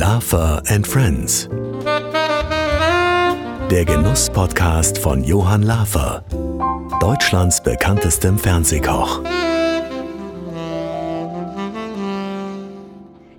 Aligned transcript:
Lafer 0.00 0.62
and 0.66 0.86
Friends. 0.86 1.46
Der 3.70 3.84
Genuss-Podcast 3.84 4.96
von 4.96 5.22
Johann 5.22 5.62
Lafer, 5.62 6.24
Deutschlands 7.02 7.62
bekanntestem 7.62 8.38
Fernsehkoch. 8.38 9.22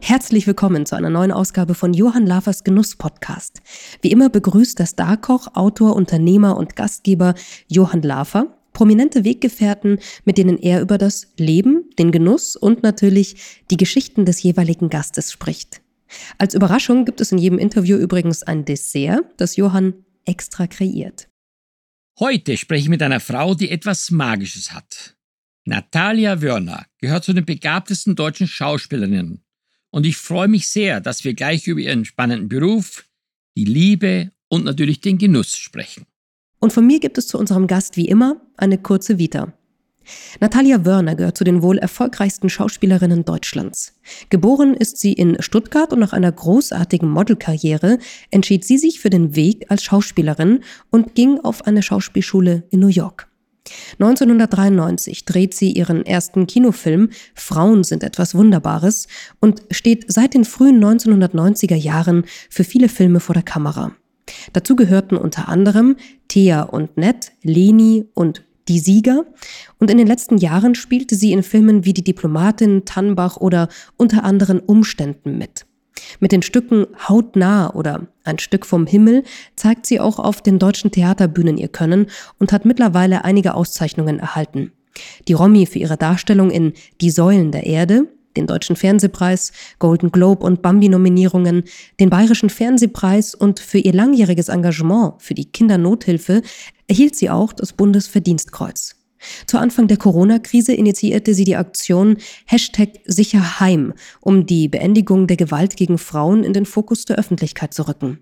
Herzlich 0.01 0.45
willkommen 0.45 0.85
zu 0.85 0.95
einer 0.95 1.09
neuen 1.09 1.31
Ausgabe 1.31 1.73
von 1.73 1.95
Johann 1.95 2.27
Lafers 2.27 2.63
Genuss-Podcast. 2.63 3.63
Wie 4.03 4.11
immer 4.11 4.29
begrüßt 4.29 4.77
der 4.77 4.85
Starkoch, 4.85 5.55
Autor, 5.55 5.95
Unternehmer 5.95 6.57
und 6.57 6.75
Gastgeber 6.75 7.33
Johann 7.69 8.03
Lafer 8.03 8.55
prominente 8.73 9.25
Weggefährten, 9.25 9.97
mit 10.25 10.37
denen 10.37 10.59
er 10.59 10.81
über 10.81 10.99
das 10.99 11.29
Leben, 11.37 11.89
den 11.97 12.11
Genuss 12.11 12.55
und 12.55 12.83
natürlich 12.83 13.63
die 13.71 13.77
Geschichten 13.77 14.25
des 14.25 14.43
jeweiligen 14.43 14.89
Gastes 14.89 15.31
spricht. 15.31 15.81
Als 16.37 16.53
Überraschung 16.53 17.05
gibt 17.05 17.21
es 17.21 17.31
in 17.31 17.37
jedem 17.37 17.59
Interview 17.59 17.97
übrigens 17.97 18.43
ein 18.43 18.65
Dessert, 18.65 19.23
das 19.37 19.55
Johann 19.55 19.93
extra 20.25 20.67
kreiert. 20.67 21.27
Heute 22.19 22.57
spreche 22.57 22.83
ich 22.83 22.89
mit 22.89 23.01
einer 23.01 23.19
Frau, 23.19 23.55
die 23.55 23.69
etwas 23.69 24.11
Magisches 24.11 24.73
hat. 24.73 25.15
Natalia 25.65 26.41
Wörner 26.41 26.85
gehört 26.99 27.23
zu 27.23 27.33
den 27.33 27.45
begabtesten 27.45 28.15
deutschen 28.15 28.47
Schauspielerinnen. 28.47 29.43
Und 29.91 30.05
ich 30.05 30.17
freue 30.17 30.47
mich 30.47 30.67
sehr, 30.69 31.01
dass 31.01 31.23
wir 31.23 31.33
gleich 31.33 31.67
über 31.67 31.79
ihren 31.79 32.05
spannenden 32.05 32.49
Beruf, 32.49 33.05
die 33.55 33.65
Liebe 33.65 34.31
und 34.47 34.65
natürlich 34.65 35.01
den 35.01 35.17
Genuss 35.17 35.57
sprechen. 35.57 36.05
Und 36.59 36.73
von 36.73 36.85
mir 36.85 36.99
gibt 36.99 37.17
es 37.17 37.27
zu 37.27 37.37
unserem 37.37 37.67
Gast 37.67 37.97
wie 37.97 38.07
immer 38.07 38.41
eine 38.57 38.77
kurze 38.77 39.17
Vita. 39.17 39.53
Natalia 40.39 40.85
Wörner 40.85 41.15
gehört 41.15 41.37
zu 41.37 41.43
den 41.43 41.61
wohl 41.61 41.77
erfolgreichsten 41.77 42.49
Schauspielerinnen 42.49 43.25
Deutschlands. 43.25 43.93
Geboren 44.29 44.73
ist 44.73 44.97
sie 44.97 45.13
in 45.13 45.41
Stuttgart 45.41 45.93
und 45.93 45.99
nach 45.99 46.13
einer 46.13 46.31
großartigen 46.31 47.09
Modelkarriere 47.09 47.97
entschied 48.31 48.65
sie 48.65 48.77
sich 48.77 48.99
für 48.99 49.09
den 49.09 49.35
Weg 49.35 49.65
als 49.69 49.83
Schauspielerin 49.83 50.61
und 50.89 51.15
ging 51.15 51.39
auf 51.39 51.67
eine 51.67 51.83
Schauspielschule 51.83 52.63
in 52.69 52.79
New 52.79 52.87
York. 52.87 53.27
1993 53.99 55.25
dreht 55.25 55.53
sie 55.53 55.71
ihren 55.71 56.05
ersten 56.05 56.47
Kinofilm 56.47 57.09
Frauen 57.35 57.83
sind 57.83 58.03
etwas 58.03 58.35
Wunderbares 58.35 59.07
und 59.39 59.61
steht 59.71 60.11
seit 60.11 60.33
den 60.33 60.45
frühen 60.45 60.83
1990er 60.83 61.75
Jahren 61.75 62.25
für 62.49 62.63
viele 62.63 62.89
Filme 62.89 63.19
vor 63.19 63.33
der 63.33 63.43
Kamera. 63.43 63.91
Dazu 64.53 64.75
gehörten 64.75 65.17
unter 65.17 65.49
anderem 65.49 65.97
Thea 66.27 66.61
und 66.63 66.97
Ned, 66.97 67.31
Leni 67.43 68.05
und 68.13 68.43
Die 68.67 68.79
Sieger. 68.79 69.25
Und 69.79 69.91
in 69.91 69.97
den 69.97 70.07
letzten 70.07 70.37
Jahren 70.37 70.75
spielte 70.75 71.15
sie 71.15 71.31
in 71.31 71.43
Filmen 71.43 71.85
wie 71.85 71.93
Die 71.93 72.03
Diplomatin, 72.03 72.85
Tannbach 72.85 73.37
oder 73.37 73.69
unter 73.97 74.23
anderen 74.23 74.59
Umständen 74.59 75.37
mit. 75.37 75.65
Mit 76.19 76.31
den 76.31 76.41
Stücken 76.41 76.87
Hautnah 77.07 77.73
oder 77.73 78.07
Ein 78.23 78.39
Stück 78.39 78.65
vom 78.65 78.85
Himmel 78.87 79.23
zeigt 79.55 79.85
sie 79.85 79.99
auch 79.99 80.19
auf 80.19 80.41
den 80.41 80.59
deutschen 80.59 80.91
Theaterbühnen 80.91 81.57
ihr 81.57 81.67
Können 81.67 82.07
und 82.39 82.51
hat 82.51 82.65
mittlerweile 82.65 83.23
einige 83.23 83.53
Auszeichnungen 83.53 84.19
erhalten. 84.19 84.71
Die 85.27 85.33
Romy 85.33 85.65
für 85.65 85.79
ihre 85.79 85.97
Darstellung 85.97 86.51
in 86.51 86.73
Die 86.99 87.11
Säulen 87.11 87.51
der 87.51 87.65
Erde, 87.65 88.07
den 88.35 88.47
Deutschen 88.47 88.75
Fernsehpreis, 88.75 89.51
Golden 89.79 90.11
Globe 90.11 90.45
und 90.45 90.61
Bambi-Nominierungen, 90.61 91.63
den 91.99 92.09
Bayerischen 92.09 92.49
Fernsehpreis 92.49 93.35
und 93.35 93.59
für 93.59 93.77
ihr 93.77 93.93
langjähriges 93.93 94.49
Engagement 94.49 95.13
für 95.19 95.33
die 95.33 95.51
Kindernothilfe 95.51 96.41
erhielt 96.87 97.15
sie 97.15 97.29
auch 97.29 97.53
das 97.53 97.73
Bundesverdienstkreuz. 97.73 98.95
Zu 99.45 99.57
Anfang 99.59 99.87
der 99.87 99.97
Corona-Krise 99.97 100.73
initiierte 100.73 101.33
sie 101.33 101.43
die 101.43 101.55
Aktion 101.55 102.17
Hashtag 102.45 102.89
Sicherheim, 103.05 103.93
um 104.19 104.45
die 104.45 104.67
Beendigung 104.67 105.27
der 105.27 105.37
Gewalt 105.37 105.75
gegen 105.75 105.97
Frauen 105.97 106.43
in 106.43 106.53
den 106.53 106.65
Fokus 106.65 107.05
der 107.05 107.17
Öffentlichkeit 107.17 107.73
zu 107.73 107.87
rücken. 107.87 108.19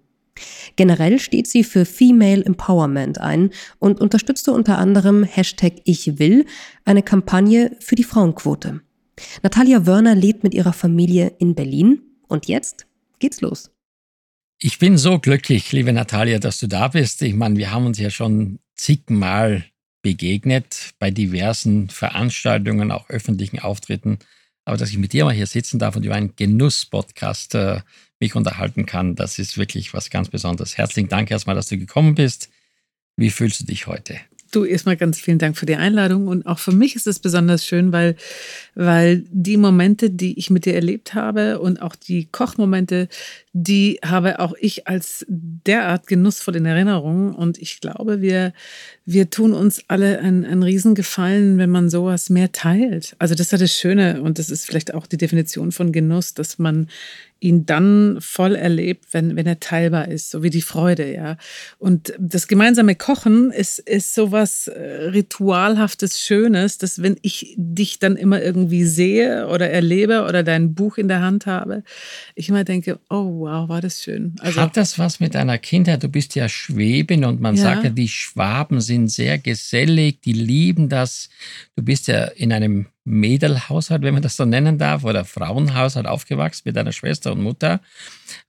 Generell 0.75 1.19
steht 1.19 1.47
sie 1.47 1.63
für 1.63 1.85
Female 1.85 2.43
Empowerment 2.43 3.19
ein 3.19 3.49
und 3.79 3.99
unterstützte 3.99 4.53
unter 4.53 4.77
anderem 4.77 5.23
Hashtag 5.23 5.73
Ich 5.83 6.19
will, 6.19 6.45
eine 6.85 7.03
Kampagne 7.03 7.75
für 7.79 7.95
die 7.95 8.03
Frauenquote. 8.03 8.81
Natalia 9.43 9.85
Wörner 9.85 10.15
lebt 10.15 10.43
mit 10.43 10.53
ihrer 10.53 10.73
Familie 10.73 11.33
in 11.39 11.55
Berlin 11.55 12.01
und 12.27 12.47
jetzt 12.47 12.87
geht's 13.19 13.41
los. 13.41 13.71
Ich 14.59 14.77
bin 14.77 14.97
so 14.97 15.19
glücklich, 15.19 15.71
liebe 15.71 15.93
Natalia, 15.93 16.37
dass 16.39 16.59
du 16.59 16.67
da 16.67 16.89
bist. 16.89 17.21
Ich 17.21 17.33
meine, 17.33 17.57
wir 17.57 17.71
haben 17.71 17.85
uns 17.85 17.97
ja 17.97 18.09
schon 18.09 18.59
zigmal 18.75 19.65
begegnet 20.01 20.91
bei 20.99 21.11
diversen 21.11 21.89
Veranstaltungen, 21.89 22.91
auch 22.91 23.09
öffentlichen 23.09 23.59
Auftritten. 23.59 24.19
Aber 24.65 24.77
dass 24.77 24.89
ich 24.89 24.97
mit 24.97 25.13
dir 25.13 25.25
mal 25.25 25.33
hier 25.33 25.47
sitzen 25.47 25.79
darf 25.79 25.95
und 25.95 26.05
über 26.05 26.15
einen 26.15 26.35
Genuss-Podcast 26.35 27.55
äh, 27.55 27.81
mich 28.19 28.35
unterhalten 28.35 28.85
kann, 28.85 29.15
das 29.15 29.39
ist 29.39 29.57
wirklich 29.57 29.93
was 29.93 30.09
ganz 30.09 30.29
Besonderes. 30.29 30.77
Herzlichen 30.77 31.09
Dank 31.09 31.31
erstmal, 31.31 31.55
dass 31.55 31.67
du 31.67 31.77
gekommen 31.77 32.15
bist. 32.15 32.49
Wie 33.15 33.29
fühlst 33.29 33.61
du 33.61 33.65
dich 33.65 33.87
heute? 33.87 34.19
Du 34.51 34.65
erstmal 34.65 34.97
ganz 34.97 35.19
vielen 35.19 35.37
Dank 35.37 35.57
für 35.57 35.65
die 35.65 35.75
Einladung 35.75 36.27
und 36.27 36.45
auch 36.45 36.59
für 36.59 36.71
mich 36.71 36.95
ist 36.95 37.07
es 37.07 37.19
besonders 37.19 37.65
schön, 37.65 37.91
weil, 37.91 38.15
weil 38.73 39.23
die 39.29 39.57
Momente, 39.57 40.09
die 40.09 40.39
ich 40.39 40.49
mit 40.49 40.65
dir 40.65 40.73
erlebt 40.73 41.13
habe 41.13 41.59
und 41.59 41.81
auch 41.81 41.95
die 41.95 42.25
Kochmomente, 42.25 43.09
die 43.53 43.99
habe 44.03 44.39
auch 44.39 44.53
ich 44.59 44.87
als 44.87 45.25
derart 45.27 46.07
genussvoll 46.07 46.55
in 46.55 46.65
Erinnerung 46.65 47.35
und 47.35 47.57
ich 47.59 47.79
glaube, 47.79 48.21
wir, 48.21 48.53
wir 49.11 49.31
tun 49.31 49.53
uns 49.53 49.83
alle 49.87 50.19
einen, 50.19 50.45
einen 50.45 50.61
Riesengefallen, 50.61 51.57
wenn 51.57 51.71
man 51.71 51.89
sowas 51.89 52.29
mehr 52.29 52.51
teilt. 52.51 53.15
Also 53.17 53.33
das 53.33 53.47
ist 53.47 53.51
ja 53.51 53.57
das 53.57 53.73
Schöne 53.73 54.21
und 54.21 54.37
das 54.37 54.51
ist 54.51 54.65
vielleicht 54.65 54.93
auch 54.93 55.07
die 55.07 55.17
Definition 55.17 55.71
von 55.71 55.91
Genuss, 55.91 56.35
dass 56.35 56.59
man 56.59 56.87
ihn 57.39 57.65
dann 57.65 58.17
voll 58.19 58.55
erlebt, 58.55 59.05
wenn, 59.11 59.35
wenn 59.35 59.47
er 59.47 59.59
teilbar 59.59 60.09
ist, 60.09 60.29
so 60.29 60.43
wie 60.43 60.49
die 60.49 60.61
Freude, 60.61 61.13
ja. 61.13 61.37
Und 61.77 62.13
das 62.19 62.47
gemeinsame 62.47 62.95
Kochen 62.95 63.51
ist, 63.51 63.79
ist 63.79 64.13
sowas 64.13 64.67
äh, 64.67 65.07
ritualhaftes, 65.07 66.19
Schönes, 66.19 66.77
dass 66.77 67.01
wenn 67.01 67.15
ich 67.21 67.55
dich 67.57 67.99
dann 67.99 68.17
immer 68.17 68.41
irgendwie 68.41 68.83
sehe 68.83 69.47
oder 69.47 69.69
erlebe 69.69 70.25
oder 70.27 70.43
dein 70.43 70.73
Buch 70.73 70.97
in 70.97 71.07
der 71.07 71.21
Hand 71.21 71.45
habe, 71.45 71.83
ich 72.35 72.49
immer 72.49 72.63
denke, 72.63 72.99
oh 73.09 73.39
wow, 73.39 73.69
war 73.69 73.81
das 73.81 74.03
schön. 74.03 74.35
Also, 74.39 74.59
Hat 74.59 74.75
das 74.75 74.99
was 74.99 75.19
mit 75.19 75.35
deiner 75.35 75.57
Kindheit? 75.57 76.03
Du 76.03 76.09
bist 76.09 76.35
ja 76.35 76.49
Schwäbin 76.49 77.23
und 77.23 77.39
man 77.39 77.55
ja. 77.55 77.63
sagt 77.63 77.83
ja, 77.85 77.89
die 77.89 78.09
Schwaben 78.09 78.81
sind 78.81 78.98
sehr 79.07 79.37
gesellig, 79.37 80.21
die 80.21 80.33
lieben 80.33 80.89
das. 80.89 81.29
Du 81.75 81.83
bist 81.83 82.07
ja 82.07 82.25
in 82.25 82.51
einem 82.51 82.87
Mädelhaushalt, 83.05 84.03
wenn 84.03 84.13
man 84.13 84.23
das 84.23 84.35
so 84.35 84.45
nennen 84.45 84.77
darf, 84.77 85.03
oder 85.03 85.25
Frauenhaushalt 85.25 86.05
aufgewachsen 86.05 86.63
mit 86.65 86.75
deiner 86.75 86.91
Schwester 86.91 87.31
und 87.31 87.41
Mutter. 87.41 87.81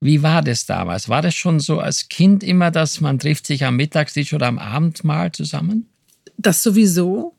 Wie 0.00 0.22
war 0.22 0.42
das 0.42 0.66
damals? 0.66 1.08
War 1.08 1.22
das 1.22 1.34
schon 1.34 1.60
so 1.60 1.80
als 1.80 2.08
Kind 2.08 2.42
immer, 2.42 2.70
dass 2.70 3.00
man 3.00 3.18
trifft 3.18 3.46
sich 3.46 3.64
am 3.64 3.76
Mittagstisch 3.76 4.34
oder 4.34 4.46
am 4.46 4.58
Abendmahl 4.58 5.32
zusammen? 5.32 5.88
Das 6.36 6.62
sowieso. 6.62 7.36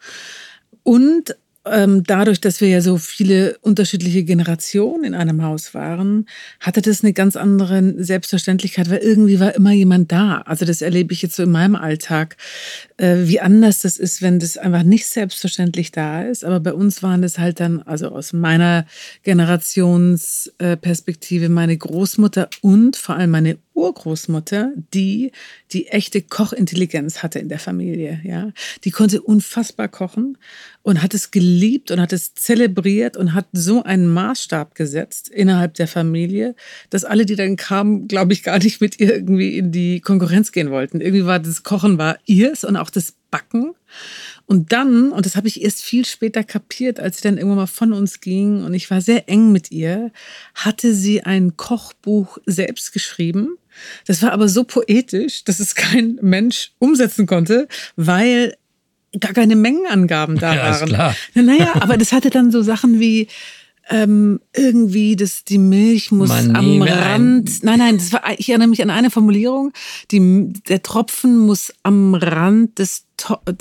Und 0.83 1.35
ähm, 1.65 2.03
dadurch, 2.03 2.39
dass 2.41 2.59
wir 2.59 2.69
ja 2.69 2.81
so 2.81 2.97
viele 2.97 3.55
unterschiedliche 3.61 4.23
Generationen 4.23 5.03
in 5.03 5.13
einem 5.13 5.43
Haus 5.43 5.75
waren, 5.75 6.25
hatte 6.59 6.81
das 6.81 7.03
eine 7.03 7.13
ganz 7.13 7.35
andere 7.35 8.03
Selbstverständlichkeit, 8.03 8.89
weil 8.89 8.97
irgendwie 8.97 9.39
war 9.39 9.53
immer 9.53 9.71
jemand 9.71 10.11
da. 10.11 10.41
Also 10.41 10.65
das 10.65 10.81
erlebe 10.81 11.13
ich 11.13 11.21
jetzt 11.21 11.35
so 11.35 11.43
in 11.43 11.51
meinem 11.51 11.75
Alltag, 11.75 12.35
äh, 12.97 13.17
wie 13.25 13.41
anders 13.41 13.81
das 13.81 13.97
ist, 13.97 14.23
wenn 14.23 14.39
das 14.39 14.57
einfach 14.57 14.81
nicht 14.81 15.05
selbstverständlich 15.05 15.91
da 15.91 16.23
ist. 16.23 16.43
Aber 16.43 16.59
bei 16.59 16.73
uns 16.73 17.03
waren 17.03 17.21
das 17.21 17.37
halt 17.37 17.59
dann, 17.59 17.83
also 17.83 18.09
aus 18.09 18.33
meiner 18.33 18.87
Generationsperspektive, 19.21 21.49
meine 21.49 21.77
Großmutter 21.77 22.49
und 22.61 22.97
vor 22.97 23.17
allem 23.17 23.29
meine 23.29 23.59
Urgroßmutter, 23.73 24.73
die 24.93 25.31
die 25.71 25.87
echte 25.87 26.21
Kochintelligenz 26.21 27.23
hatte 27.23 27.39
in 27.39 27.49
der 27.49 27.59
Familie. 27.59 28.19
Ja, 28.23 28.51
die 28.83 28.91
konnte 28.91 29.21
unfassbar 29.21 29.87
kochen 29.87 30.37
und 30.83 31.01
hat 31.01 31.13
es 31.13 31.31
geliebt 31.31 31.91
und 31.91 32.01
hat 32.01 32.13
es 32.13 32.33
zelebriert 32.33 33.17
und 33.17 33.33
hat 33.33 33.47
so 33.51 33.83
einen 33.83 34.11
Maßstab 34.11 34.75
gesetzt 34.75 35.29
innerhalb 35.29 35.75
der 35.75 35.87
Familie, 35.87 36.55
dass 36.89 37.03
alle, 37.03 37.25
die 37.25 37.35
dann 37.35 37.55
kamen, 37.55 38.07
glaube 38.07 38.33
ich, 38.33 38.43
gar 38.43 38.59
nicht 38.59 38.81
mit 38.81 38.99
ihr 38.99 39.13
irgendwie 39.13 39.57
in 39.57 39.71
die 39.71 39.99
Konkurrenz 40.01 40.51
gehen 40.51 40.71
wollten. 40.71 41.01
Irgendwie 41.01 41.25
war 41.25 41.39
das 41.39 41.63
Kochen 41.63 41.97
war 41.97 42.17
ihrs 42.25 42.63
und 42.63 42.75
auch 42.75 42.89
das 42.89 43.13
Backen. 43.29 43.73
Und 44.45 44.73
dann, 44.73 45.11
und 45.11 45.25
das 45.25 45.35
habe 45.35 45.47
ich 45.47 45.61
erst 45.61 45.81
viel 45.81 46.05
später 46.05 46.43
kapiert, 46.43 46.99
als 46.99 47.17
sie 47.17 47.23
dann 47.23 47.37
irgendwann 47.37 47.57
mal 47.57 47.67
von 47.67 47.93
uns 47.93 48.19
ging 48.19 48.63
und 48.63 48.73
ich 48.73 48.89
war 48.89 48.99
sehr 49.01 49.29
eng 49.29 49.51
mit 49.51 49.71
ihr, 49.71 50.11
hatte 50.55 50.93
sie 50.93 51.23
ein 51.23 51.55
Kochbuch 51.55 52.37
selbst 52.45 52.91
geschrieben 52.91 53.57
das 54.05 54.21
war 54.21 54.31
aber 54.31 54.47
so 54.47 54.63
poetisch, 54.63 55.43
dass 55.43 55.59
es 55.59 55.75
kein 55.75 56.19
Mensch 56.21 56.71
umsetzen 56.79 57.25
konnte, 57.25 57.67
weil 57.95 58.55
gar 59.19 59.33
keine 59.33 59.55
Mengenangaben 59.55 60.37
da 60.37 60.53
ja, 60.55 60.61
waren. 60.63 60.87
Ist 60.87 60.95
klar. 60.95 61.15
Naja, 61.33 61.73
aber 61.79 61.97
das 61.97 62.11
hatte 62.11 62.29
dann 62.29 62.51
so 62.51 62.61
Sachen 62.61 62.99
wie 62.99 63.27
ähm, 63.89 64.39
irgendwie, 64.55 65.15
dass 65.15 65.43
die 65.43 65.57
Milch 65.57 66.11
muss 66.11 66.29
Man 66.29 66.55
am 66.55 66.81
Rand. 66.81 67.63
Nein, 67.63 67.79
nein, 67.79 67.97
das 67.97 68.13
war, 68.13 68.21
ich 68.37 68.47
erinnere 68.49 68.69
mich 68.69 68.81
an 68.81 68.89
eine 68.89 69.11
Formulierung. 69.11 69.73
Die, 70.11 70.53
der 70.67 70.81
Tropfen 70.81 71.37
muss 71.37 71.73
am 71.83 72.15
Rand 72.15 72.79
des 72.79 73.05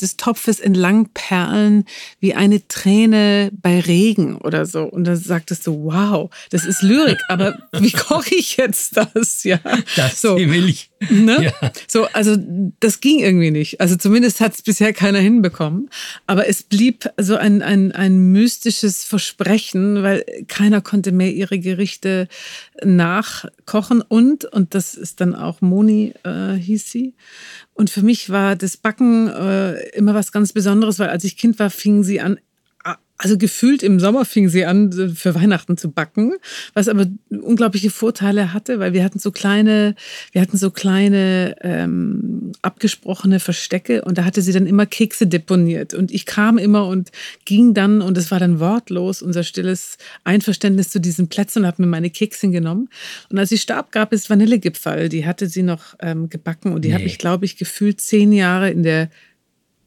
des 0.01 0.17
Topfes 0.17 0.59
entlang 0.59 1.11
perlen 1.13 1.85
wie 2.19 2.35
eine 2.35 2.67
Träne 2.67 3.51
bei 3.53 3.81
Regen 3.81 4.37
oder 4.37 4.65
so. 4.65 4.85
Und 4.85 5.05
dann 5.05 5.17
sagtest 5.17 5.67
du, 5.67 5.85
wow, 5.85 6.31
das 6.51 6.65
ist 6.65 6.83
Lyrik, 6.83 7.19
aber 7.29 7.59
wie 7.79 7.91
koche 7.91 8.35
ich 8.35 8.57
jetzt 8.57 8.97
das? 8.97 9.45
Ja, 9.45 9.59
das 9.97 10.21
so. 10.21 10.37
die 10.37 10.47
Milch. 10.47 10.90
Ne? 11.09 11.45
Ja. 11.45 11.73
So, 11.89 12.07
also 12.13 12.37
das 12.81 13.01
ging 13.01 13.21
irgendwie 13.21 13.51
nicht. 13.51 13.81
Also 13.81 13.97
zumindest 13.97 14.41
hat 14.41 14.55
es 14.55 14.63
bisher 14.63 14.93
keiner 14.93 15.19
hinbekommen. 15.19 15.89
Aber 16.27 16.47
es 16.47 16.63
blieb 16.63 17.09
so 17.17 17.37
ein, 17.37 17.63
ein, 17.63 17.93
ein 17.93 18.33
mystisches 18.33 19.05
Versprechen, 19.05 20.03
weil 20.03 20.25
keiner 20.47 20.83
konnte 20.83 21.11
mehr 21.13 21.33
ihre 21.33 21.59
Gerichte 21.59 22.29
nachkochen. 22.85 24.03
Und, 24.03 24.45
und 24.45 24.75
das 24.75 24.95
ist 24.95 25.23
dann 25.23 25.35
auch 25.35 25.63
Moni, 25.63 26.13
äh, 26.25 26.53
hieß 26.53 26.91
sie. 26.91 27.15
Und 27.73 27.89
für 27.89 28.03
mich 28.03 28.29
war 28.29 28.55
das 28.55 28.77
Backen 28.77 29.29
äh, 29.29 29.81
immer 29.91 30.15
was 30.15 30.33
ganz 30.33 30.53
Besonderes, 30.53 30.99
weil 30.99 31.09
als 31.09 31.25
ich 31.25 31.39
Kind 31.39 31.59
war, 31.59 31.71
fingen 31.71 32.05
sie 32.05 32.21
an, 32.21 32.39
also 33.23 33.37
gefühlt 33.37 33.83
im 33.83 34.01
Sommer 34.01 34.25
fing 34.25 34.49
sie 34.49 34.65
an, 34.65 34.91
für 35.15 35.35
Weihnachten 35.35 35.77
zu 35.77 35.91
backen, 35.91 36.33
was 36.73 36.89
aber 36.89 37.05
unglaubliche 37.29 37.91
Vorteile 37.91 38.55
hatte, 38.55 38.79
weil 38.79 38.95
wir 38.95 39.05
hatten 39.05 39.19
so 39.19 39.31
kleine, 39.31 39.95
wir 40.33 40.41
hatten 40.41 40.57
so 40.57 40.71
kleine 40.71 41.55
ähm, 41.61 42.53
abgesprochene 42.63 43.39
Verstecke 43.39 44.03
und 44.03 44.17
da 44.17 44.25
hatte 44.25 44.41
sie 44.41 44.55
dann 44.55 44.67
immer 44.67 44.87
Kekse 44.87 45.27
deponiert. 45.27 45.93
Und 45.93 46.11
ich 46.13 46.25
kam 46.25 46.57
immer 46.57 46.87
und 46.87 47.11
ging 47.45 47.75
dann, 47.75 48.01
und 48.01 48.17
es 48.17 48.31
war 48.31 48.39
dann 48.39 48.59
wortlos, 48.59 49.21
unser 49.21 49.45
stilles 49.45 49.99
Einverständnis 50.25 50.89
zu 50.89 50.99
diesen 50.99 51.29
Plätzen 51.29 51.61
und 51.61 51.67
habe 51.67 51.83
mir 51.83 51.89
meine 51.89 52.09
Keksin 52.09 52.53
genommen. 52.53 52.89
Und 53.29 53.39
als 53.39 53.51
sie 53.51 53.59
starb, 53.59 53.93
gab 53.93 54.15
es 54.15 54.31
Vanillegipfel, 54.31 55.11
die 55.11 55.27
hatte 55.27 55.47
sie 55.47 55.63
noch 55.63 55.95
ähm, 56.01 56.31
gebacken 56.31 56.73
und 56.73 56.87
die 56.87 56.89
Nee. 56.89 56.95
habe 56.95 57.05
ich, 57.05 57.19
glaube 57.19 57.45
ich, 57.45 57.59
gefühlt 57.59 58.01
zehn 58.01 58.33
Jahre 58.33 58.71
in 58.71 58.83
der 58.83 59.11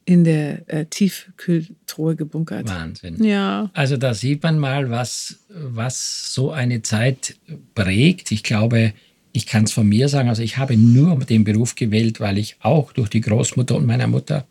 in 0.06 0.24
der 0.24 0.68
äh, 0.68 0.86
Tiefkühltruhe 0.86 2.16
gebunkert. 2.16 2.68
Wahnsinn. 2.68 3.24
Ja. 3.24 3.70
Also 3.74 3.98
da 3.98 4.14
sieht 4.14 4.44
man 4.44 4.60
mal, 4.60 4.90
was, 4.90 5.40
was 5.50 6.34
so 6.34 6.52
eine 6.52 6.82
Zeit 6.82 7.38
prägt. 7.76 8.32
Ich 8.32 8.44
glaube, 8.44 8.94
ich 9.32 9.46
kann 9.46 9.64
es 9.64 9.72
von 9.72 9.88
mir 9.88 10.10
sagen, 10.10 10.30
also 10.30 10.42
ich 10.42 10.58
habe 10.58 10.78
nur 10.78 11.18
den 11.20 11.44
Beruf 11.44 11.76
gewählt, 11.76 12.20
weil 12.20 12.38
ich 12.38 12.58
auch 12.60 12.92
durch 12.92 13.10
die 13.10 13.22
Großmutter 13.22 13.76
und 13.76 13.86
meiner 13.86 14.08
Mutter, 14.08 14.46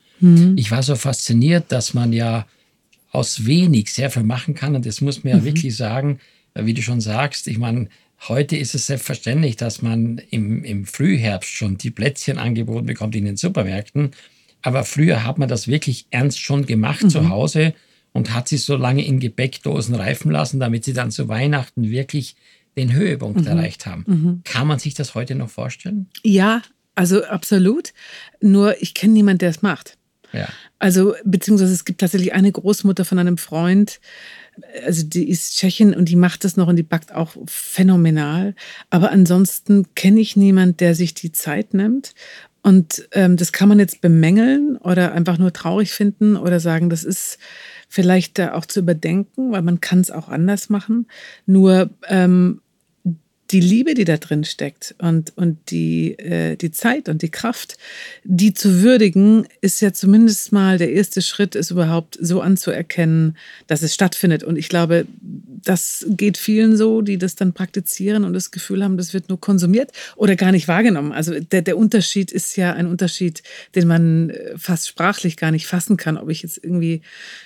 ich 0.54 0.70
war 0.70 0.84
so 0.84 0.94
fasziniert, 0.94 1.72
dass 1.72 1.94
man 1.94 2.12
ja 2.12 2.46
aus 3.10 3.44
wenig 3.44 3.92
sehr 3.92 4.08
viel 4.08 4.22
machen 4.22 4.54
kann. 4.54 4.76
Und 4.76 4.86
das 4.86 5.00
muss 5.00 5.24
man 5.24 5.32
ja 5.32 5.44
wirklich 5.44 5.76
sagen, 5.76 6.20
wie 6.54 6.74
du 6.74 6.82
schon 6.82 7.00
sagst, 7.00 7.48
ich 7.48 7.58
meine, 7.58 7.88
heute 8.28 8.56
ist 8.56 8.74
es 8.74 8.86
selbstverständlich, 8.86 9.56
dass 9.56 9.82
man 9.82 10.20
im, 10.30 10.62
im 10.62 10.86
Frühherbst 10.86 11.50
schon 11.50 11.76
die 11.76 11.90
Plätzchen 11.90 12.38
angeboten 12.38 12.86
bekommt 12.86 13.16
in 13.16 13.24
den 13.24 13.36
Supermärkten. 13.36 14.12
Aber 14.62 14.84
früher 14.84 15.24
hat 15.24 15.38
man 15.38 15.48
das 15.48 15.68
wirklich 15.68 16.06
ernst 16.10 16.40
schon 16.40 16.66
gemacht 16.66 17.10
zu 17.10 17.28
Hause 17.28 17.74
und 18.12 18.34
hat 18.34 18.48
sie 18.48 18.58
so 18.58 18.76
lange 18.76 19.04
in 19.04 19.20
Gebäckdosen 19.20 19.94
reifen 19.94 20.30
lassen, 20.30 20.60
damit 20.60 20.84
sie 20.84 20.92
dann 20.92 21.10
zu 21.10 21.28
Weihnachten 21.28 21.90
wirklich 21.90 22.36
den 22.76 22.92
Höhepunkt 22.92 23.46
erreicht 23.46 23.86
haben. 23.86 24.42
Kann 24.44 24.66
man 24.66 24.78
sich 24.78 24.94
das 24.94 25.14
heute 25.14 25.34
noch 25.34 25.50
vorstellen? 25.50 26.06
Ja, 26.22 26.62
also 26.94 27.24
absolut. 27.24 27.92
Nur 28.40 28.80
ich 28.80 28.94
kenne 28.94 29.12
niemanden, 29.12 29.38
der 29.38 29.50
es 29.50 29.62
macht. 29.62 29.98
Ja. 30.32 30.48
Also, 30.78 31.14
beziehungsweise 31.24 31.72
es 31.72 31.84
gibt 31.84 32.00
tatsächlich 32.00 32.32
eine 32.32 32.50
Großmutter 32.50 33.04
von 33.04 33.18
einem 33.18 33.36
Freund, 33.36 34.00
also 34.84 35.04
die 35.04 35.28
ist 35.28 35.56
Tschechin 35.56 35.94
und 35.94 36.08
die 36.08 36.16
macht 36.16 36.44
das 36.44 36.56
noch 36.56 36.68
und 36.68 36.76
die 36.76 36.82
backt 36.82 37.14
auch 37.14 37.36
phänomenal. 37.46 38.54
Aber 38.90 39.10
ansonsten 39.10 39.94
kenne 39.94 40.20
ich 40.20 40.36
niemanden, 40.36 40.78
der 40.78 40.94
sich 40.94 41.14
die 41.14 41.32
Zeit 41.32 41.74
nimmt. 41.74 42.14
Und 42.62 43.08
ähm, 43.12 43.36
das 43.36 43.52
kann 43.52 43.68
man 43.68 43.78
jetzt 43.80 44.00
bemängeln 44.00 44.76
oder 44.76 45.12
einfach 45.12 45.36
nur 45.38 45.52
traurig 45.52 45.92
finden 45.92 46.36
oder 46.36 46.60
sagen, 46.60 46.90
das 46.90 47.02
ist 47.02 47.38
vielleicht 47.88 48.40
auch 48.40 48.66
zu 48.66 48.80
überdenken, 48.80 49.50
weil 49.50 49.62
man 49.62 49.80
kann 49.80 50.00
es 50.00 50.10
auch 50.10 50.28
anders 50.28 50.68
machen. 50.68 51.06
Nur 51.44 51.90
ähm, 52.08 52.60
die 53.52 53.60
Liebe, 53.60 53.92
die 53.94 54.04
da 54.04 54.16
drin 54.16 54.44
steckt 54.44 54.94
und, 54.98 55.36
und 55.36 55.70
die, 55.70 56.18
äh, 56.18 56.56
die 56.56 56.70
Zeit 56.70 57.08
und 57.08 57.20
die 57.20 57.30
Kraft, 57.30 57.76
die 58.24 58.54
zu 58.54 58.82
würdigen, 58.82 59.46
ist 59.60 59.80
ja 59.80 59.92
zumindest 59.92 60.52
mal 60.52 60.78
der 60.78 60.92
erste 60.92 61.20
Schritt, 61.20 61.54
es 61.54 61.70
überhaupt 61.70 62.18
so 62.20 62.40
anzuerkennen, 62.40 63.36
dass 63.66 63.82
es 63.82 63.92
stattfindet. 63.92 64.42
Und 64.42 64.56
ich 64.56 64.70
glaube, 64.70 65.06
das 65.20 66.06
geht 66.08 66.38
vielen 66.38 66.76
so, 66.76 67.02
die 67.02 67.18
das 67.18 67.34
dann 67.34 67.52
praktizieren 67.52 68.24
und 68.24 68.32
das 68.32 68.50
Gefühl 68.50 68.82
haben, 68.82 68.96
das 68.96 69.12
wird 69.12 69.28
nur 69.28 69.38
konsumiert 69.38 69.92
oder 70.16 70.34
gar 70.34 70.50
nicht 70.50 70.66
wahrgenommen. 70.66 71.12
Also 71.12 71.38
der, 71.38 71.62
der 71.62 71.76
Unterschied 71.76 72.32
ist 72.32 72.56
ja 72.56 72.72
ein 72.72 72.86
Unterschied, 72.86 73.42
den 73.74 73.86
man 73.86 74.30
äh, 74.30 74.56
fast 74.56 74.88
sprachlich 74.88 75.36
gar 75.36 75.50
nicht 75.50 75.66
fassen 75.66 75.98
kann, 75.98 76.16
ob 76.16 76.30
ich 76.30 76.42
jetzt 76.42 76.58
irgendwie 76.62 77.02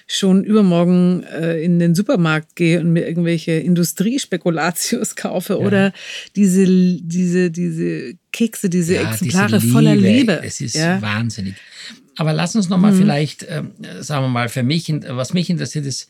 schon 0.07 0.45
übermorgen 0.45 1.25
äh, 1.25 1.61
in 1.63 1.81
den 1.81 1.97
Supermarkt 1.97 2.55
gehe 2.55 2.79
und 2.81 2.93
mir 2.93 3.09
irgendwelche 3.09 3.53
Industriespekulatius 3.53 5.17
kaufe 5.17 5.59
oder 5.59 5.93
diese, 6.35 6.67
diese, 6.67 7.51
diese 7.51 8.15
Kekse, 8.33 8.69
diese 8.69 8.95
Ja, 8.95 9.11
Exemplare 9.11 9.59
diese 9.59 9.73
voller 9.73 9.97
Liebe. 9.97 10.41
Es 10.43 10.61
ist 10.61 10.77
ja. 10.77 11.01
wahnsinnig. 11.01 11.55
Aber 12.17 12.33
lass 12.33 12.57
uns 12.57 12.69
noch 12.69 12.79
mal 12.79 12.95
vielleicht, 12.95 13.47
ähm, 13.49 13.73
sagen 14.01 14.25
wir 14.25 14.29
mal, 14.29 14.49
für 14.49 14.63
mich, 14.63 14.93
was 15.09 15.35
mich 15.35 15.51
interessiert 15.51 15.85
ist, 15.85 16.09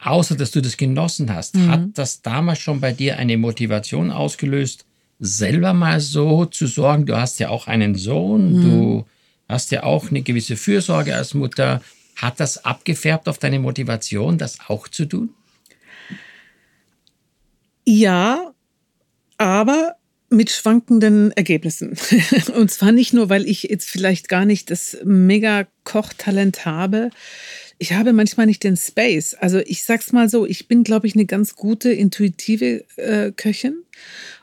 außer 0.00 0.34
dass 0.36 0.50
du 0.50 0.60
das 0.60 0.76
genossen 0.76 1.32
hast, 1.32 1.56
hat 1.56 1.86
das 1.94 2.22
damals 2.22 2.58
schon 2.58 2.80
bei 2.80 2.92
dir 2.92 3.18
eine 3.18 3.36
Motivation 3.36 4.10
ausgelöst, 4.10 4.84
selber 5.20 5.72
mal 5.74 6.00
so 6.00 6.44
zu 6.44 6.66
sorgen? 6.66 7.06
Du 7.06 7.16
hast 7.16 7.38
ja 7.40 7.50
auch 7.50 7.66
einen 7.66 7.94
Sohn, 7.94 8.62
du 8.62 9.06
hast 9.48 9.70
ja 9.70 9.82
auch 9.82 10.10
eine 10.10 10.22
gewisse 10.22 10.56
Fürsorge 10.56 11.14
als 11.14 11.34
Mutter. 11.34 11.82
Hat 12.16 12.40
das 12.40 12.64
abgefärbt 12.64 13.28
auf 13.28 13.38
deine 13.38 13.60
Motivation, 13.60 14.38
das 14.38 14.58
auch 14.66 14.88
zu 14.88 15.06
tun? 15.06 15.30
Ja, 17.84 18.52
aber 19.38 19.94
mit 20.30 20.50
schwankenden 20.50 21.32
Ergebnissen. 21.32 21.96
Und 22.54 22.70
zwar 22.70 22.92
nicht 22.92 23.14
nur, 23.14 23.30
weil 23.30 23.48
ich 23.48 23.62
jetzt 23.62 23.88
vielleicht 23.88 24.28
gar 24.28 24.44
nicht 24.44 24.70
das 24.70 24.98
Mega-Kochtalent 25.04 26.66
habe. 26.66 27.10
Ich 27.78 27.94
habe 27.94 28.12
manchmal 28.12 28.46
nicht 28.46 28.62
den 28.62 28.76
Space. 28.76 29.34
Also 29.34 29.60
ich 29.60 29.84
sag's 29.84 30.12
mal 30.12 30.28
so, 30.28 30.44
ich 30.44 30.68
bin, 30.68 30.84
glaube 30.84 31.06
ich, 31.06 31.14
eine 31.14 31.24
ganz 31.24 31.56
gute, 31.56 31.90
intuitive 31.90 32.84
äh, 32.96 33.32
Köchin. 33.32 33.76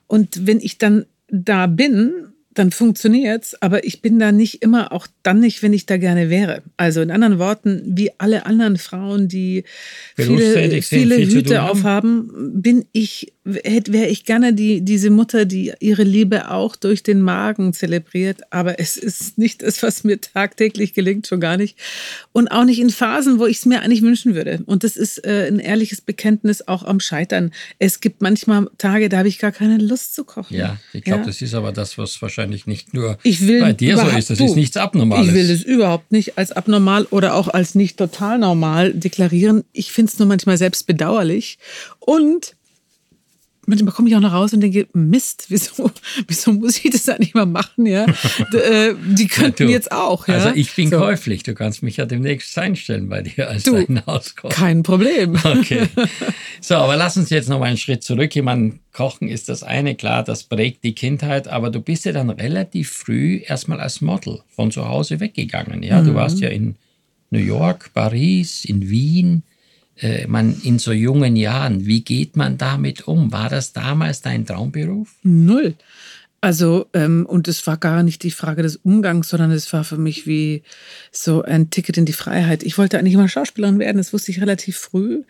Und 0.08 0.48
wenn 0.48 0.60
ich 0.60 0.78
dann 0.78 1.06
da 1.30 1.68
bin, 1.68 2.34
dann 2.56 2.72
funktioniert's, 2.72 3.62
aber 3.62 3.84
ich 3.84 4.02
bin 4.02 4.18
da 4.18 4.32
nicht 4.32 4.62
immer, 4.62 4.94
auch 4.94 5.08
dann 5.24 5.42
nicht, 5.42 5.62
wenn 5.62 5.74
ich 5.74 5.86
da 5.86 5.98
gerne 5.98 6.30
wäre. 6.30 6.64
Also 6.78 7.02
in 7.02 7.12
anderen 7.12 7.38
Worten, 7.38 7.84
wie 7.86 8.12
alle 8.18 8.46
anderen 8.46 8.78
Frauen, 8.78 9.28
die 9.28 9.66
viele, 10.16 10.82
viele 10.82 11.18
Hüte 11.18 11.64
aufhaben, 11.64 12.62
bin 12.62 12.86
ich, 12.94 13.34
wäre 13.46 14.08
ich 14.08 14.26
gerne 14.26 14.54
die, 14.54 14.82
diese 14.82 15.12
Mutter, 15.12 15.46
die 15.46 15.72
ihre 15.80 16.02
Liebe 16.04 16.50
auch 16.50 16.76
durch 16.76 17.04
den 17.04 17.22
Magen 17.22 17.74
zelebriert. 17.74 18.42
Aber 18.50 18.80
es 18.80 18.98
ist 18.98 19.38
nicht 19.38 19.62
das, 19.62 19.84
was 19.84 20.04
mir 20.04 20.20
tagtäglich 20.20 20.94
gelingt, 20.94 21.28
schon 21.28 21.40
gar 21.40 21.56
nicht. 21.56 21.78
Und 22.32 22.48
auch 22.48 22.64
nicht 22.66 22.80
in 22.80 22.90
Phasen, 22.90 23.38
wo 23.38 23.46
ich 23.46 23.58
es 23.58 23.66
mir 23.68 23.82
eigentlich 23.84 24.02
wünschen 24.02 24.34
würde. 24.34 24.62
Und 24.66 24.84
das 24.84 24.96
ist 24.98 25.24
äh, 25.26 25.48
ein 25.48 25.60
ehrliches 25.60 26.02
Bekenntnis 26.02 26.68
auch 26.68 26.84
am 26.84 27.00
Scheitern. 27.00 27.52
Es 27.78 28.00
gibt 28.00 28.22
manchmal 28.24 28.68
Tage, 28.80 29.10
da 29.10 29.20
habe 29.20 29.28
ich 29.28 29.38
gar 29.38 29.52
keine 29.52 29.78
Lust 29.78 30.16
zu 30.16 30.24
kochen. 30.24 30.56
Ja, 30.56 30.78
ich 30.92 31.04
glaube, 31.04 31.22
Ja. 31.22 31.26
das 31.28 31.42
ist 31.42 31.54
aber 31.54 31.72
das, 31.72 32.00
was 32.00 32.20
wahrscheinlich 32.24 32.66
nicht 32.66 32.96
nur 32.96 33.20
Ich 33.22 33.46
will 33.48 33.62
bei 33.62 33.74
dir 33.74 33.98
so 33.98 34.08
ist. 34.08 34.32
Das 34.32 34.40
du, 34.40 34.46
ist 34.46 34.56
nichts 34.56 34.76
Abnormales. 34.76 35.28
Ich 35.28 35.34
will 35.36 35.50
es 35.52 35.62
überhaupt 35.62 36.12
nicht 36.12 36.38
als 36.38 36.52
abnormal 36.52 37.06
oder 37.12 37.36
auch 37.36 37.48
als 37.48 37.76
nicht 37.76 37.98
total 37.98 38.40
normal 38.40 38.92
deklarieren. 38.94 39.64
Ich 39.72 39.92
finde 39.92 40.12
es 40.12 40.18
nur 40.18 40.28
manchmal 40.28 40.58
selbst 40.58 40.88
bedauerlich. 40.88 41.60
Und 42.00 42.56
manchmal 43.68 43.94
komme 43.94 44.10
ich 44.10 44.16
auch 44.16 44.20
nach 44.22 44.32
Hause 44.32 44.56
und 44.56 44.62
denke, 44.62 44.88
Mist, 44.94 45.46
wieso, 45.50 45.92
wieso 46.28 46.54
muss 46.54 46.84
ich 46.84 46.92
das 46.92 47.08
eigentlich 47.10 47.34
mal 47.34 47.46
machen? 47.46 47.86
Ja? 47.86 48.06
Äh, 48.54 48.94
Die 49.16 49.28
könnten 49.28 49.68
Du, 49.68 49.72
jetzt 49.72 49.92
auch. 49.92 50.28
Ja? 50.28 50.36
Also 50.36 50.50
ich 50.56 50.74
bin 50.76 50.90
so, 50.90 50.98
käuflich. 50.98 51.44
Du 51.44 51.54
kannst 51.54 51.84
mich 51.84 51.98
ja 51.98 52.06
demnächst 52.06 52.58
einstellen 52.58 53.10
bei 53.10 53.22
dir 53.22 53.50
als 53.50 53.64
Du, 53.64 53.74
dein 53.74 54.06
Hauskoch. 54.06 54.50
Kein 54.50 54.84
Problem. 54.84 55.38
Okay. 55.46 55.88
So, 56.60 56.76
aber 56.76 56.96
lass 56.98 57.18
uns 57.18 57.30
jetzt 57.30 57.50
noch 57.50 57.60
mal 57.60 57.66
einen 57.68 57.78
Schritt 57.78 58.04
zurück. 58.04 58.36
Ich 58.36 58.42
meine, 58.42 58.80
Kochen 58.94 59.28
ist 59.28 59.48
das 59.50 59.64
eine, 59.64 59.96
klar, 59.96 60.24
das 60.24 60.44
prägt 60.44 60.84
die 60.84 60.94
Kindheit, 60.96 61.48
aber 61.48 61.70
du 61.70 61.80
bist 61.82 62.06
ja 62.06 62.12
dann 62.12 62.30
relativ 62.30 62.90
früh 62.90 63.42
erstmal 63.46 63.80
als 63.80 64.02
Model 64.02 64.40
von 64.50 64.72
zu 64.72 64.88
Hause 64.88 65.20
weggegangen. 65.20 65.84
Ja, 65.84 66.02
du 66.02 66.14
warst 66.14 66.40
ja 66.40 66.50
in 66.50 66.76
New 67.30 67.40
York, 67.40 67.92
Paris, 67.94 68.66
in 68.66 68.90
Wien. 68.90 69.44
Äh, 69.98 70.28
man 70.28 70.60
in 70.64 70.80
so 70.80 70.92
jungen 70.92 71.36
Jahren, 71.36 71.86
wie 71.86 72.02
geht 72.02 72.36
man 72.36 72.58
damit 72.58 73.08
um? 73.08 73.32
War 73.32 73.50
das 73.50 73.74
damals 73.74 74.22
dein 74.22 74.46
Traumberuf? 74.46 75.16
Null. 75.24 75.76
Also, 76.42 76.86
ähm, 76.94 77.26
und 77.26 77.48
es 77.48 77.66
war 77.66 77.78
gar 77.78 78.04
nicht 78.04 78.22
die 78.22 78.30
Frage 78.30 78.62
des 78.62 78.76
Umgangs, 78.76 79.30
sondern 79.30 79.52
es 79.52 79.72
war 79.74 79.84
für 79.84 79.98
mich 79.98 80.28
wie 80.28 80.62
so 81.12 81.42
ein 81.42 81.72
Ticket 81.72 81.98
in 81.98 82.06
die 82.06 82.14
Freiheit. 82.14 82.62
Ich 82.62 82.78
wollte 82.78 83.00
eigentlich 83.00 83.16
immer 83.16 83.28
Schauspielerin 83.28 83.80
werden, 83.80 83.98
das 83.98 84.14
wusste 84.14 84.32
ich 84.32 84.42
relativ 84.42 84.78
früh. 84.78 85.24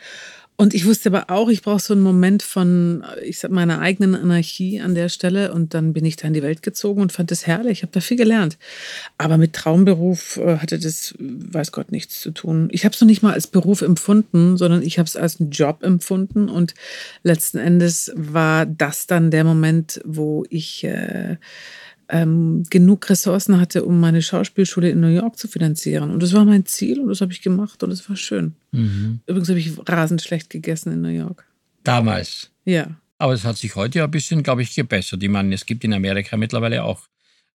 Und 0.58 0.74
ich 0.74 0.86
wusste 0.86 1.10
aber 1.10 1.30
auch, 1.30 1.50
ich 1.50 1.62
brauche 1.62 1.82
so 1.82 1.94
einen 1.94 2.02
Moment 2.02 2.42
von, 2.42 3.04
ich 3.24 3.40
sag, 3.40 3.52
meiner 3.52 3.82
eigenen 3.82 4.16
Anarchie 4.16 4.80
an 4.80 4.96
der 4.96 5.10
Stelle. 5.10 5.54
Und 5.54 5.74
dann 5.74 5.92
bin 5.92 6.06
ich 6.06 6.16
da 6.16 6.28
in 6.28 6.34
die 6.34 6.44
Welt 6.44 6.62
gezogen 6.62 7.02
und 7.02 7.12
fand 7.12 7.30
das 7.30 7.46
herrlich. 7.46 7.80
Ich 7.80 7.82
habe 7.84 7.92
da 7.92 8.00
viel 8.00 8.16
gelernt. 8.16 8.58
Aber 9.18 9.38
mit 9.38 9.52
Traumberuf 9.52 10.38
äh, 10.38 10.58
hatte 10.58 10.80
das, 10.80 11.14
weiß 11.20 11.74
Gott, 11.74 11.92
nichts 11.92 12.22
zu 12.22 12.32
tun. 12.32 12.70
Ich 12.72 12.86
habe 12.86 12.96
es 12.96 13.02
noch 13.02 13.08
nicht 13.08 13.22
mal 13.22 13.34
als 13.34 13.48
Beruf 13.48 13.82
empfunden, 13.82 14.56
sondern 14.56 14.82
ich 14.82 14.98
habe 14.98 15.08
es 15.08 15.18
als 15.18 15.42
einen 15.42 15.52
Job 15.52 15.84
empfunden. 15.84 16.48
Und 16.48 16.74
letzten 17.24 17.58
Endes 17.58 18.14
war 18.16 18.66
das 18.66 19.08
dann 19.08 19.32
der 19.32 19.44
Moment, 19.44 20.00
wo 20.06 20.46
ich 20.50 20.86
äh, 20.86 21.36
ähm, 22.10 22.64
genug 22.70 23.10
Ressourcen 23.10 23.60
hatte, 23.60 23.84
um 23.84 24.00
meine 24.00 24.22
Schauspielschule 24.22 24.90
in 24.90 25.00
New 25.00 25.08
York 25.08 25.38
zu 25.38 25.48
finanzieren. 25.48 26.12
Und 26.12 26.22
das 26.22 26.34
war 26.34 26.46
mein 26.46 26.66
Ziel 26.66 27.00
und 27.00 27.10
das 27.10 27.22
habe 27.22 27.32
ich 27.32 27.42
gemacht 27.42 27.82
und 27.84 27.92
es 27.92 28.08
war 28.10 28.16
schön. 28.16 28.54
Mhm. 28.72 29.22
Übrigens 29.26 29.50
habe 29.50 29.60
ich 29.60 29.72
rasend 29.88 30.22
schlecht 30.22 30.50
gegessen 30.50 30.94
in 30.94 31.02
New 31.02 31.10
York. 31.10 31.46
Damals? 31.84 32.52
Ja. 32.66 32.88
Aber 33.18 33.34
es 33.34 33.44
hat 33.44 33.58
sich 33.58 33.76
heute 33.76 34.00
ja 34.00 34.06
ein 34.06 34.12
bisschen, 34.12 34.44
glaube 34.44 34.62
ich, 34.62 34.76
gebessert. 34.76 35.24
Ich 35.24 35.30
meine, 35.30 35.54
es 35.56 35.66
gibt 35.66 35.84
in 35.84 35.94
Amerika 35.94 36.38
mittlerweile 36.38 36.84
auch 36.84 37.08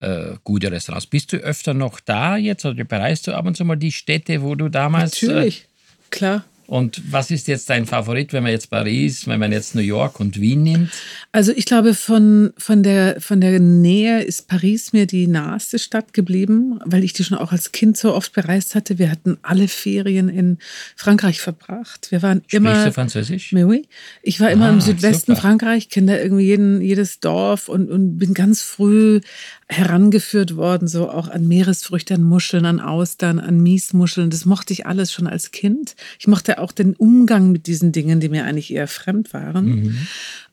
äh, 0.00 0.34
gute 0.44 0.70
Restaurants. 0.70 1.06
Bist 1.06 1.32
du 1.32 1.38
öfter 1.38 1.74
noch 1.74 2.00
da 2.00 2.36
jetzt 2.36 2.64
oder 2.64 2.84
bereist 2.84 3.26
du 3.26 3.32
ab 3.32 3.46
und 3.46 3.56
zu 3.56 3.64
mal 3.64 3.76
die 3.76 3.92
Städte, 3.92 4.42
wo 4.42 4.54
du 4.54 4.68
damals. 4.68 5.22
Natürlich, 5.22 5.62
äh, 5.62 5.66
klar. 6.10 6.44
Und 6.66 7.00
was 7.10 7.30
ist 7.30 7.48
jetzt 7.48 7.70
dein 7.70 7.86
Favorit, 7.86 8.32
wenn 8.32 8.42
man 8.42 8.52
jetzt 8.52 8.70
Paris, 8.70 9.26
wenn 9.26 9.38
man 9.40 9.52
jetzt 9.52 9.74
New 9.74 9.80
York 9.82 10.18
und 10.20 10.40
Wien 10.40 10.62
nimmt? 10.62 10.90
Also 11.32 11.52
ich 11.52 11.64
glaube, 11.64 11.94
von, 11.94 12.52
von, 12.58 12.82
der, 12.82 13.20
von 13.20 13.40
der 13.40 13.60
Nähe 13.60 14.22
ist 14.22 14.48
Paris 14.48 14.92
mir 14.92 15.06
die 15.06 15.26
naheste 15.26 15.78
Stadt 15.78 16.12
geblieben, 16.12 16.80
weil 16.84 17.04
ich 17.04 17.12
die 17.12 17.24
schon 17.24 17.38
auch 17.38 17.52
als 17.52 17.72
Kind 17.72 17.96
so 17.96 18.14
oft 18.14 18.32
bereist 18.32 18.74
hatte. 18.74 18.98
Wir 18.98 19.10
hatten 19.10 19.38
alle 19.42 19.68
Ferien 19.68 20.28
in 20.28 20.58
Frankreich 20.96 21.40
verbracht. 21.40 22.10
Wir 22.10 22.22
waren 22.22 22.38
Sprichst 22.46 22.54
immer. 22.54 22.84
du 22.84 22.92
Französisch? 22.92 23.52
Mais 23.52 23.64
oui. 23.64 23.86
Ich 24.22 24.40
war 24.40 24.50
immer 24.50 24.66
Ah, 24.66 24.70
im 24.70 24.80
Südwesten 24.80 25.32
super. 25.32 25.42
Frankreich, 25.42 25.88
kenne 25.88 26.12
da 26.12 26.18
irgendwie 26.18 26.44
jeden, 26.46 26.80
jedes 26.80 27.20
Dorf 27.20 27.68
und, 27.68 27.90
und 27.90 28.18
bin 28.18 28.34
ganz 28.34 28.62
früh 28.62 29.20
herangeführt 29.68 30.56
worden, 30.56 30.86
so 30.88 31.10
auch 31.10 31.28
an 31.28 31.46
Meeresfrüchte, 31.48 32.14
an 32.14 32.22
Muscheln, 32.22 32.64
an 32.66 32.80
Austern, 32.80 33.40
an 33.40 33.60
Miesmuscheln. 33.60 34.30
Das 34.30 34.44
mochte 34.44 34.72
ich 34.72 34.86
alles 34.86 35.12
schon 35.12 35.26
als 35.26 35.50
Kind. 35.50 35.96
Ich 36.20 36.28
mochte 36.28 36.55
auch 36.58 36.72
den 36.72 36.94
Umgang 36.94 37.52
mit 37.52 37.66
diesen 37.66 37.92
Dingen, 37.92 38.20
die 38.20 38.28
mir 38.28 38.44
eigentlich 38.44 38.72
eher 38.72 38.88
fremd 38.88 39.32
waren. 39.32 39.66
Mhm. 39.66 39.98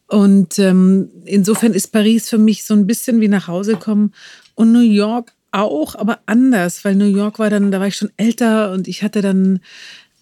Und 0.08 0.60
ähm, 0.60 1.10
insofern 1.26 1.74
ist 1.74 1.88
Paris 1.88 2.30
für 2.30 2.38
mich 2.38 2.66
so 2.66 2.74
ein 2.74 2.86
bisschen 2.88 3.22
wie 3.22 3.28
nach 3.28 3.48
Hause 3.48 3.78
kommen 3.78 4.14
und 4.56 4.72
New 4.72 4.82
York 4.82 5.34
auch, 5.52 5.96
aber 5.96 6.20
anders, 6.26 6.84
weil 6.84 6.96
New 6.96 7.06
York 7.06 7.40
war 7.40 7.50
dann, 7.50 7.72
da 7.72 7.80
war 7.80 7.88
ich 7.88 7.96
schon 7.96 8.12
älter 8.18 8.72
und 8.72 8.88
ich 8.88 9.04
hatte 9.04 9.22
dann 9.22 9.60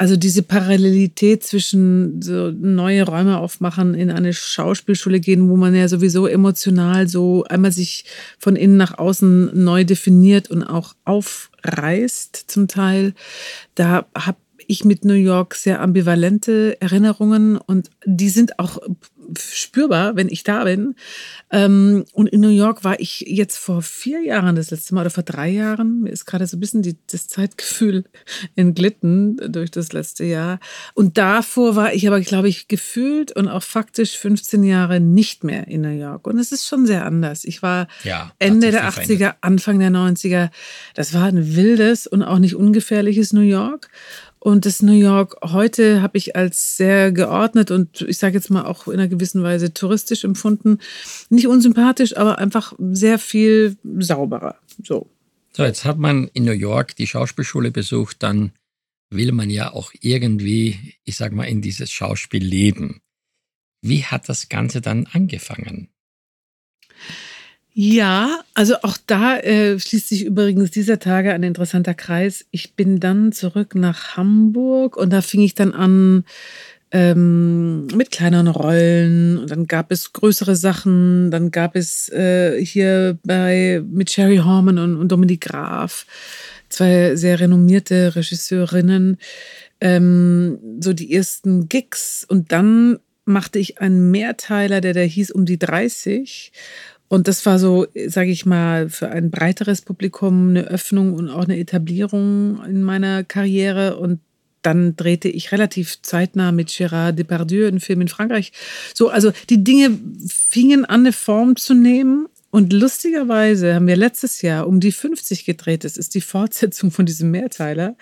also 0.01 0.15
diese 0.15 0.41
Parallelität 0.41 1.43
zwischen 1.43 2.23
so 2.23 2.49
neue 2.49 3.03
Räume 3.03 3.37
aufmachen, 3.37 3.93
in 3.93 4.09
eine 4.09 4.33
Schauspielschule 4.33 5.19
gehen, 5.19 5.47
wo 5.47 5.57
man 5.57 5.75
ja 5.75 5.87
sowieso 5.87 6.25
emotional 6.25 7.07
so 7.07 7.43
einmal 7.43 7.71
sich 7.71 8.05
von 8.39 8.55
innen 8.55 8.77
nach 8.77 8.97
außen 8.97 9.51
neu 9.63 9.83
definiert 9.83 10.49
und 10.49 10.63
auch 10.63 10.95
aufreißt 11.05 12.45
zum 12.47 12.67
Teil. 12.67 13.13
Da 13.75 14.07
habe 14.15 14.39
ich 14.67 14.85
mit 14.85 15.05
New 15.05 15.13
York 15.13 15.55
sehr 15.55 15.81
ambivalente 15.81 16.79
Erinnerungen 16.81 17.57
und 17.57 17.89
die 18.05 18.29
sind 18.29 18.59
auch 18.59 18.79
spürbar, 19.37 20.15
wenn 20.15 20.29
ich 20.29 20.43
da 20.43 20.63
bin. 20.63 20.95
Ähm, 21.51 22.05
und 22.13 22.27
in 22.27 22.41
New 22.41 22.49
York 22.49 22.83
war 22.83 22.99
ich 22.99 23.21
jetzt 23.27 23.57
vor 23.57 23.81
vier 23.81 24.21
Jahren 24.21 24.55
das 24.55 24.71
letzte 24.71 24.95
Mal 24.95 25.01
oder 25.01 25.09
vor 25.09 25.23
drei 25.23 25.49
Jahren. 25.49 26.01
Mir 26.01 26.11
ist 26.11 26.25
gerade 26.25 26.47
so 26.47 26.57
ein 26.57 26.59
bisschen 26.59 26.81
die, 26.81 26.97
das 27.09 27.27
Zeitgefühl 27.27 28.05
entglitten 28.55 29.37
durch 29.51 29.71
das 29.71 29.93
letzte 29.93 30.25
Jahr. 30.25 30.59
Und 30.93 31.17
davor 31.17 31.75
war 31.75 31.93
ich 31.93 32.07
aber, 32.07 32.19
glaube 32.21 32.49
ich, 32.49 32.67
gefühlt 32.67 33.31
und 33.35 33.47
auch 33.47 33.63
faktisch 33.63 34.17
15 34.17 34.63
Jahre 34.63 34.99
nicht 34.99 35.43
mehr 35.43 35.67
in 35.67 35.81
New 35.81 35.89
York. 35.97 36.27
Und 36.27 36.39
es 36.39 36.51
ist 36.51 36.67
schon 36.67 36.85
sehr 36.85 37.05
anders. 37.05 37.43
Ich 37.43 37.61
war 37.61 37.87
Ja, 38.03 38.31
Ende 38.39 38.71
der 38.71 38.91
viel 38.91 39.03
80er, 39.03 39.05
verändert. 39.05 39.35
Anfang 39.41 39.79
der 39.79 39.91
90er. 39.91 40.49
Das 40.95 41.13
war 41.13 41.25
ein 41.25 41.55
wildes 41.55 42.07
und 42.07 42.23
auch 42.23 42.39
nicht 42.39 42.55
ungefährliches 42.55 43.33
New 43.33 43.41
York. 43.41 43.89
Und 44.43 44.65
das 44.65 44.81
New 44.81 44.99
York 44.99 45.37
heute 45.43 46.01
habe 46.01 46.17
ich 46.17 46.35
als 46.35 46.75
sehr 46.75 47.11
geordnet 47.11 47.69
und 47.69 48.01
ich 48.01 48.17
sage 48.17 48.33
jetzt 48.33 48.49
mal 48.49 48.65
auch 48.65 48.87
in 48.87 48.95
einer 48.95 49.07
gewissen 49.07 49.43
Weise 49.43 49.71
touristisch 49.71 50.23
empfunden. 50.23 50.79
Nicht 51.29 51.45
unsympathisch, 51.45 52.17
aber 52.17 52.39
einfach 52.39 52.73
sehr 52.79 53.19
viel 53.19 53.77
sauberer. 53.99 54.55
So. 54.83 55.07
So, 55.53 55.63
jetzt 55.63 55.85
hat 55.85 55.99
man 55.99 56.27
in 56.33 56.45
New 56.45 56.53
York 56.53 56.95
die 56.95 57.05
Schauspielschule 57.05 57.69
besucht, 57.69 58.23
dann 58.23 58.51
will 59.11 59.31
man 59.31 59.51
ja 59.51 59.73
auch 59.73 59.91
irgendwie, 60.01 60.95
ich 61.03 61.17
sag 61.17 61.33
mal, 61.33 61.43
in 61.43 61.61
dieses 61.61 61.91
Schauspiel 61.91 62.43
leben. 62.43 62.99
Wie 63.83 64.05
hat 64.05 64.27
das 64.27 64.49
Ganze 64.49 64.81
dann 64.81 65.05
angefangen? 65.05 65.90
Ja, 67.73 68.41
also 68.53 68.75
auch 68.83 68.97
da 69.07 69.37
äh, 69.37 69.79
schließt 69.79 70.09
sich 70.09 70.25
übrigens 70.25 70.71
dieser 70.71 70.99
Tage 70.99 71.33
ein 71.33 71.43
interessanter 71.43 71.93
Kreis. 71.93 72.45
Ich 72.51 72.73
bin 72.73 72.99
dann 72.99 73.31
zurück 73.31 73.75
nach 73.75 74.17
Hamburg 74.17 74.97
und 74.97 75.11
da 75.11 75.21
fing 75.21 75.41
ich 75.41 75.55
dann 75.55 75.73
an 75.73 76.25
ähm, 76.91 77.87
mit 77.87 78.11
kleineren 78.11 78.47
Rollen 78.47 79.37
und 79.37 79.49
dann 79.49 79.67
gab 79.67 79.91
es 79.93 80.11
größere 80.11 80.57
Sachen. 80.57 81.31
Dann 81.31 81.51
gab 81.51 81.77
es 81.77 82.09
äh, 82.09 82.63
hier 82.63 83.17
bei 83.23 83.81
mit 83.89 84.11
Sherry 84.11 84.37
Horman 84.37 84.77
und, 84.77 84.97
und 84.97 85.09
Dominique 85.09 85.49
Graf 85.49 86.05
zwei 86.67 87.15
sehr 87.15 87.39
renommierte 87.39 88.15
Regisseurinnen 88.15 89.17
ähm, 89.79 90.59
so 90.79 90.93
die 90.93 91.13
ersten 91.13 91.67
Gigs 91.67 92.25
und 92.27 92.51
dann 92.51 92.99
machte 93.25 93.59
ich 93.59 93.79
einen 93.79 94.11
Mehrteiler, 94.11 94.81
der 94.81 94.93
da 94.93 95.01
hieß 95.01 95.31
um 95.31 95.45
die 95.45 95.59
30 95.59 96.51
und 97.11 97.27
das 97.27 97.45
war 97.45 97.59
so, 97.59 97.87
sage 98.07 98.31
ich 98.31 98.45
mal, 98.45 98.87
für 98.87 99.09
ein 99.09 99.31
breiteres 99.31 99.81
Publikum 99.81 100.51
eine 100.51 100.63
Öffnung 100.63 101.13
und 101.13 101.27
auch 101.29 101.43
eine 101.43 101.59
Etablierung 101.59 102.63
in 102.63 102.83
meiner 102.83 103.25
Karriere. 103.25 103.97
Und 103.97 104.21
dann 104.61 104.95
drehte 104.95 105.27
ich 105.27 105.51
relativ 105.51 106.01
zeitnah 106.03 106.53
mit 106.53 106.69
Gérard 106.69 107.11
Depardieu 107.11 107.67
einen 107.67 107.81
Film 107.81 107.99
in 107.99 108.07
Frankreich. 108.07 108.53
So, 108.93 109.09
also 109.09 109.33
die 109.49 109.61
Dinge 109.61 109.99
fingen 110.25 110.85
an, 110.85 111.01
eine 111.01 111.11
Form 111.11 111.57
zu 111.57 111.73
nehmen. 111.73 112.27
Und 112.51 112.73
lustigerweise 112.73 113.73
haben 113.75 113.87
wir 113.87 113.95
letztes 113.95 114.41
Jahr 114.41 114.67
um 114.67 114.79
die 114.81 114.91
50 114.91 115.45
gedreht. 115.45 115.83
Das 115.85 115.95
ist 115.97 116.13
die 116.15 116.21
Fortsetzung 116.21 116.91
von 116.91 117.05
diesem 117.05 117.31
Mehrteiler, 117.31 117.95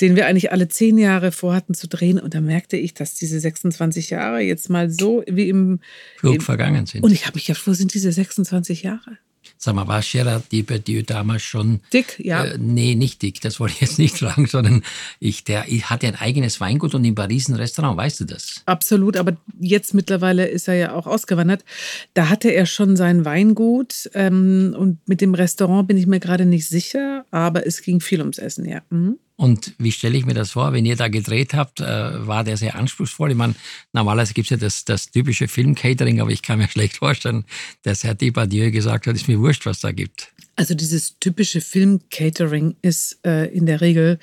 den 0.00 0.16
wir 0.16 0.26
eigentlich 0.26 0.50
alle 0.50 0.68
zehn 0.68 0.96
Jahre 0.98 1.30
vorhatten 1.30 1.74
zu 1.74 1.88
drehen. 1.88 2.18
Und 2.18 2.34
da 2.34 2.40
merkte 2.40 2.76
ich, 2.76 2.94
dass 2.94 3.14
diese 3.14 3.38
26 3.38 4.10
Jahre 4.10 4.40
jetzt 4.40 4.70
mal 4.70 4.88
so 4.90 5.22
wie 5.28 5.48
im 5.48 5.80
Flug 6.16 6.36
im- 6.36 6.40
vergangen 6.40 6.86
sind. 6.86 7.04
und 7.04 7.12
ich 7.12 7.26
habe 7.26 7.34
mich 7.36 7.46
gedacht, 7.46 7.66
wo 7.66 7.72
sind 7.74 7.92
diese 7.94 8.10
26 8.12 8.82
Jahre? 8.82 9.18
Sag 9.64 9.76
mal, 9.76 9.86
war 9.86 10.02
Gerard 10.02 10.50
Depardieu 10.50 11.04
damals 11.04 11.42
schon 11.42 11.82
Dick, 11.92 12.18
ja. 12.18 12.46
Äh, 12.46 12.58
nee, 12.58 12.96
nicht 12.96 13.22
dick, 13.22 13.40
das 13.42 13.60
wollte 13.60 13.74
ich 13.76 13.80
jetzt 13.80 13.98
nicht 14.00 14.18
fragen, 14.18 14.48
sondern 14.48 14.82
ich, 15.20 15.44
der 15.44 15.66
ich 15.68 15.88
hatte 15.88 16.08
ein 16.08 16.16
eigenes 16.16 16.60
Weingut 16.60 16.96
und 16.96 17.04
in 17.04 17.14
Paris 17.14 17.48
ein 17.48 17.54
Restaurant, 17.54 17.96
weißt 17.96 18.18
du 18.18 18.24
das? 18.24 18.62
Absolut, 18.66 19.16
aber 19.16 19.36
jetzt 19.60 19.94
mittlerweile 19.94 20.48
ist 20.48 20.66
er 20.66 20.74
ja 20.74 20.94
auch 20.94 21.06
ausgewandert. 21.06 21.64
Da 22.12 22.28
hatte 22.28 22.48
er 22.48 22.66
schon 22.66 22.96
sein 22.96 23.24
Weingut 23.24 24.10
ähm, 24.14 24.74
und 24.76 24.98
mit 25.08 25.20
dem 25.20 25.32
Restaurant 25.32 25.86
bin 25.86 25.96
ich 25.96 26.08
mir 26.08 26.18
gerade 26.18 26.44
nicht 26.44 26.66
sicher, 26.66 27.24
aber 27.30 27.64
es 27.64 27.82
ging 27.82 28.00
viel 28.00 28.18
ums 28.18 28.38
Essen, 28.38 28.64
ja. 28.64 28.82
Mhm. 28.90 29.20
Und 29.42 29.74
wie 29.76 29.90
stelle 29.90 30.16
ich 30.16 30.24
mir 30.24 30.34
das 30.34 30.52
vor, 30.52 30.72
wenn 30.72 30.86
ihr 30.86 30.94
da 30.94 31.08
gedreht 31.08 31.52
habt, 31.52 31.80
äh, 31.80 31.84
war 32.28 32.44
der 32.44 32.56
sehr 32.56 32.76
anspruchsvoll? 32.76 33.32
Ich 33.32 33.36
meine, 33.36 33.56
normalerweise 33.92 34.34
gibt 34.34 34.46
es 34.46 34.50
ja 34.50 34.56
das, 34.56 34.84
das 34.84 35.10
typische 35.10 35.48
Film-Catering, 35.48 36.20
aber 36.20 36.30
ich 36.30 36.42
kann 36.42 36.60
mir 36.60 36.68
schlecht 36.70 36.98
vorstellen, 36.98 37.44
dass 37.82 38.04
Herr 38.04 38.14
Depardieu 38.14 38.70
gesagt 38.70 39.08
hat, 39.08 39.16
ist 39.16 39.26
mir 39.26 39.40
wurscht, 39.40 39.66
was 39.66 39.80
da 39.80 39.90
gibt. 39.90 40.28
Also 40.54 40.76
dieses 40.76 41.18
typische 41.18 41.60
Film-Catering 41.60 42.76
ist 42.82 43.18
äh, 43.26 43.46
in 43.46 43.66
der 43.66 43.80
Regel 43.80 44.20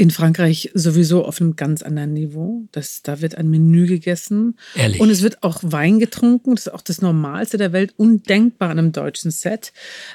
in 0.00 0.12
Frankreich 0.12 0.70
sowieso 0.74 1.24
auf 1.24 1.40
einem 1.40 1.56
ganz 1.56 1.82
anderen 1.82 2.12
Niveau. 2.12 2.68
Das, 2.70 3.02
da 3.02 3.20
wird 3.20 3.34
ein 3.34 3.50
Menü 3.50 3.88
gegessen. 3.88 4.56
Ehrlich? 4.76 5.00
Und 5.00 5.10
es 5.10 5.22
wird 5.22 5.42
auch 5.42 5.58
Wein 5.64 5.98
getrunken. 5.98 6.54
Das 6.54 6.68
ist 6.68 6.72
auch 6.72 6.82
das 6.82 7.02
Normalste 7.02 7.58
der 7.58 7.72
Welt. 7.72 7.94
Undenkbar 7.96 8.70
an 8.70 8.78
einem 8.78 8.92
deutschen 8.92 9.32
Set. 9.32 9.72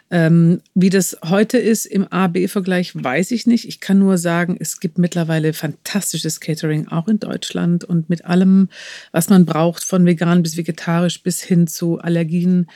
Ähm, 0.09 0.61
wie 0.73 0.89
das 0.89 1.17
heute 1.25 1.57
ist 1.57 1.85
im 1.85 2.07
A-B-Vergleich, 2.07 2.93
weiß 2.95 3.31
ich 3.31 3.45
nicht. 3.45 3.67
Ich 3.67 3.81
kann 3.81 3.99
nur 3.99 4.17
sagen, 4.17 4.55
es 4.57 4.79
gibt 4.79 4.97
mittlerweile 4.99 5.51
fantastisches 5.51 6.39
Catering 6.39 6.87
auch 6.87 7.09
in 7.09 7.19
Deutschland 7.19 7.83
und 7.83 8.09
mit 8.09 8.23
allem, 8.23 8.69
was 9.11 9.27
man 9.27 9.45
braucht, 9.45 9.83
von 9.83 10.05
vegan 10.05 10.43
bis 10.43 10.55
vegetarisch 10.55 11.21
bis 11.23 11.41
hin 11.41 11.67
zu 11.67 11.99
Allergien, 11.99 12.67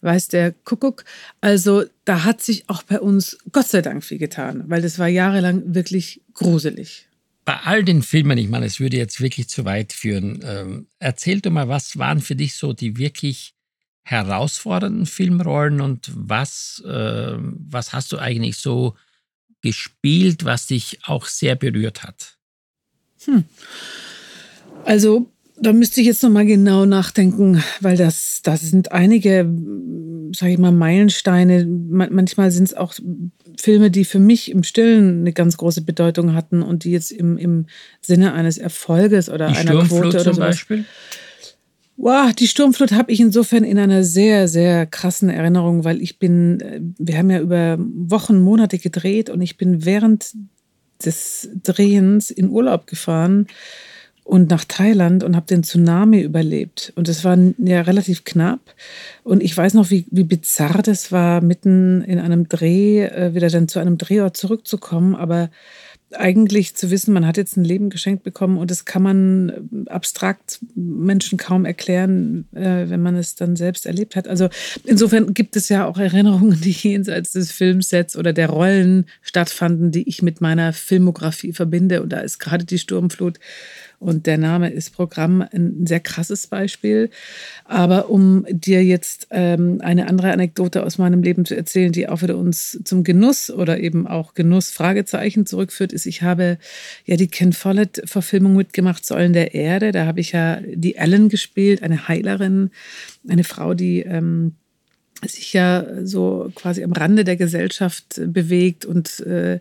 weiß 0.00 0.26
der 0.28 0.50
Kuckuck. 0.64 1.04
Also 1.40 1.84
da 2.04 2.24
hat 2.24 2.42
sich 2.42 2.68
auch 2.68 2.82
bei 2.82 2.98
uns 3.00 3.38
Gott 3.52 3.68
sei 3.68 3.82
Dank 3.82 4.02
viel 4.02 4.18
getan, 4.18 4.64
weil 4.66 4.82
das 4.82 4.98
war 4.98 5.06
jahrelang 5.06 5.62
wirklich 5.74 6.22
gruselig. 6.36 7.08
Bei 7.44 7.60
all 7.60 7.84
den 7.84 8.02
Filmen, 8.02 8.38
ich 8.38 8.48
meine, 8.48 8.66
es 8.66 8.80
würde 8.80 8.96
jetzt 8.96 9.20
wirklich 9.20 9.48
zu 9.48 9.64
weit 9.64 9.92
führen, 9.92 10.40
ähm, 10.44 10.86
erzähl 10.98 11.40
doch 11.40 11.50
mal, 11.50 11.68
was 11.68 11.96
waren 11.96 12.20
für 12.20 12.34
dich 12.34 12.54
so 12.54 12.72
die 12.72 12.96
wirklich 12.96 13.54
herausfordernden 14.02 15.06
Filmrollen 15.06 15.80
und 15.80 16.10
was, 16.14 16.82
äh, 16.86 17.34
was 17.38 17.92
hast 17.92 18.12
du 18.12 18.18
eigentlich 18.18 18.58
so 18.58 18.94
gespielt, 19.62 20.44
was 20.44 20.66
dich 20.66 21.00
auch 21.04 21.26
sehr 21.26 21.56
berührt 21.56 22.04
hat? 22.04 22.36
Also 24.84 25.28
da 25.58 25.72
müsste 25.72 26.00
ich 26.00 26.06
jetzt 26.06 26.22
noch 26.22 26.30
mal 26.30 26.46
genau 26.46 26.84
nachdenken, 26.84 27.62
weil 27.80 27.96
das, 27.96 28.40
das 28.42 28.60
sind 28.60 28.92
einige, 28.92 29.44
sage 30.34 30.52
ich 30.52 30.58
mal, 30.58 30.72
Meilensteine. 30.72 31.66
Manchmal 31.66 32.50
sind 32.50 32.64
es 32.64 32.74
auch 32.74 32.94
Filme, 33.60 33.90
die 33.90 34.04
für 34.04 34.18
mich 34.18 34.50
im 34.50 34.62
Stillen 34.62 35.20
eine 35.20 35.32
ganz 35.32 35.56
große 35.56 35.82
Bedeutung 35.82 36.34
hatten 36.34 36.62
und 36.62 36.84
die 36.84 36.90
jetzt 36.90 37.10
im, 37.10 37.38
im 37.38 37.66
Sinne 38.00 38.32
eines 38.32 38.58
Erfolges 38.58 39.28
oder 39.28 39.48
die 39.48 39.56
einer 39.56 39.72
Sturmflut 39.72 40.00
Quote 40.00 40.08
oder 40.16 40.24
zum 40.24 40.34
sowas. 40.34 40.48
Beispiel. 40.48 40.84
Wow, 41.98 42.32
die 42.34 42.46
Sturmflut 42.46 42.92
habe 42.92 43.10
ich 43.10 43.20
insofern 43.20 43.64
in 43.64 43.78
einer 43.78 44.04
sehr, 44.04 44.48
sehr 44.48 44.84
krassen 44.84 45.30
Erinnerung, 45.30 45.84
weil 45.84 46.02
ich 46.02 46.18
bin, 46.18 46.60
äh, 46.60 46.80
wir 46.98 47.16
haben 47.16 47.30
ja 47.30 47.40
über 47.40 47.78
Wochen, 47.78 48.38
Monate 48.40 48.78
gedreht 48.78 49.30
und 49.30 49.40
ich 49.40 49.56
bin 49.56 49.84
während 49.84 50.34
des 51.04 51.48
Drehens 51.62 52.30
in 52.30 52.50
Urlaub 52.50 52.86
gefahren 52.86 53.46
und 54.26 54.50
nach 54.50 54.64
Thailand 54.64 55.22
und 55.22 55.36
habe 55.36 55.46
den 55.46 55.62
Tsunami 55.62 56.20
überlebt. 56.20 56.92
Und 56.96 57.06
das 57.06 57.22
war 57.22 57.38
ja 57.58 57.82
relativ 57.82 58.24
knapp. 58.24 58.74
Und 59.22 59.40
ich 59.40 59.56
weiß 59.56 59.74
noch, 59.74 59.90
wie, 59.90 60.04
wie 60.10 60.24
bizarr 60.24 60.82
das 60.82 61.12
war, 61.12 61.40
mitten 61.40 62.02
in 62.02 62.18
einem 62.18 62.48
Dreh 62.48 63.04
äh, 63.04 63.34
wieder 63.34 63.48
dann 63.48 63.68
zu 63.68 63.78
einem 63.78 63.98
Drehort 63.98 64.36
zurückzukommen. 64.36 65.14
Aber 65.14 65.50
eigentlich 66.12 66.74
zu 66.74 66.90
wissen, 66.90 67.12
man 67.12 67.26
hat 67.26 67.36
jetzt 67.36 67.56
ein 67.56 67.64
Leben 67.64 67.90
geschenkt 67.90 68.22
bekommen 68.22 68.58
und 68.58 68.70
das 68.70 68.84
kann 68.84 69.02
man 69.02 69.84
äh, 69.86 69.90
abstrakt 69.90 70.60
Menschen 70.74 71.38
kaum 71.38 71.64
erklären, 71.64 72.46
äh, 72.52 72.88
wenn 72.88 73.02
man 73.02 73.16
es 73.16 73.34
dann 73.36 73.54
selbst 73.54 73.86
erlebt 73.86 74.16
hat. 74.16 74.26
Also 74.26 74.48
insofern 74.84 75.34
gibt 75.34 75.56
es 75.56 75.68
ja 75.68 75.86
auch 75.86 75.98
Erinnerungen, 75.98 76.60
die 76.60 76.70
jenseits 76.82 77.32
des 77.32 77.52
Filmsets 77.52 78.16
oder 78.16 78.32
der 78.32 78.48
Rollen 78.48 79.06
stattfanden, 79.22 79.90
die 79.92 80.08
ich 80.08 80.22
mit 80.22 80.40
meiner 80.40 80.72
Filmografie 80.72 81.52
verbinde. 81.52 82.02
Und 82.02 82.10
da 82.10 82.20
ist 82.20 82.38
gerade 82.38 82.64
die 82.64 82.78
Sturmflut 82.78 83.38
und 83.98 84.26
der 84.26 84.38
Name 84.38 84.70
ist 84.70 84.90
Programm 84.90 85.42
ein 85.52 85.86
sehr 85.86 86.00
krasses 86.00 86.46
Beispiel. 86.46 87.10
Aber 87.64 88.10
um 88.10 88.46
dir 88.50 88.84
jetzt 88.84 89.28
ähm, 89.30 89.80
eine 89.80 90.08
andere 90.08 90.32
Anekdote 90.32 90.84
aus 90.84 90.98
meinem 90.98 91.22
Leben 91.22 91.44
zu 91.44 91.56
erzählen, 91.56 91.92
die 91.92 92.08
auch 92.08 92.22
wieder 92.22 92.36
uns 92.36 92.78
zum 92.84 93.04
Genuss 93.04 93.50
oder 93.50 93.80
eben 93.80 94.06
auch 94.06 94.34
Genuss 94.34 94.70
Fragezeichen 94.70 95.46
zurückführt, 95.46 95.92
ist, 95.92 96.06
ich 96.06 96.22
habe 96.22 96.58
ja 97.04 97.16
die 97.16 97.28
Ken 97.28 97.52
Follett-Verfilmung 97.52 98.54
mitgemacht, 98.54 99.06
Säulen 99.06 99.32
der 99.32 99.54
Erde. 99.54 99.92
Da 99.92 100.06
habe 100.06 100.20
ich 100.20 100.32
ja 100.32 100.60
die 100.66 100.96
Ellen 100.96 101.28
gespielt, 101.28 101.82
eine 101.82 102.08
Heilerin, 102.08 102.70
eine 103.28 103.44
Frau, 103.44 103.74
die 103.74 104.00
ähm, 104.02 104.56
sich 105.24 105.52
ja 105.52 105.86
so 106.04 106.50
quasi 106.54 106.84
am 106.84 106.92
Rande 106.92 107.24
der 107.24 107.36
Gesellschaft 107.36 108.20
bewegt 108.26 108.84
und 108.84 109.20
äh, 109.20 109.60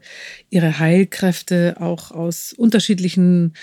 ihre 0.49 0.79
Heilkräfte 0.79 1.77
auch 1.79 2.11
aus 2.11 2.53
unterschiedlichen 2.53 3.53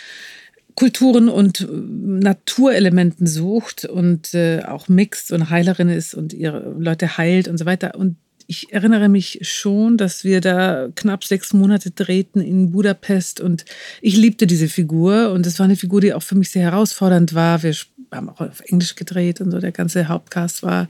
Kulturen 0.74 1.28
und 1.28 1.60
äh, 1.60 1.66
Naturelementen 1.66 3.26
sucht 3.26 3.84
und 3.84 4.34
äh, 4.34 4.62
auch 4.62 4.88
mixt 4.88 5.32
und 5.32 5.50
Heilerin 5.50 5.88
ist 5.88 6.14
und 6.14 6.32
ihre 6.32 6.74
Leute 6.78 7.16
heilt 7.18 7.48
und 7.48 7.58
so 7.58 7.66
weiter. 7.66 7.94
Und 7.94 8.16
ich 8.46 8.72
erinnere 8.72 9.08
mich 9.08 9.38
schon, 9.42 9.96
dass 9.96 10.24
wir 10.24 10.40
da 10.40 10.88
knapp 10.94 11.24
sechs 11.24 11.52
Monate 11.52 11.90
drehten 11.90 12.40
in 12.42 12.72
Budapest 12.72 13.40
und 13.40 13.64
ich 14.00 14.16
liebte 14.16 14.46
diese 14.46 14.68
Figur 14.68 15.32
und 15.32 15.46
es 15.46 15.58
war 15.58 15.64
eine 15.64 15.76
Figur, 15.76 16.00
die 16.00 16.12
auch 16.12 16.22
für 16.22 16.34
mich 16.34 16.50
sehr 16.50 16.62
herausfordernd 16.62 17.34
war. 17.34 17.62
Wir 17.62 17.74
haben 18.10 18.28
auch 18.28 18.40
auf 18.40 18.60
Englisch 18.66 18.94
gedreht 18.94 19.40
und 19.40 19.50
so. 19.50 19.58
Der 19.58 19.72
ganze 19.72 20.08
Hauptcast 20.08 20.62
war 20.62 20.88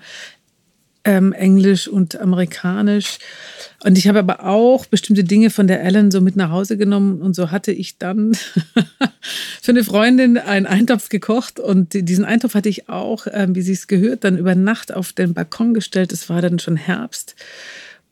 ähm, 1.04 1.32
Englisch 1.32 1.88
und 1.88 2.18
Amerikanisch. 2.20 3.18
Und 3.84 3.98
ich 3.98 4.06
habe 4.08 4.20
aber 4.20 4.44
auch 4.44 4.86
bestimmte 4.86 5.24
Dinge 5.24 5.50
von 5.50 5.66
der 5.66 5.82
Ellen 5.82 6.10
so 6.10 6.20
mit 6.20 6.36
nach 6.36 6.50
Hause 6.50 6.76
genommen 6.76 7.20
und 7.20 7.34
so 7.34 7.50
hatte 7.50 7.72
ich 7.72 7.98
dann 7.98 8.34
für 9.62 9.72
eine 9.72 9.84
Freundin 9.84 10.38
einen 10.38 10.66
Eintopf 10.66 11.08
gekocht 11.08 11.58
und 11.58 11.94
diesen 11.94 12.24
Eintopf 12.24 12.54
hatte 12.54 12.68
ich 12.68 12.88
auch, 12.88 13.26
ähm, 13.32 13.54
wie 13.54 13.62
sie 13.62 13.72
es 13.72 13.88
gehört, 13.88 14.24
dann 14.24 14.38
über 14.38 14.54
Nacht 14.54 14.94
auf 14.94 15.12
den 15.12 15.34
Balkon 15.34 15.74
gestellt. 15.74 16.12
Es 16.12 16.28
war 16.28 16.40
dann 16.40 16.58
schon 16.58 16.76
Herbst. 16.76 17.34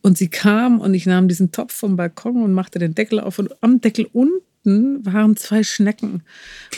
Und 0.03 0.17
sie 0.17 0.29
kam 0.29 0.81
und 0.81 0.95
ich 0.95 1.07
nahm 1.07 1.29
diesen 1.29 1.53
Topf 1.53 1.75
vom 1.75 1.97
Balkon 1.97 2.43
und 2.43 2.53
machte 2.55 2.79
den 2.79 2.95
Deckel 2.95 3.21
auf 3.21 3.39
und 3.39 3.63
am 3.63 3.81
Deckel 3.81 4.09
unten 4.13 4.41
unten 4.65 5.05
waren 5.07 5.37
zwei 5.37 5.63
Schnecken. 5.63 6.23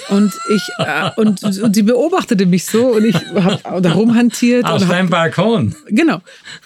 Und 0.08 0.32
ich 0.54 0.62
äh, 0.78 1.10
und, 1.16 1.42
und 1.42 1.74
sie 1.74 1.82
beobachtete 1.82 2.46
mich 2.46 2.64
so 2.66 2.86
und 2.94 3.04
ich 3.04 3.14
habe 3.14 3.82
da 3.82 3.92
rumhantiert. 3.92 4.64
Auf 4.64 4.86
deinem 4.86 5.10
Balkon. 5.10 5.74
Genau. 5.88 6.20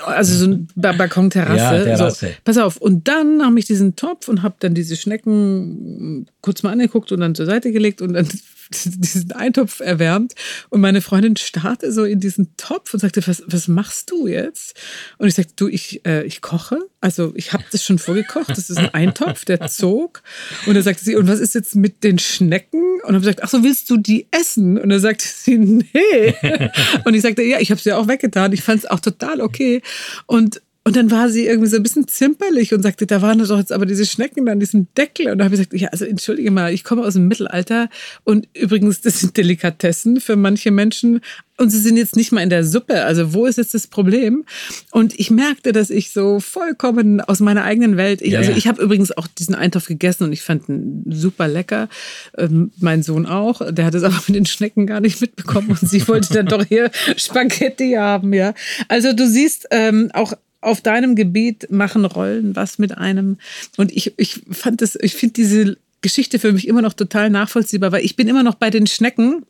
Also 0.04 0.34
so 0.36 0.44
eine 0.46 0.66
ba 0.74 0.92
Balkonterrasse. 0.92 1.88
Ja. 1.88 2.10
So, 2.10 2.26
pass 2.44 2.58
auf. 2.58 2.76
Und 2.76 3.08
dann 3.08 3.38
nahm 3.38 3.56
ich 3.56 3.66
diesen 3.66 3.96
Topf 3.96 4.28
und 4.28 4.42
habe 4.42 4.56
dann 4.60 4.74
diese 4.74 4.96
Schnecken 4.96 6.26
kurz 6.40 6.62
mal 6.62 6.72
angeguckt 6.72 7.12
und 7.12 7.20
dann 7.20 7.34
zur 7.34 7.46
Seite 7.46 7.72
gelegt 7.72 8.02
und 8.02 8.12
dann 8.14 8.28
diesen 8.84 9.32
Eintopf 9.32 9.80
erwärmt 9.80 10.34
und 10.70 10.80
meine 10.80 11.00
Freundin 11.00 11.36
starrte 11.36 11.92
so 11.92 12.04
in 12.04 12.20
diesen 12.20 12.56
Topf 12.56 12.92
und 12.94 13.00
sagte, 13.00 13.26
was, 13.26 13.42
was 13.46 13.68
machst 13.68 14.10
du 14.10 14.26
jetzt? 14.26 14.76
Und 15.18 15.28
ich 15.28 15.34
sagte, 15.34 15.52
du, 15.56 15.68
ich, 15.68 16.04
äh, 16.06 16.24
ich 16.24 16.40
koche. 16.40 16.78
Also 17.00 17.32
ich 17.36 17.52
habe 17.52 17.64
das 17.70 17.84
schon 17.84 17.98
vorgekocht. 17.98 18.50
Das 18.50 18.70
ist 18.70 18.78
ein 18.78 18.92
Eintopf, 18.92 19.44
der 19.44 19.66
zog. 19.68 20.22
Und 20.66 20.74
dann 20.74 20.82
sagte 20.82 21.04
sie, 21.04 21.16
und 21.16 21.28
was 21.28 21.40
ist 21.40 21.54
jetzt 21.54 21.76
mit 21.76 22.02
den 22.02 22.18
Schnecken? 22.18 23.00
Und 23.04 23.12
dann 23.12 23.20
gesagt, 23.20 23.42
ach 23.42 23.48
so, 23.48 23.62
willst 23.62 23.88
du 23.90 23.96
die 23.96 24.26
essen? 24.30 24.78
Und 24.78 24.88
dann 24.88 25.00
sagte 25.00 25.24
sie, 25.26 25.58
nee. 25.58 26.34
Und 27.04 27.14
ich 27.14 27.22
sagte, 27.22 27.42
ja, 27.42 27.60
ich 27.60 27.70
habe 27.70 27.80
sie 27.80 27.92
auch 27.92 28.08
weggetan. 28.08 28.52
Ich 28.52 28.62
fand 28.62 28.80
es 28.80 28.86
auch 28.86 29.00
total 29.00 29.40
okay. 29.40 29.82
Und 30.26 30.60
und 30.86 30.94
dann 30.94 31.10
war 31.10 31.28
sie 31.28 31.46
irgendwie 31.46 31.68
so 31.68 31.78
ein 31.78 31.82
bisschen 31.82 32.06
zimperlich 32.06 32.72
und 32.72 32.80
sagte, 32.80 33.08
da 33.08 33.20
waren 33.20 33.40
doch 33.40 33.58
jetzt 33.58 33.72
aber 33.72 33.86
diese 33.86 34.06
Schnecken 34.06 34.48
an 34.48 34.60
diesem 34.60 34.86
Deckel. 34.96 35.32
Und 35.32 35.38
da 35.38 35.44
habe 35.46 35.56
ich 35.56 35.58
gesagt, 35.62 35.74
ja, 35.74 35.88
also 35.88 36.04
entschuldige 36.04 36.52
mal, 36.52 36.72
ich 36.72 36.84
komme 36.84 37.04
aus 37.04 37.14
dem 37.14 37.26
Mittelalter 37.26 37.88
und 38.22 38.46
übrigens, 38.54 39.00
das 39.00 39.18
sind 39.18 39.36
Delikatessen 39.36 40.20
für 40.20 40.36
manche 40.36 40.70
Menschen. 40.70 41.22
Und 41.58 41.70
sie 41.70 41.80
sind 41.80 41.96
jetzt 41.96 42.14
nicht 42.14 42.30
mal 42.32 42.42
in 42.42 42.50
der 42.50 42.62
Suppe. 42.64 43.02
Also 43.02 43.32
wo 43.32 43.46
ist 43.46 43.56
jetzt 43.56 43.74
das 43.74 43.86
Problem? 43.86 44.44
Und 44.92 45.18
ich 45.18 45.30
merkte, 45.30 45.72
dass 45.72 45.90
ich 45.90 46.12
so 46.12 46.38
vollkommen 46.38 47.20
aus 47.20 47.40
meiner 47.40 47.64
eigenen 47.64 47.96
Welt. 47.96 48.22
Ich, 48.22 48.32
Ja, 48.32 48.38
also 48.40 48.52
ja. 48.52 48.56
ich 48.56 48.68
habe 48.68 48.80
übrigens 48.82 49.10
auch 49.10 49.26
diesen 49.26 49.54
Eintopf 49.54 49.86
gegessen 49.86 50.24
und 50.24 50.32
ich 50.32 50.42
fand 50.42 50.68
ihn 50.68 51.02
super 51.08 51.48
lecker. 51.48 51.88
Ähm, 52.36 52.70
mein 52.78 53.02
Sohn 53.02 53.26
auch. 53.26 53.62
Der 53.72 53.86
hat 53.86 53.94
es 53.94 54.04
aber 54.04 54.22
mit 54.28 54.36
den 54.36 54.46
Schnecken 54.46 54.86
gar 54.86 55.00
nicht 55.00 55.20
mitbekommen 55.20 55.70
und 55.70 55.80
sie 55.80 56.06
wollte 56.06 56.32
dann 56.34 56.46
doch 56.46 56.64
hier 56.64 56.92
Spaghetti 57.16 57.92
haben. 57.92 58.34
Ja. 58.34 58.54
Also 58.86 59.14
du 59.14 59.26
siehst 59.26 59.66
ähm, 59.70 60.10
auch 60.12 60.34
auf 60.60 60.80
deinem 60.80 61.14
Gebiet 61.16 61.70
machen 61.70 62.04
Rollen 62.04 62.56
was 62.56 62.78
mit 62.78 62.96
einem. 62.96 63.38
Und 63.76 63.92
ich, 63.92 64.14
ich 64.18 64.40
fand 64.50 64.82
das, 64.82 64.96
ich 65.00 65.14
finde 65.14 65.34
diese 65.34 65.76
Geschichte 66.02 66.38
für 66.38 66.52
mich 66.52 66.68
immer 66.68 66.82
noch 66.82 66.92
total 66.92 67.30
nachvollziehbar, 67.30 67.92
weil 67.92 68.04
ich 68.04 68.16
bin 68.16 68.28
immer 68.28 68.42
noch 68.42 68.54
bei 68.54 68.70
den 68.70 68.86
Schnecken 68.86 69.44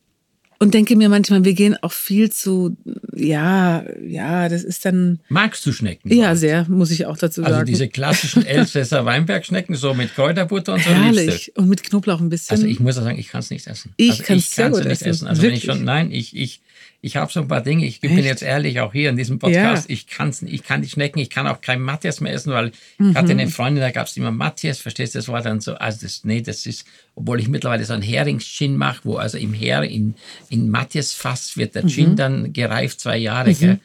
und 0.58 0.72
denke 0.72 0.96
mir 0.96 1.10
manchmal, 1.10 1.44
wir 1.44 1.52
gehen 1.52 1.76
auch 1.82 1.92
viel 1.92 2.30
zu, 2.32 2.76
ja, 3.14 3.84
ja, 4.02 4.48
das 4.48 4.64
ist 4.64 4.86
dann, 4.86 5.20
Magst 5.28 5.66
du 5.66 5.72
Schnecken? 5.72 6.10
ja, 6.10 6.34
sehr, 6.34 6.64
muss 6.68 6.90
ich 6.90 7.04
auch 7.04 7.18
dazu 7.18 7.42
Also 7.42 7.56
sagen. 7.56 7.66
diese 7.66 7.88
klassischen 7.88 8.46
Elsässer 8.46 9.04
Weinbergschnecken, 9.04 9.74
so 9.74 9.92
mit 9.92 10.14
Kräuterbutter 10.14 10.74
und 10.74 10.82
so. 10.82 10.90
Herrlich. 10.90 11.52
Und 11.56 11.68
mit 11.68 11.82
Knoblauch 11.82 12.20
ein 12.20 12.30
bisschen. 12.30 12.56
Also 12.56 12.66
ich 12.66 12.80
muss 12.80 12.96
auch 12.96 13.02
sagen, 13.02 13.18
ich 13.18 13.28
kann 13.28 13.40
es 13.40 13.50
nicht 13.50 13.66
essen. 13.66 13.92
Ich 13.98 14.10
also 14.12 14.22
sehr 14.22 14.26
kann's 14.26 14.76
gut 14.78 14.84
nicht 14.84 14.92
essen. 15.02 15.08
essen. 15.10 15.26
Also 15.28 15.42
wenn 15.42 15.50
ich 15.52 15.64
Wirklich? 15.66 15.76
schon, 15.76 15.84
nein, 15.84 16.10
ich, 16.10 16.34
ich, 16.34 16.62
ich 17.06 17.16
habe 17.16 17.32
so 17.32 17.40
ein 17.40 17.46
paar 17.48 17.60
Dinge, 17.62 17.86
ich 17.86 18.00
bin 18.00 18.10
Echt? 18.18 18.24
jetzt 18.24 18.42
ehrlich, 18.42 18.80
auch 18.80 18.92
hier 18.92 19.10
in 19.10 19.16
diesem 19.16 19.38
Podcast, 19.38 19.88
Ja. 19.88 19.92
ich, 19.94 20.08
kann's, 20.08 20.42
ich 20.42 20.64
kann 20.64 20.82
die 20.82 20.88
Schnecken, 20.88 21.20
ich 21.20 21.30
kann 21.30 21.46
auch 21.46 21.60
kein 21.60 21.80
Matthias 21.80 22.20
mehr 22.20 22.32
essen, 22.32 22.52
weil 22.52 22.72
Mhm. 22.98 23.10
ich 23.10 23.16
hatte 23.16 23.30
eine 23.30 23.46
Freundin, 23.48 23.80
da 23.80 23.90
gab 23.92 24.08
es 24.08 24.16
immer 24.16 24.32
Matthias, 24.32 24.80
verstehst 24.80 25.14
du, 25.14 25.20
das 25.20 25.28
war 25.28 25.40
dann 25.40 25.60
so, 25.60 25.74
also 25.74 26.00
das, 26.02 26.24
nee, 26.24 26.40
das 26.42 26.66
ist, 26.66 26.84
obwohl 27.14 27.38
ich 27.38 27.48
mittlerweile 27.48 27.84
so 27.84 27.92
einen 27.92 28.02
Heringsgin 28.02 28.76
mache, 28.76 29.00
wo 29.04 29.16
also 29.16 29.38
im 29.38 29.52
Her, 29.52 29.82
in, 29.84 30.14
in 30.48 30.68
Matthias 30.68 31.12
Fass 31.12 31.56
wird 31.56 31.74
der 31.76 31.84
Mhm. 31.84 31.88
Gin 31.88 32.16
dann 32.16 32.52
gereift, 32.52 32.98
zwei 33.00 33.16
Jahre, 33.18 33.54
gell? 33.54 33.78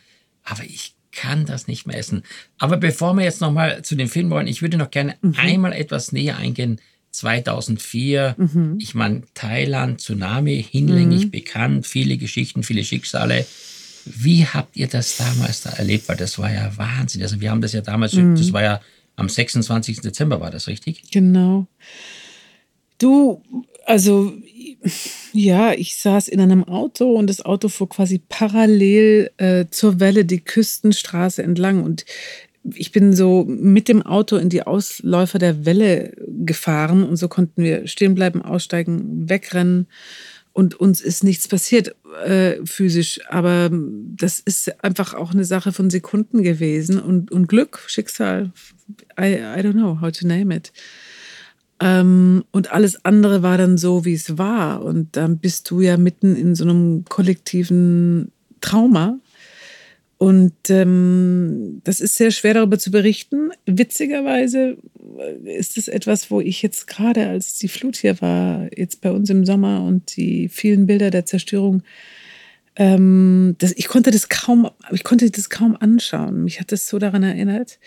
aber 0.44 0.64
ich 0.64 0.96
kann 1.12 1.46
das 1.46 1.68
nicht 1.68 1.86
mehr 1.86 1.98
essen. 1.98 2.24
Aber 2.58 2.78
bevor 2.78 3.14
wir 3.14 3.24
jetzt 3.24 3.42
nochmal 3.42 3.82
zu 3.84 3.96
den 3.96 4.08
Filmen 4.08 4.32
wollen, 4.32 4.48
ich 4.48 4.62
würde 4.62 4.78
noch 4.78 4.90
gerne 4.90 5.16
Mhm. 5.22 5.36
einmal 5.38 5.74
etwas 5.74 6.12
näher 6.12 6.38
eingehen. 6.38 6.80
2004, 7.12 8.36
Mhm. 8.38 8.78
ich 8.80 8.96
meine, 8.96 9.22
Thailand, 9.34 10.02
Tsunami, 10.02 10.64
hinlänglich 10.70 11.32
bekannt, 11.32 11.86
viele 11.88 12.18
Geschichten, 12.18 12.64
viele 12.64 12.84
Schicksale. 12.84 13.46
Wie 14.06 14.46
habt 14.46 14.76
ihr 14.78 14.88
das 14.88 15.18
damals 15.18 15.62
da 15.62 15.70
erlebt? 15.72 16.10
Weil 16.10 16.18
das 16.18 16.40
war 16.40 16.52
ja 16.52 16.72
Wahnsinn. 16.78 17.22
Also 17.22 17.40
wir 17.42 17.52
haben 17.52 17.62
das 17.62 17.74
ja 17.74 17.82
damals, 17.82 18.14
Mhm. 18.14 18.36
das 18.36 18.52
war 18.54 18.64
ja 18.64 18.82
am 19.16 19.30
26. 19.30 20.02
Dezember, 20.02 20.40
war 20.42 20.50
das 20.52 20.68
richtig? 20.68 21.04
Genau. 21.12 21.68
Du, 22.98 23.42
also 23.86 24.34
ja, 25.34 25.74
ich 25.74 25.96
saß 25.96 26.28
in 26.28 26.40
einem 26.40 26.64
Auto 26.64 27.12
und 27.14 27.28
das 27.28 27.42
Auto 27.42 27.68
fuhr 27.70 27.90
quasi 27.90 28.20
parallel 28.30 29.32
äh, 29.38 29.66
zur 29.70 30.00
Welle 30.00 30.26
die 30.26 30.40
Küstenstraße 30.40 31.44
entlang 31.44 31.84
und 31.84 32.06
ich 32.64 32.92
bin 32.92 33.14
so 33.14 33.46
mit 33.48 33.88
dem 33.88 34.02
Auto 34.02 34.36
in 34.38 34.50
die 34.50 34.64
Ausläufer 34.64 35.40
der 35.40 35.66
Welle 35.66 36.14
gefahren 36.28 37.04
und 37.04 37.16
so 37.16 37.28
konnten 37.28 37.64
wir 37.64 37.88
stehen 37.88 38.16
bleiben, 38.16 38.42
aussteigen, 38.42 39.30
wegrennen 39.30 39.88
und 40.54 40.80
uns 40.80 41.02
ist 41.02 41.24
nichts 41.24 41.48
passiert 41.48 41.96
äh, 42.26 42.58
physisch, 42.66 43.22
aber 43.30 43.70
das 43.72 44.40
ist 44.40 44.84
einfach 44.84 45.14
auch 45.14 45.32
eine 45.32 45.46
Sache 45.46 45.72
von 45.72 45.90
Sekunden 45.90 46.44
gewesen 46.44 47.00
und, 47.00 47.32
und 47.32 47.48
Glück, 47.48 47.80
Schicksal, 47.88 48.52
I, 49.20 49.36
I 49.36 49.62
don't 49.62 49.74
know 49.74 50.02
how 50.02 50.12
to 50.12 50.28
name 50.28 50.54
it. 50.54 50.74
Ähm, 51.80 52.44
und 52.52 52.72
alles 52.72 53.04
andere 53.06 53.42
war 53.42 53.58
dann 53.58 53.78
so, 53.78 54.06
wie 54.06 54.14
es 54.14 54.38
war. 54.38 54.84
Und 54.84 55.18
dann 55.18 55.40
bist 55.40 55.70
du 55.72 55.82
ja 55.82 55.98
mitten 55.98 56.36
in 56.36 56.54
so 56.54 56.64
einem 56.64 57.06
kollektiven 57.06 58.32
Trauma. 58.62 59.20
Und 60.22 60.70
ähm, 60.70 61.82
das 61.84 62.00
ist 62.00 62.14
sehr 62.14 62.30
schwer 62.30 62.54
darüber 62.54 62.78
zu 62.78 62.92
berichten. 62.92 63.50
Witzigerweise 63.66 64.78
ist 65.46 65.80
es 65.80 65.88
etwas, 65.88 66.30
wo 66.30 66.40
ich 66.40 66.62
jetzt 66.62 66.86
gerade, 66.86 67.28
als 67.28 67.58
die 67.58 67.68
Flut 67.68 67.98
hier 67.98 68.22
war, 68.22 68.70
jetzt 68.78 69.02
bei 69.02 69.10
uns 69.10 69.32
im 69.32 69.48
Sommer 69.48 69.84
und 69.84 70.16
die 70.16 70.48
vielen 70.48 70.86
Bilder 70.86 71.10
der 71.10 71.26
Zerstörung 71.26 71.82
ähm, 72.78 73.56
das, 73.58 73.74
ich 73.76 73.90
konnte 73.90 74.12
das 74.12 74.30
kaum, 74.30 74.70
ich 74.92 75.04
konnte 75.04 75.30
das 75.30 75.50
kaum 75.50 75.76
anschauen. 75.78 76.46
Mich 76.46 76.62
hat 76.62 76.72
das 76.72 76.88
so 76.88 77.00
daran 77.00 77.22
erinnert. 77.22 77.80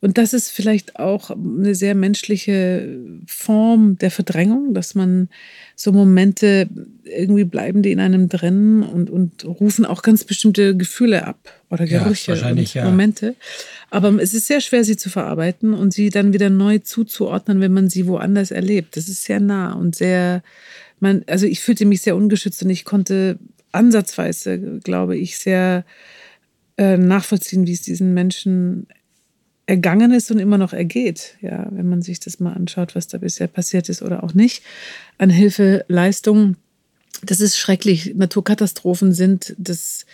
Und 0.00 0.16
das 0.16 0.32
ist 0.32 0.50
vielleicht 0.50 0.96
auch 0.96 1.30
eine 1.30 1.74
sehr 1.74 1.94
menschliche 1.94 2.98
Form 3.26 3.98
der 3.98 4.10
Verdrängung, 4.10 4.72
dass 4.72 4.94
man 4.94 5.28
so 5.76 5.92
Momente 5.92 6.70
irgendwie 7.04 7.44
bleiben 7.44 7.82
die 7.82 7.92
in 7.92 8.00
einem 8.00 8.30
drin 8.30 8.82
und, 8.82 9.10
und 9.10 9.44
rufen 9.44 9.84
auch 9.84 10.00
ganz 10.00 10.24
bestimmte 10.24 10.74
Gefühle 10.74 11.26
ab 11.26 11.52
oder 11.68 11.86
Gerüche 11.86 12.34
ja, 12.34 12.48
und 12.48 12.74
ja. 12.74 12.84
Momente. 12.84 13.34
Aber 13.90 14.10
es 14.22 14.32
ist 14.32 14.46
sehr 14.46 14.62
schwer, 14.62 14.84
sie 14.84 14.96
zu 14.96 15.10
verarbeiten 15.10 15.74
und 15.74 15.92
sie 15.92 16.08
dann 16.08 16.32
wieder 16.32 16.48
neu 16.48 16.78
zuzuordnen, 16.78 17.60
wenn 17.60 17.74
man 17.74 17.90
sie 17.90 18.06
woanders 18.06 18.52
erlebt. 18.52 18.96
Das 18.96 19.08
ist 19.08 19.24
sehr 19.24 19.40
nah 19.40 19.74
und 19.74 19.96
sehr, 19.96 20.42
man, 20.98 21.24
also 21.26 21.46
ich 21.46 21.60
fühlte 21.60 21.84
mich 21.84 22.00
sehr 22.00 22.16
ungeschützt 22.16 22.62
und 22.62 22.70
ich 22.70 22.86
konnte 22.86 23.38
ansatzweise, 23.72 24.80
glaube 24.82 25.16
ich, 25.16 25.38
sehr 25.38 25.84
äh, 26.76 26.96
nachvollziehen, 26.96 27.66
wie 27.66 27.72
es 27.72 27.82
diesen 27.82 28.14
Menschen 28.14 28.86
ergangen 29.66 30.10
ist 30.10 30.30
und 30.30 30.38
immer 30.38 30.58
noch 30.58 30.72
ergeht. 30.72 31.36
Ja, 31.40 31.68
wenn 31.70 31.88
man 31.88 32.02
sich 32.02 32.20
das 32.20 32.40
mal 32.40 32.52
anschaut, 32.52 32.94
was 32.94 33.06
da 33.06 33.18
bisher 33.18 33.46
passiert 33.46 33.88
ist 33.88 34.02
oder 34.02 34.24
auch 34.24 34.34
nicht. 34.34 34.62
An 35.16 35.30
Hilfeleistungen, 35.30 36.56
das 37.22 37.40
ist 37.40 37.56
schrecklich. 37.56 38.14
Naturkatastrophen 38.16 39.12
sind 39.12 39.54
das, 39.58 40.06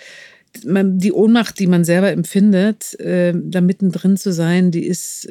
die 0.62 1.12
Ohnmacht, 1.12 1.58
die 1.58 1.66
man 1.66 1.84
selber 1.84 2.10
empfindet, 2.10 2.98
äh, 3.00 3.32
da 3.34 3.60
mittendrin 3.60 4.16
zu 4.16 4.32
sein, 4.32 4.70
die 4.70 4.84
ist, 4.84 5.28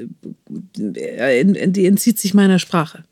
äh, 0.79 1.45
die 1.45 1.85
entzieht 1.85 2.17
sich 2.19 2.33
meiner 2.33 2.59
Sprache. 2.59 3.03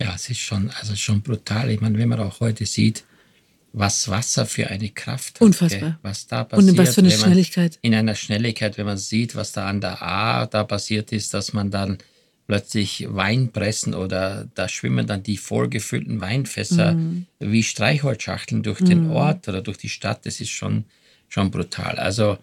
Ja, 0.00 0.14
es 0.14 0.30
ist 0.30 0.38
schon, 0.38 0.70
also 0.80 0.96
schon 0.96 1.20
brutal. 1.22 1.70
Ich 1.70 1.80
meine, 1.80 1.98
wenn 1.98 2.08
man 2.08 2.20
auch 2.20 2.40
heute 2.40 2.64
sieht, 2.66 3.04
was 3.72 4.08
Wasser 4.08 4.46
für 4.46 4.68
eine 4.68 4.88
Kraft 4.88 5.36
hat. 5.36 5.42
Unfassbar. 5.42 5.98
Was 6.02 6.26
da 6.26 6.44
passiert. 6.44 6.62
Und 6.62 6.68
in 6.70 6.78
was 6.78 6.94
für 6.94 7.00
eine 7.00 7.10
Schnelligkeit. 7.10 7.78
In 7.82 7.94
einer 7.94 8.14
Schnelligkeit, 8.14 8.78
wenn 8.78 8.86
man 8.86 8.98
sieht, 8.98 9.36
was 9.36 9.52
da 9.52 9.68
an 9.68 9.80
der 9.80 10.02
A 10.02 10.46
da 10.46 10.64
passiert 10.64 11.12
ist, 11.12 11.34
dass 11.34 11.52
man 11.52 11.70
dann 11.70 11.98
plötzlich 12.46 13.06
Wein 13.08 13.52
pressen 13.52 13.94
oder 13.94 14.48
da 14.56 14.68
schwimmen 14.68 15.06
dann 15.06 15.22
die 15.22 15.36
vollgefüllten 15.36 16.20
Weinfässer 16.20 16.94
mm. 16.94 17.26
wie 17.38 17.62
Streichholzschachteln 17.62 18.64
durch 18.64 18.80
mm. 18.80 18.86
den 18.86 19.04
mhm. 19.04 19.12
Ort 19.12 19.46
oder 19.46 19.62
durch 19.62 19.78
die 19.78 19.88
Stadt. 19.88 20.26
Das 20.26 20.40
ist 20.40 20.50
schon, 20.50 20.84
schon 21.28 21.52
brutal. 21.52 22.00
Also 22.00 22.38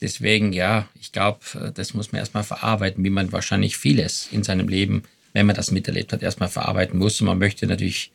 deswegen, 0.00 0.54
ja, 0.54 0.88
ich 0.98 1.12
glaube, 1.12 1.40
das 1.74 1.92
muss 1.92 2.10
man 2.10 2.20
erstmal 2.20 2.44
verarbeiten, 2.44 3.04
wie 3.04 3.10
man 3.10 3.32
wahrscheinlich 3.32 3.76
vieles 3.76 4.30
in 4.32 4.42
seinem 4.42 4.66
Leben, 4.66 5.02
wenn 5.34 5.44
man 5.44 5.56
das 5.56 5.70
miterlebt 5.70 6.14
hat, 6.14 6.22
erstmal 6.22 6.48
verarbeiten 6.48 6.98
muss. 6.98 7.20
Und 7.20 7.26
man 7.26 7.38
möchte 7.38 7.66
natürlich 7.66 8.12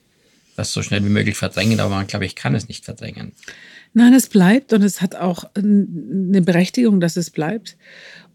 das 0.56 0.74
so 0.74 0.82
schnell 0.82 1.04
wie 1.04 1.10
möglich 1.10 1.38
verdrängen, 1.38 1.80
aber 1.80 1.96
man, 1.96 2.08
glaube 2.08 2.26
ich, 2.26 2.36
kann 2.36 2.56
es 2.56 2.68
nicht 2.68 2.86
verdrängen. 2.86 3.34
Nein, 3.94 4.14
es 4.14 4.28
bleibt 4.28 4.74
und 4.74 4.84
es 4.84 5.02
hat 5.02 5.16
auch 5.16 5.46
eine 5.56 6.42
Berechtigung, 6.42 7.00
dass 7.00 7.16
es 7.16 7.30
bleibt. 7.30 7.78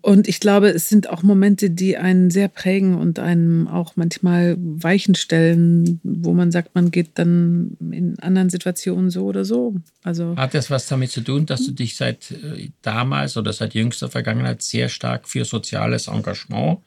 Und 0.03 0.27
ich 0.27 0.41
glaube, 0.41 0.69
es 0.69 0.89
sind 0.89 1.11
auch 1.11 1.23
Momente, 1.23 1.69
die 1.69 1.99
einen 1.99 2.31
sehr 2.31 2.49
prägen 2.49 2.95
und 2.95 3.19
einem 3.19 3.69
auch 3.69 3.97
manchmal 3.97 4.57
Weichen 4.59 5.15
stellen, 5.15 6.01
wo 6.03 6.33
man 6.33 6.51
sagt, 6.51 6.75
man 6.75 6.91
geht 6.91 7.11
dann 7.17 7.77
in 7.93 8.19
anderen 8.21 8.49
Situationen 8.49 9.11
so 9.11 9.27
oder 9.27 9.45
so. 9.45 9.75
Also 10.03 10.35
Hat 10.37 10.55
das 10.55 10.71
was 10.71 10.87
damit 10.87 11.11
zu 11.11 11.21
tun, 11.21 11.45
dass 11.45 11.67
du 11.67 11.73
dich 11.73 11.97
seit 11.97 12.31
äh, 12.31 12.71
damals 12.81 13.37
oder 13.37 13.53
seit 13.53 13.75
jüngster 13.75 14.09
Vergangenheit 14.09 14.63
sehr 14.63 14.89
stark 14.89 15.29
für 15.29 15.45
soziales 15.45 16.09
Engagement, 16.09 16.79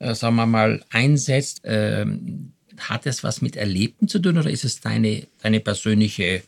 äh, 0.00 0.14
sagen 0.14 0.34
wir 0.34 0.46
mal, 0.46 0.82
einsetzt? 0.90 1.60
Ähm, 1.62 2.52
hat 2.80 3.06
es 3.06 3.22
was 3.22 3.42
mit 3.42 3.56
Erlebten 3.56 4.08
zu 4.08 4.18
tun 4.18 4.38
oder 4.38 4.50
ist 4.50 4.64
es 4.64 4.80
deine, 4.80 5.26
deine 5.42 5.60
persönliche 5.60 6.42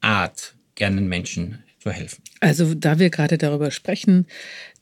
Art, 0.00 0.54
gerne 0.74 1.00
Menschen 1.00 1.62
zu 1.78 1.90
helfen? 1.90 2.22
Also, 2.40 2.74
da 2.74 2.98
wir 2.98 3.10
gerade 3.10 3.38
darüber 3.38 3.70
sprechen, 3.70 4.26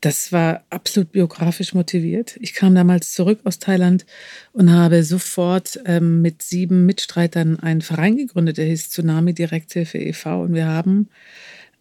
das 0.01 0.33
war 0.33 0.65
absolut 0.71 1.13
biografisch 1.13 1.75
motiviert. 1.75 2.37
Ich 2.41 2.55
kam 2.55 2.75
damals 2.75 3.13
zurück 3.13 3.41
aus 3.45 3.59
Thailand 3.59 4.07
und 4.53 4.71
habe 4.71 5.03
sofort 5.03 5.81
ähm, 5.85 6.23
mit 6.23 6.43
sieben 6.43 6.87
Mitstreitern 6.87 7.59
einen 7.59 7.81
Verein 7.81 8.17
gegründet, 8.17 8.59
der 8.59 8.67
hieß 8.67 8.91
Tsunami 8.91 9.35
Direkthilfe 9.35 9.99
e.V. 9.99 10.43
Und 10.43 10.55
wir 10.55 10.67
haben 10.67 11.09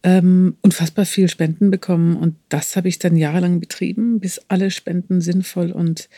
ähm, 0.04 0.56
unfassbar 0.62 1.06
viel 1.06 1.30
Spenden 1.30 1.70
bekommen. 1.70 2.18
Und 2.18 2.36
das 2.50 2.76
habe 2.76 2.88
ich 2.88 3.00
dann 3.00 3.16
jahrelang 3.16 3.60
betrieben, 3.60 4.20
bis 4.20 4.40
alle 4.48 4.72
Spenden 4.72 5.22
sinnvoll 5.22 5.72
und 5.72 6.10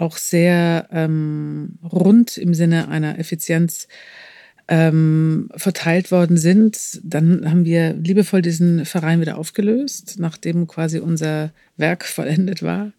auch 0.00 0.16
sehr 0.16 0.88
ähm, 0.90 1.78
rund 1.82 2.38
im 2.38 2.54
Sinne 2.54 2.88
einer 2.88 3.18
Effizienz 3.18 3.86
ähm, 4.68 5.48
verteilt 5.56 6.10
worden 6.10 6.36
sind. 6.36 7.00
Dann 7.02 7.50
haben 7.50 7.64
wir 7.64 7.92
liebevoll 7.92 8.40
diesen 8.40 8.86
Verein 8.86 9.20
wieder 9.20 9.36
aufgelöst, 9.36 10.16
nachdem 10.18 10.66
quasi 10.66 11.00
unser 11.00 11.52
Werk 11.76 12.04
vollendet 12.06 12.62
war, 12.62 12.92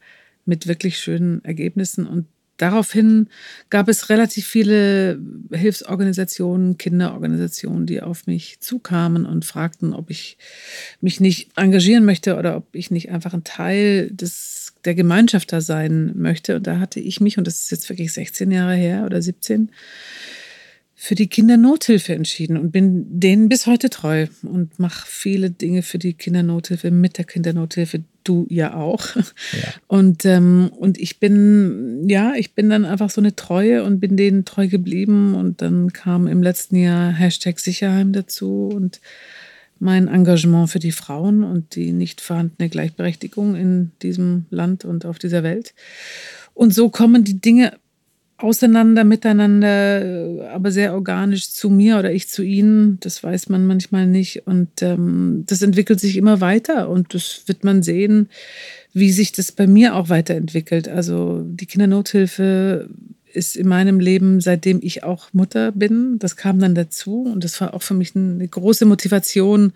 mit 0.46 0.68
wirklich 0.68 1.00
schönen 1.00 1.44
Ergebnissen. 1.44 2.06
Und 2.06 2.28
daraufhin 2.62 3.28
gab 3.70 3.88
es 3.88 4.10
relativ 4.10 4.46
viele 4.46 5.20
Hilfsorganisationen, 5.52 6.78
Kinderorganisationen, 6.78 7.86
die 7.86 8.02
auf 8.02 8.28
mich 8.28 8.60
zukamen 8.60 9.26
und 9.26 9.46
fragten, 9.46 9.94
ob 9.94 10.10
ich 10.10 10.38
mich 11.02 11.20
nicht 11.20 11.50
engagieren 11.56 12.06
möchte 12.06 12.38
oder 12.38 12.58
ob 12.58 12.68
ich 12.74 12.92
nicht 12.92 13.10
einfach 13.10 13.34
ein 13.34 13.44
Teil 13.44 14.12
des, 14.12 14.74
der 14.86 14.96
Gemeinschaft 14.96 15.52
da 15.52 15.62
sein 15.62 16.12
möchte. 16.16 16.58
Und 16.58 16.68
da 16.68 16.80
hatte 16.80 17.00
ich 17.00 17.20
mich, 17.20 17.38
und 17.38 17.48
das 17.48 17.64
ist 17.64 17.72
jetzt 17.72 17.90
wirklich 17.90 18.14
16 18.14 18.52
Jahre 18.52 18.76
her 18.76 19.06
oder 19.06 19.22
17, 19.22 19.72
für 21.04 21.16
die 21.16 21.30
Kindernothilfe 21.30 22.14
entschieden 22.14 22.58
und 22.58 22.72
bin 22.72 23.20
denen 23.20 23.50
bis 23.50 23.66
heute 23.66 23.90
treu 23.90 24.28
und 24.44 24.78
mache 24.78 25.08
viele 25.08 25.50
Dinge 25.50 25.82
für 25.82 25.98
die 25.98 26.14
Kindernothilfe 26.14 26.92
mit 26.92 27.18
der 27.18 27.26
Kindernothilfe. 27.26 28.04
Du 28.24 28.46
ja 28.50 28.76
auch. 28.76 29.06
Ja. 29.16 29.74
Und, 29.88 30.26
ähm, 30.26 30.72
und 30.78 30.98
ich 30.98 31.20
bin, 31.20 32.08
ja, 32.08 32.34
ich 32.36 32.54
bin 32.54 32.70
dann 32.70 32.86
einfach 32.86 33.10
so 33.10 33.20
eine 33.20 33.36
Treue 33.36 33.84
und 33.84 34.00
bin 34.00 34.16
denen 34.16 34.46
treu 34.46 34.68
geblieben. 34.68 35.36
Und 35.36 35.62
dann 35.62 35.92
kam 35.92 36.28
im 36.28 36.44
letzten 36.44 36.76
Jahr 36.76 37.12
Hashtag 37.12 37.60
Sicherheim 37.60 38.14
dazu 38.14 38.70
und 38.74 39.02
mein 39.80 40.08
Engagement 40.08 40.70
für 40.70 40.80
die 40.80 40.92
Frauen 40.92 41.44
und 41.44 41.76
die 41.76 41.92
nicht 41.92 42.22
vorhandene 42.22 42.70
Gleichberechtigung 42.70 43.56
in 43.56 43.92
diesem 44.04 44.46
Land 44.52 44.86
und 44.86 45.06
auf 45.06 45.18
dieser 45.18 45.42
Welt. 45.42 45.74
Und 46.54 46.74
so 46.74 46.90
kommen 46.90 47.24
die 47.24 47.42
Dinge 47.42 47.74
auseinander, 48.44 49.04
miteinander, 49.04 50.50
aber 50.54 50.72
sehr 50.72 50.94
organisch 50.94 51.52
zu 51.52 51.70
mir 51.70 51.98
oder 52.00 52.12
ich 52.12 52.30
zu 52.30 52.44
ihnen. 52.44 53.00
Das 53.02 53.24
weiß 53.24 53.50
man 53.50 53.66
manchmal 53.66 54.08
nicht. 54.08 54.48
Und 54.48 54.82
ähm, 54.82 55.44
das 55.48 55.62
entwickelt 55.62 56.00
sich 56.00 56.18
immer 56.18 56.42
weiter 56.42 56.90
und 56.90 57.14
das 57.14 57.44
wird 57.46 57.64
man 57.64 57.84
sehen, 57.84 58.30
wie 58.94 59.12
sich 59.12 59.32
das 59.32 59.52
bei 59.52 59.68
mir 59.68 59.96
auch 59.96 60.10
weiterentwickelt. 60.10 60.88
Also 60.88 61.44
die 61.46 61.66
Kindernothilfe 61.66 62.90
ist 63.34 63.56
in 63.56 63.68
meinem 63.68 64.00
Leben, 64.00 64.42
seitdem 64.42 64.80
ich 64.82 65.04
auch 65.04 65.34
Mutter 65.34 65.72
bin, 65.72 66.20
das 66.20 66.36
kam 66.36 66.60
dann 66.60 66.76
dazu 66.76 67.24
und 67.24 67.44
das 67.44 67.60
war 67.62 67.74
auch 67.74 67.82
für 67.82 67.94
mich 67.94 68.16
eine 68.16 68.48
große 68.48 68.86
Motivation, 68.86 69.74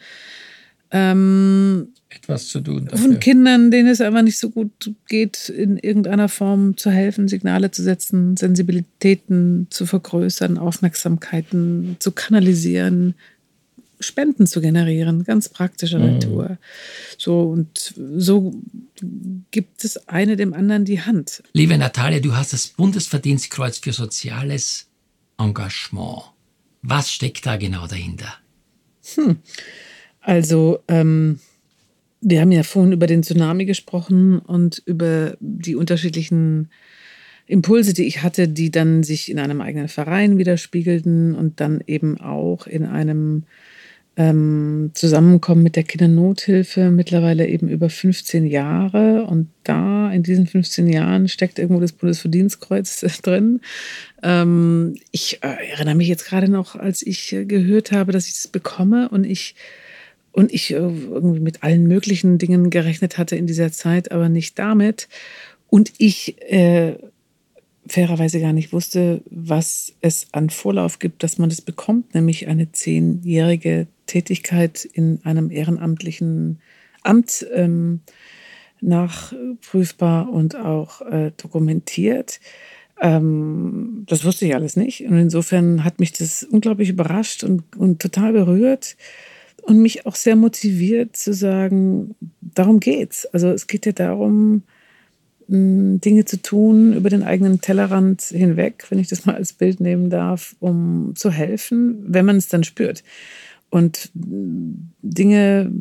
ähm, 0.92 1.90
etwas 2.10 2.48
zu 2.48 2.62
tun. 2.62 2.86
Dafür. 2.86 3.00
Von 3.00 3.20
Kindern, 3.20 3.72
denen 3.72 3.90
es 3.90 4.02
einfach 4.02 4.22
nicht 4.22 4.38
so 4.38 4.50
gut 4.50 4.92
geht, 5.08 5.50
in 5.50 5.78
irgendeiner 5.78 6.30
Form 6.30 6.78
zu 6.78 6.90
helfen, 6.90 7.28
Signale 7.28 7.72
zu 7.72 7.84
setzen, 7.84 8.38
Sensibilitäten 8.38 9.68
zu 9.70 9.86
vergrößern, 9.86 10.58
Aufmerksamkeiten 10.58 11.98
zu 12.00 12.12
kanalisieren, 12.12 13.16
Spenden 14.00 14.46
zu 14.46 14.62
generieren, 14.62 15.24
ganz 15.24 15.50
praktischer 15.50 16.00
mhm. 16.00 16.14
Natur. 16.14 16.58
So 17.18 17.42
und 17.42 17.94
so 18.18 18.54
gibt 19.52 19.84
es 19.84 20.08
eine 20.08 20.36
dem 20.36 20.54
anderen 20.54 20.86
die 20.86 21.02
Hand. 21.02 21.44
Liebe 21.54 21.78
Natalia, 21.78 22.20
du 22.20 22.36
hast 22.36 22.54
das 22.54 22.68
Bundesverdienstkreuz 22.68 23.80
für 23.80 23.94
soziales 23.94 24.88
Engagement. 25.38 26.24
Was 26.82 27.12
steckt 27.12 27.46
da 27.46 27.58
genau 27.58 27.88
dahinter? 27.88 28.34
Hm. 29.16 29.38
Also 30.22 30.84
ähm, 30.88 31.40
wir 32.28 32.42
haben 32.42 32.52
ja 32.52 32.64
vorhin 32.64 32.92
über 32.92 33.06
den 33.06 33.22
Tsunami 33.22 33.66
gesprochen 33.66 34.40
und 34.40 34.82
über 34.86 35.38
die 35.40 35.76
unterschiedlichen 35.76 36.70
Impulse, 37.46 37.94
die 37.94 38.08
ich 38.08 38.24
hatte, 38.24 38.48
die 38.48 38.72
dann 38.72 39.04
sich 39.04 39.30
in 39.30 39.38
einem 39.38 39.62
eigenen 39.62 39.88
Verein 39.88 40.40
widerspiegelten 40.40 41.36
und 41.36 41.62
dann 41.62 41.84
eben 41.86 42.20
auch 42.20 42.66
in 42.66 42.84
einem 42.84 43.44
ähm, 44.18 44.90
Zusammenkommen 44.96 45.62
mit 45.62 45.76
der 45.76 45.84
Kindernothilfe 45.84 46.90
mittlerweile 46.90 47.48
eben 47.48 47.70
über 47.70 47.92
15 47.92 48.48
Jahre. 48.48 49.26
Und 49.26 49.50
da 49.64 50.12
in 50.12 50.24
diesen 50.24 50.48
15 50.48 50.88
Jahren 50.88 51.28
steckt 51.28 51.60
irgendwo 51.60 51.80
das 51.80 51.92
Bundesverdienstkreuz 51.92 53.02
drin. 53.22 53.62
Ähm, 54.24 54.96
ich 55.12 55.44
äh, 55.44 55.70
erinnere 55.74 55.96
mich 55.96 56.08
jetzt 56.08 56.26
gerade 56.26 56.50
noch, 56.50 56.76
als 56.76 57.06
ich 57.06 57.34
äh, 57.34 57.46
gehört 57.46 57.92
habe, 57.92 58.12
dass 58.12 58.26
ich 58.26 58.34
das 58.34 58.48
bekomme 58.48 59.10
und 59.10 59.26
ich 59.26 59.54
und 60.36 60.54
ich 60.54 60.72
äh, 60.72 60.76
irgendwie 60.76 61.40
mit 61.40 61.64
allen 61.64 61.88
möglichen 61.88 62.38
Dingen 62.38 62.70
gerechnet 62.70 63.18
hatte 63.18 63.38
in 63.38 63.48
dieser 63.48 63.72
Zeit, 63.72 64.12
aber 64.12 64.28
nicht 64.28 64.60
damit. 64.60 65.08
Und 65.70 65.94
ich 65.98 66.42
äh, 66.52 66.98
fairerweise 67.88 68.42
gar 68.42 68.52
nicht 68.52 68.74
wusste, 68.74 69.22
was 69.30 69.94
es 70.02 70.28
an 70.34 70.50
Vorlauf 70.50 71.00
gibt, 71.00 71.24
dass 71.24 71.38
man 71.38 71.50
das 71.50 71.62
bekommt, 71.62 72.14
nämlich 72.14 72.50
eine 72.50 72.70
zehnjährige 72.74 73.88
Tätigkeit 74.08 74.84
in 74.84 75.22
einem 75.24 75.52
ehrenamtlichen 75.52 76.60
Amt 77.02 77.48
ähm, 77.54 78.02
nachprüfbar 78.82 80.30
und 80.30 80.58
auch 80.58 81.00
äh, 81.02 81.32
dokumentiert. 81.38 82.42
Ähm, 83.02 84.04
das 84.08 84.26
wusste 84.26 84.48
ich 84.48 84.56
alles 84.56 84.76
nicht. 84.76 85.06
Und 85.06 85.18
insofern 85.18 85.86
hat 85.86 86.02
mich 86.02 86.12
das 86.12 86.44
unglaublich 86.44 86.90
überrascht 86.90 87.46
und, 87.46 87.78
und 87.78 88.02
total 88.02 88.34
berührt 88.34 88.98
und 89.66 89.82
mich 89.82 90.06
auch 90.06 90.16
sehr 90.16 90.36
motiviert 90.36 91.16
zu 91.18 91.34
sagen, 91.34 92.16
darum 92.42 92.80
geht's. 92.80 93.26
Also 93.28 93.50
es 93.50 93.68
geht 93.68 93.86
ja 93.86 93.92
darum, 93.92 94.64
Dinge 95.48 96.26
zu 96.26 96.42
tun 96.42 96.94
über 96.94 97.10
den 97.10 97.24
eigenen 97.24 97.62
Tellerrand 97.62 98.22
hinweg, 98.22 98.86
wenn 98.90 99.00
ich 99.00 99.08
das 99.08 99.26
mal 99.26 99.36
als 99.36 99.54
Bild 99.54 99.80
nehmen 99.80 100.10
darf, 100.10 100.56
um 100.60 101.14
zu 101.16 101.30
helfen, 101.30 102.04
wenn 102.08 102.26
man 102.26 102.38
es 102.38 102.48
dann 102.48 102.64
spürt. 102.64 103.04
Und 103.70 104.10
Dinge, 104.14 105.72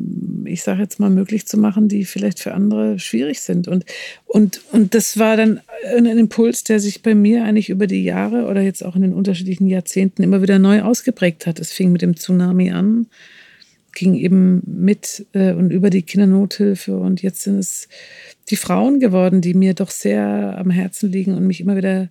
ich 0.45 0.63
sage 0.63 0.81
jetzt 0.81 0.99
mal, 0.99 1.09
möglich 1.09 1.47
zu 1.47 1.57
machen, 1.57 1.87
die 1.87 2.03
vielleicht 2.03 2.39
für 2.39 2.53
andere 2.53 2.99
schwierig 2.99 3.39
sind. 3.39 3.67
Und, 3.67 3.85
und, 4.25 4.61
und 4.71 4.93
das 4.93 5.17
war 5.17 5.37
dann 5.37 5.61
ein 5.95 6.05
Impuls, 6.05 6.63
der 6.63 6.79
sich 6.79 7.01
bei 7.01 7.15
mir 7.15 7.43
eigentlich 7.43 7.69
über 7.69 7.87
die 7.87 8.03
Jahre 8.03 8.47
oder 8.47 8.61
jetzt 8.61 8.83
auch 8.83 8.95
in 8.95 9.03
den 9.03 9.13
unterschiedlichen 9.13 9.67
Jahrzehnten 9.67 10.23
immer 10.23 10.41
wieder 10.41 10.59
neu 10.59 10.81
ausgeprägt 10.81 11.47
hat. 11.47 11.59
Es 11.59 11.71
fing 11.71 11.91
mit 11.91 12.01
dem 12.01 12.17
Tsunami 12.17 12.71
an, 12.71 13.07
ging 13.95 14.13
eben 14.13 14.61
mit 14.65 15.25
äh, 15.33 15.53
und 15.53 15.71
über 15.71 15.89
die 15.89 16.03
Kindernothilfe 16.03 16.95
und 16.95 17.23
jetzt 17.23 17.41
sind 17.41 17.57
es 17.57 17.87
die 18.49 18.57
Frauen 18.57 18.99
geworden, 18.99 19.41
die 19.41 19.55
mir 19.55 19.73
doch 19.73 19.89
sehr 19.89 20.55
am 20.59 20.69
Herzen 20.69 21.11
liegen 21.11 21.33
und 21.33 21.47
mich 21.47 21.61
immer 21.61 21.75
wieder 21.75 22.09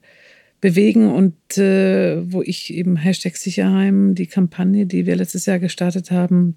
bewegen 0.60 1.12
und 1.12 1.58
äh, 1.58 2.20
wo 2.32 2.42
ich 2.42 2.72
eben 2.72 2.96
Hashtag 2.96 3.36
Sicherheim, 3.36 4.14
die 4.14 4.26
Kampagne, 4.26 4.86
die 4.86 5.06
wir 5.06 5.14
letztes 5.14 5.46
Jahr 5.46 5.58
gestartet 5.58 6.10
haben, 6.10 6.56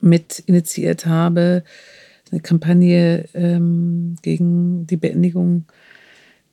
mit 0.00 0.40
initiiert 0.46 1.06
habe. 1.06 1.64
Eine 2.30 2.40
Kampagne 2.40 3.26
ähm, 3.34 4.16
gegen 4.22 4.86
die 4.86 4.96
Beendigung 4.96 5.64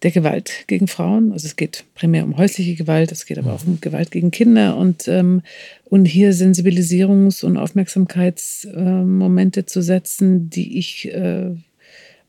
der 0.03 0.11
Gewalt 0.11 0.65
gegen 0.67 0.87
Frauen. 0.87 1.31
Also 1.31 1.47
es 1.47 1.55
geht 1.55 1.85
primär 1.95 2.23
um 2.23 2.37
häusliche 2.37 2.75
Gewalt, 2.75 3.11
es 3.11 3.25
geht 3.25 3.37
aber 3.37 3.53
auch 3.53 3.65
um 3.65 3.79
Gewalt 3.81 4.11
gegen 4.11 4.31
Kinder 4.31 4.77
und, 4.77 5.07
ähm, 5.07 5.41
und 5.85 6.05
hier 6.05 6.33
Sensibilisierungs- 6.33 7.45
und 7.45 7.57
Aufmerksamkeitsmomente 7.57 9.59
äh, 9.59 9.65
zu 9.65 9.81
setzen, 9.81 10.49
die 10.49 10.79
ich 10.79 11.13
äh, 11.13 11.51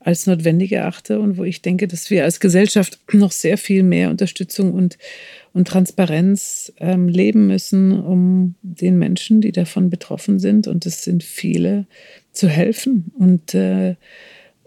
als 0.05 0.27
notwendig 0.27 0.73
erachte 0.73 1.21
und 1.21 1.37
wo 1.37 1.45
ich 1.45 1.63
denke, 1.63 1.87
dass 1.87 2.11
wir 2.11 2.25
als 2.25 2.41
Gesellschaft 2.41 2.99
noch 3.13 3.33
sehr 3.33 3.57
viel 3.57 3.83
mehr 3.83 4.11
Unterstützung 4.11 4.75
und, 4.75 4.99
und 5.53 5.69
Transparenz 5.69 6.73
ähm, 6.79 7.09
leben 7.09 7.47
müssen, 7.47 8.01
um 8.01 8.55
den 8.63 8.99
Menschen, 8.99 9.41
die 9.41 9.53
davon 9.53 9.91
betroffen 9.91 10.39
sind, 10.39 10.67
und 10.67 10.87
es 10.87 11.05
sind 11.05 11.23
viele, 11.23 11.87
zu 12.33 12.49
helfen 12.49 13.13
und, 13.19 13.55
äh, 13.55 13.95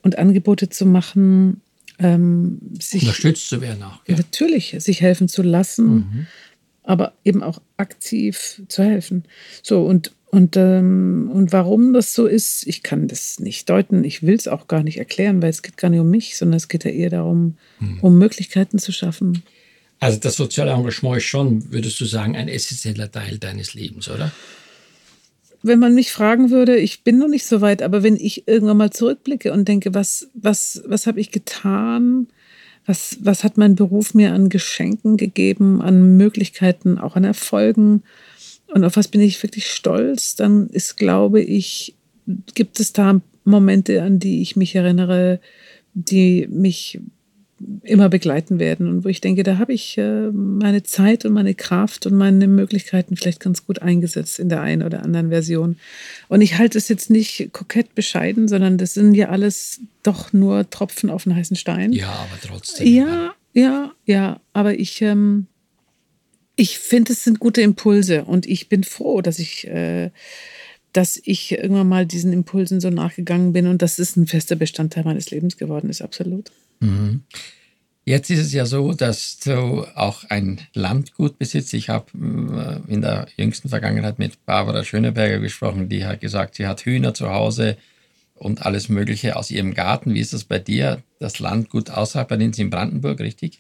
und 0.02 0.18
Angebote 0.18 0.70
zu 0.70 0.86
machen, 0.86 1.62
ähm, 2.00 2.60
sich 2.80 3.04
unterstützt 3.04 3.50
zu 3.50 3.62
werden 3.62 3.84
auch. 3.84 4.00
Ja. 4.08 4.18
Natürlich, 4.18 4.76
sich 4.80 5.02
helfen 5.02 5.28
zu 5.28 5.42
lassen, 5.42 5.96
mhm. 5.96 6.28
aber 6.84 7.14
eben 7.24 7.44
auch 7.44 7.62
aktiv 7.78 8.62
zu 8.68 8.84
helfen. 8.84 9.24
So 9.62 9.86
und 9.86 10.12
und, 10.36 10.58
ähm, 10.58 11.30
und 11.32 11.54
warum 11.54 11.94
das 11.94 12.14
so 12.14 12.26
ist, 12.26 12.68
ich 12.68 12.84
kann 12.84 13.08
das 13.08 13.40
nicht 13.40 13.70
deuten. 13.70 14.04
Ich 14.04 14.22
will 14.24 14.36
es 14.36 14.50
auch 14.50 14.68
gar 14.68 14.84
nicht 14.84 14.98
erklären, 14.98 15.42
weil 15.42 15.50
es 15.50 15.62
geht 15.62 15.78
gar 15.78 15.90
nicht 15.90 16.02
um 16.02 16.10
mich, 16.10 16.38
sondern 16.38 16.58
es 16.58 16.68
geht 16.68 16.84
ja 16.84 16.92
eher 16.92 17.10
darum, 17.10 17.56
hm. 17.78 18.00
um 18.02 18.18
Möglichkeiten 18.18 18.78
zu 18.78 18.92
schaffen. 18.92 19.44
Also 20.02 20.20
das 20.20 20.36
soziale 20.36 20.72
Engagement 20.72 21.18
ist 21.18 21.24
schon, 21.24 21.72
würdest 21.72 22.02
du 22.02 22.06
sagen, 22.06 22.36
ein 22.36 22.50
essentieller 22.50 23.10
Teil 23.10 23.38
deines 23.38 23.76
Lebens, 23.76 24.10
oder? 24.10 24.34
Wenn 25.66 25.80
man 25.80 25.96
mich 25.96 26.12
fragen 26.12 26.52
würde, 26.52 26.78
ich 26.78 27.04
bin 27.04 27.18
noch 27.18 27.28
nicht 27.28 27.46
so 27.46 27.62
weit, 27.62 27.82
aber 27.82 28.04
wenn 28.04 28.16
ich 28.16 28.48
irgendwann 28.48 28.78
mal 28.78 28.92
zurückblicke 28.92 29.52
und 29.52 29.68
denke, 29.68 29.94
was, 29.94 30.30
was, 30.34 30.84
was 30.86 31.08
habe 31.08 31.20
ich 31.20 31.32
getan? 31.32 32.28
Was, 32.86 33.18
was 33.22 33.44
hat 33.44 33.58
mein 33.58 33.76
Beruf 33.76 34.14
mir 34.14 34.34
an 34.34 34.50
Geschenken 34.50 35.18
gegeben, 35.18 35.82
an 35.82 36.18
Möglichkeiten, 36.18 37.00
auch 37.00 37.16
an 37.16 37.24
Erfolgen? 37.24 38.04
und 38.76 38.84
auf 38.84 38.98
was 38.98 39.08
bin 39.08 39.22
ich 39.22 39.42
wirklich 39.42 39.72
stolz, 39.72 40.36
dann 40.36 40.68
ist, 40.68 40.98
glaube 40.98 41.42
ich, 41.42 41.96
gibt 42.56 42.80
es 42.80 42.94
da 42.94 43.22
Momente, 43.46 44.02
an 44.02 44.20
die 44.20 44.42
ich 44.42 44.56
mich 44.56 44.76
erinnere, 44.76 45.40
die 45.94 46.48
mich 46.52 47.00
immer 47.84 48.10
begleiten 48.10 48.60
werden 48.60 48.90
und 48.90 49.06
wo 49.06 49.10
ich 49.10 49.22
denke, 49.22 49.44
da 49.44 49.58
habe 49.58 49.72
ich 49.72 49.98
äh, 49.98 50.30
meine 50.32 50.84
Zeit 50.84 51.24
und 51.24 51.32
meine 51.32 51.56
Kraft 51.56 52.06
und 52.06 52.16
meine 52.16 52.48
Möglichkeiten 52.48 53.16
vielleicht 53.16 53.40
ganz 53.40 53.66
gut 53.66 53.82
eingesetzt 53.82 54.40
in 54.40 54.50
der 54.50 54.62
einen 54.62 54.84
oder 54.84 55.04
anderen 55.04 55.30
Version. 55.30 55.78
Und 56.28 56.42
ich 56.42 56.58
halte 56.58 56.78
es 56.78 56.90
jetzt 56.90 57.10
nicht 57.10 57.54
kokett 57.54 57.96
bescheiden, 57.96 58.50
sondern 58.50 58.78
das 58.78 58.94
sind 58.94 59.14
ja 59.14 59.30
alles 59.30 59.80
doch 60.04 60.34
nur 60.34 60.70
Tropfen 60.70 61.10
auf 61.10 61.24
den 61.24 61.36
heißen 61.36 61.56
Stein. 61.56 61.94
Ja, 61.94 62.10
aber 62.10 62.40
trotzdem. 62.46 62.88
Ja, 62.88 63.34
ja, 63.54 63.94
ja, 64.06 64.42
aber 64.52 64.78
ich, 64.78 65.02
ähm, 65.02 65.48
ich 66.58 66.78
finde, 66.78 67.14
es 67.14 67.24
sind 67.24 67.40
gute 67.40 67.62
Impulse 67.62 68.26
und 68.26 68.46
ich 68.46 68.68
bin 68.68 68.84
froh, 68.84 69.22
dass 69.22 69.40
ich, 69.40 69.66
äh, 69.68 70.12
dass 70.92 71.22
ich 71.24 71.54
irgendwann 71.54 71.88
mal 71.88 72.06
diesen 72.06 72.34
Impulsen 72.34 72.82
so 72.82 72.90
nachgegangen 72.90 73.54
bin 73.54 73.68
und 73.68 73.82
dass 73.82 73.98
es 73.98 74.18
ein 74.18 74.28
fester 74.28 74.58
Bestandteil 74.58 75.06
meines 75.06 75.32
Lebens 75.32 75.56
geworden 75.56 75.90
ist, 75.90 76.02
absolut. 76.02 76.52
Mhm. 76.80 77.24
Jetzt 78.08 78.30
ist 78.30 78.40
es 78.40 78.54
ja 78.54 78.68
so, 78.68 78.94
dass 78.94 79.40
du 79.40 79.84
auch 79.96 80.26
ein 80.26 80.62
Landgut 80.74 81.40
besitzt. 81.40 81.74
Ich 81.74 81.90
habe 81.90 82.06
äh, 82.14 82.94
in 82.94 83.02
der 83.02 83.28
jüngsten 83.36 83.70
Vergangenheit 83.70 84.20
mit 84.20 84.46
Barbara 84.46 84.84
Schöneberger 84.84 85.40
gesprochen, 85.40 85.90
die 85.90 86.06
hat 86.06 86.22
gesagt, 86.22 86.56
sie 86.56 86.68
hat 86.68 86.82
Hühner 86.86 87.16
zu 87.16 87.32
Hause 87.32 87.78
und 88.36 88.64
alles 88.64 88.90
Mögliche 88.90 89.36
aus 89.36 89.50
ihrem 89.50 89.74
Garten. 89.74 90.14
Wie 90.14 90.20
ist 90.20 90.34
das 90.34 90.44
bei 90.44 90.60
dir? 90.60 91.02
Das 91.20 91.40
Landgut 91.40 91.90
außerhalb 91.90 92.28
bei 92.28 92.36
uns 92.36 92.60
in 92.60 92.70
Brandenburg, 92.70 93.20
richtig? 93.22 93.60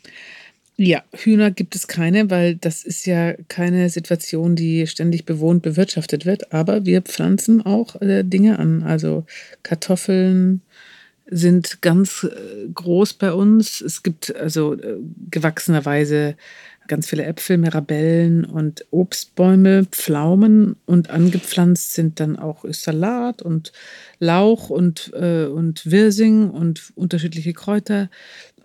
Ja, 0.77 1.03
Hühner 1.13 1.51
gibt 1.51 1.73
es 1.75 1.87
keine, 1.87 2.29
weil 2.29 2.55
das 2.55 2.83
ist 2.83 3.05
ja 3.07 3.33
keine 3.47 3.89
Situation, 3.89 4.57
die 4.57 4.85
ständig 4.87 5.25
bewohnt 5.25 5.63
bewirtschaftet 5.63 6.25
wird. 6.25 6.51
Aber 6.51 6.85
wir 6.85 7.01
pflanzen 7.01 7.65
auch 7.65 7.99
äh, 8.01 8.23
Dinge 8.23 8.59
an. 8.59 8.83
Also 8.83 9.25
Kartoffeln 9.63 10.61
sind 11.27 11.81
ganz 11.81 12.23
äh, 12.23 12.67
groß 12.73 13.13
bei 13.13 13.33
uns. 13.33 13.81
Es 13.81 14.03
gibt 14.03 14.35
also 14.35 14.73
äh, 14.73 14.97
gewachsenerweise 15.31 16.35
ganz 16.87 17.07
viele 17.07 17.25
Äpfel, 17.25 17.57
Mirabellen 17.57 18.45
und 18.45 18.85
Obstbäume, 18.91 19.85
Pflaumen 19.85 20.75
und 20.85 21.09
angepflanzt 21.09 21.93
sind 21.93 22.19
dann 22.19 22.37
auch 22.37 22.63
Salat 22.69 23.41
und 23.41 23.71
Lauch 24.19 24.69
und, 24.69 25.11
äh, 25.13 25.45
und 25.45 25.89
Wirsing 25.89 26.49
und 26.49 26.93
unterschiedliche 26.95 27.53
Kräuter 27.53 28.09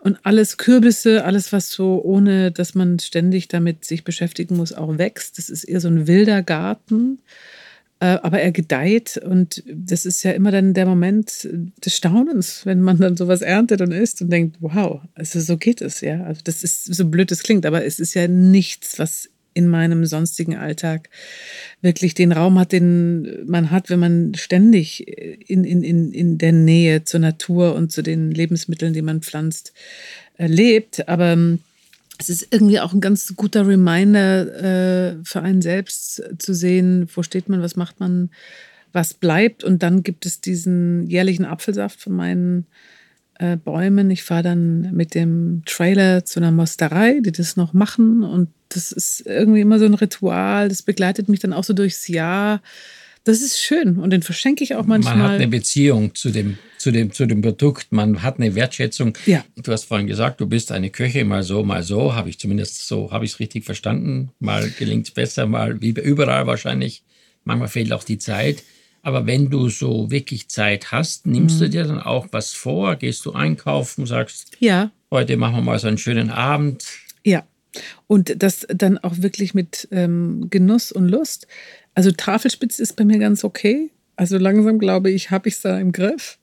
und 0.02 0.18
alles 0.22 0.56
Kürbisse, 0.56 1.24
alles, 1.24 1.52
was 1.52 1.70
so, 1.70 2.02
ohne 2.02 2.50
dass 2.52 2.74
man 2.74 2.98
ständig 2.98 3.48
damit 3.48 3.84
sich 3.84 4.04
beschäftigen 4.04 4.56
muss, 4.56 4.72
auch 4.72 4.98
wächst. 4.98 5.38
Das 5.38 5.50
ist 5.50 5.64
eher 5.64 5.80
so 5.80 5.88
ein 5.88 6.06
wilder 6.06 6.42
Garten, 6.42 7.20
aber 8.04 8.40
er 8.40 8.52
gedeiht. 8.52 9.18
Und 9.18 9.62
das 9.72 10.06
ist 10.06 10.22
ja 10.22 10.32
immer 10.32 10.50
dann 10.50 10.74
der 10.74 10.86
Moment 10.86 11.48
des 11.84 11.96
Staunens, 11.96 12.64
wenn 12.64 12.80
man 12.80 12.98
dann 12.98 13.16
sowas 13.16 13.42
erntet 13.42 13.80
und 13.82 13.92
isst 13.92 14.22
und 14.22 14.30
denkt, 14.30 14.56
wow, 14.60 15.02
also 15.14 15.40
so 15.40 15.56
geht 15.56 15.82
es, 15.82 16.00
ja. 16.00 16.24
Also 16.24 16.40
das 16.44 16.64
ist 16.64 16.94
so 16.94 17.06
blöd, 17.06 17.30
es 17.30 17.42
klingt, 17.42 17.66
aber 17.66 17.84
es 17.84 18.00
ist 18.00 18.14
ja 18.14 18.26
nichts, 18.26 18.98
was 18.98 19.28
in 19.52 19.68
meinem 19.68 20.06
sonstigen 20.06 20.56
Alltag 20.56 21.10
wirklich 21.82 22.14
den 22.14 22.32
Raum 22.32 22.58
hat, 22.58 22.72
den 22.72 23.46
man 23.46 23.70
hat, 23.70 23.90
wenn 23.90 23.98
man 23.98 24.34
ständig 24.34 25.06
in, 25.50 25.64
in, 25.64 25.82
in, 25.82 26.12
in 26.12 26.38
der 26.38 26.52
Nähe 26.52 27.04
zur 27.04 27.20
Natur 27.20 27.74
und 27.74 27.90
zu 27.92 28.02
den 28.02 28.30
Lebensmitteln, 28.30 28.92
die 28.92 29.02
man 29.02 29.22
pflanzt, 29.22 29.72
äh, 30.38 30.46
lebt. 30.46 31.08
Aber 31.08 31.32
ähm, 31.32 31.58
es 32.20 32.28
ist 32.28 32.48
irgendwie 32.50 32.80
auch 32.80 32.92
ein 32.92 33.00
ganz 33.00 33.34
guter 33.34 33.66
Reminder 33.66 35.12
äh, 35.12 35.16
für 35.24 35.40
einen 35.40 35.62
selbst 35.62 36.22
zu 36.38 36.54
sehen, 36.54 37.08
wo 37.14 37.22
steht 37.22 37.48
man, 37.48 37.62
was 37.62 37.76
macht 37.76 37.98
man, 37.98 38.30
was 38.92 39.14
bleibt. 39.14 39.64
Und 39.64 39.82
dann 39.82 40.02
gibt 40.02 40.26
es 40.26 40.40
diesen 40.40 41.06
jährlichen 41.06 41.46
Apfelsaft 41.46 42.00
von 42.00 42.12
meinen 42.12 42.66
äh, 43.38 43.56
Bäumen. 43.56 44.10
Ich 44.10 44.22
fahre 44.22 44.42
dann 44.42 44.94
mit 44.94 45.14
dem 45.14 45.62
Trailer 45.64 46.24
zu 46.26 46.40
einer 46.40 46.52
Mosterei, 46.52 47.20
die 47.20 47.32
das 47.32 47.56
noch 47.56 47.72
machen. 47.72 48.22
Und 48.22 48.50
das 48.68 48.92
ist 48.92 49.26
irgendwie 49.26 49.62
immer 49.62 49.78
so 49.78 49.86
ein 49.86 49.94
Ritual. 49.94 50.68
Das 50.68 50.82
begleitet 50.82 51.28
mich 51.30 51.40
dann 51.40 51.54
auch 51.54 51.64
so 51.64 51.72
durchs 51.72 52.06
Jahr. 52.06 52.60
Das 53.24 53.42
ist 53.42 53.60
schön 53.60 53.98
und 53.98 54.10
den 54.10 54.22
verschenke 54.22 54.64
ich 54.64 54.74
auch 54.74 54.86
manchmal. 54.86 55.16
Man 55.16 55.26
hat 55.26 55.32
eine 55.32 55.48
Beziehung 55.48 56.14
zu 56.14 56.30
dem, 56.30 56.56
zu 56.78 56.90
dem, 56.90 57.12
zu 57.12 57.26
dem 57.26 57.42
Produkt, 57.42 57.92
man 57.92 58.22
hat 58.22 58.38
eine 58.38 58.54
Wertschätzung. 58.54 59.16
Ja. 59.26 59.44
Du 59.56 59.72
hast 59.72 59.84
vorhin 59.84 60.06
gesagt, 60.06 60.40
du 60.40 60.46
bist 60.46 60.72
eine 60.72 60.88
Köche, 60.90 61.24
mal 61.24 61.42
so, 61.42 61.62
mal 61.62 61.82
so. 61.82 62.14
Habe 62.14 62.30
ich 62.30 62.38
zumindest 62.38 62.86
so, 62.86 63.12
habe 63.12 63.26
ich 63.26 63.32
es 63.32 63.40
richtig 63.40 63.64
verstanden. 63.64 64.30
Mal 64.38 64.70
gelingt 64.78 65.08
es 65.08 65.12
besser, 65.12 65.46
mal 65.46 65.82
wie 65.82 65.90
überall 65.90 66.46
wahrscheinlich. 66.46 67.02
Manchmal 67.44 67.68
fehlt 67.68 67.92
auch 67.92 68.04
die 68.04 68.18
Zeit. 68.18 68.62
Aber 69.02 69.26
wenn 69.26 69.50
du 69.50 69.68
so 69.68 70.10
wirklich 70.10 70.48
Zeit 70.48 70.92
hast, 70.92 71.26
nimmst 71.26 71.56
mhm. 71.56 71.64
du 71.64 71.70
dir 71.70 71.84
dann 71.84 72.00
auch 72.00 72.28
was 72.32 72.52
vor? 72.52 72.96
Gehst 72.96 73.24
du 73.26 73.32
einkaufen, 73.32 74.06
sagst, 74.06 74.56
ja. 74.60 74.90
heute 75.10 75.36
machen 75.36 75.56
wir 75.56 75.62
mal 75.62 75.78
so 75.78 75.88
einen 75.88 75.98
schönen 75.98 76.30
Abend? 76.30 76.84
Und 78.06 78.42
das 78.42 78.66
dann 78.68 78.98
auch 78.98 79.18
wirklich 79.18 79.54
mit 79.54 79.88
ähm, 79.90 80.48
Genuss 80.50 80.92
und 80.92 81.08
Lust. 81.08 81.46
Also 81.94 82.10
Tafelspitze 82.10 82.82
ist 82.82 82.96
bei 82.96 83.04
mir 83.04 83.18
ganz 83.18 83.44
okay. 83.44 83.90
Also 84.16 84.36
langsam 84.36 84.78
glaube 84.78 85.10
ich, 85.10 85.30
habe 85.30 85.48
ich 85.48 85.54
es 85.54 85.60
da 85.62 85.78
im 85.78 85.92
Griff. 85.92 86.38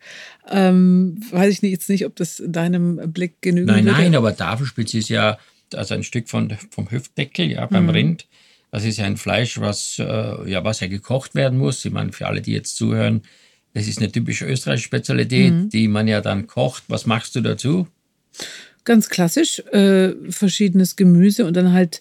Ähm, 0.50 1.20
weiß 1.30 1.54
ich 1.54 1.62
jetzt 1.62 1.90
nicht, 1.90 2.06
ob 2.06 2.16
das 2.16 2.42
deinem 2.46 3.12
Blick 3.12 3.42
genügt. 3.42 3.68
Nein, 3.68 3.86
würde. 3.86 3.98
nein, 3.98 4.16
aber 4.16 4.36
Tafelspitze 4.36 4.98
ist 4.98 5.10
ja 5.10 5.38
also 5.74 5.94
ein 5.94 6.04
Stück 6.04 6.30
von, 6.30 6.58
vom 6.72 6.90
Hüftdeckel, 6.90 7.52
ja, 7.52 7.66
beim 7.66 7.84
mhm. 7.84 7.90
Rind. 7.90 8.28
Das 8.72 8.84
ist 8.84 8.98
ja 8.98 9.06
ein 9.06 9.18
Fleisch, 9.18 9.60
was, 9.60 9.98
äh, 10.00 10.50
ja, 10.50 10.64
was 10.64 10.80
ja 10.80 10.88
gekocht 10.88 11.36
werden 11.36 11.58
muss. 11.58 11.84
Ich 11.86 11.92
meine, 11.92 12.12
für 12.12 12.28
alle, 12.28 12.42
die 12.42 12.52
jetzt 12.52 12.76
zuhören, 12.76 13.22
das 13.74 13.88
ist 13.88 14.00
eine 14.00 14.12
typische 14.12 14.46
österreichische 14.46 14.88
Spezialität, 14.88 15.54
mhm. 15.54 15.70
die 15.70 15.88
man 15.88 16.08
ja 16.08 16.22
dann 16.22 16.48
kocht. 16.48 16.84
Was 16.88 17.06
machst 17.06 17.36
du 17.36 17.42
dazu? 17.42 17.88
Ganz 18.88 19.10
klassisch, 19.10 19.60
äh, 19.74 20.14
verschiedenes 20.30 20.96
Gemüse 20.96 21.46
und 21.46 21.58
dann 21.58 21.74
halt 21.74 22.00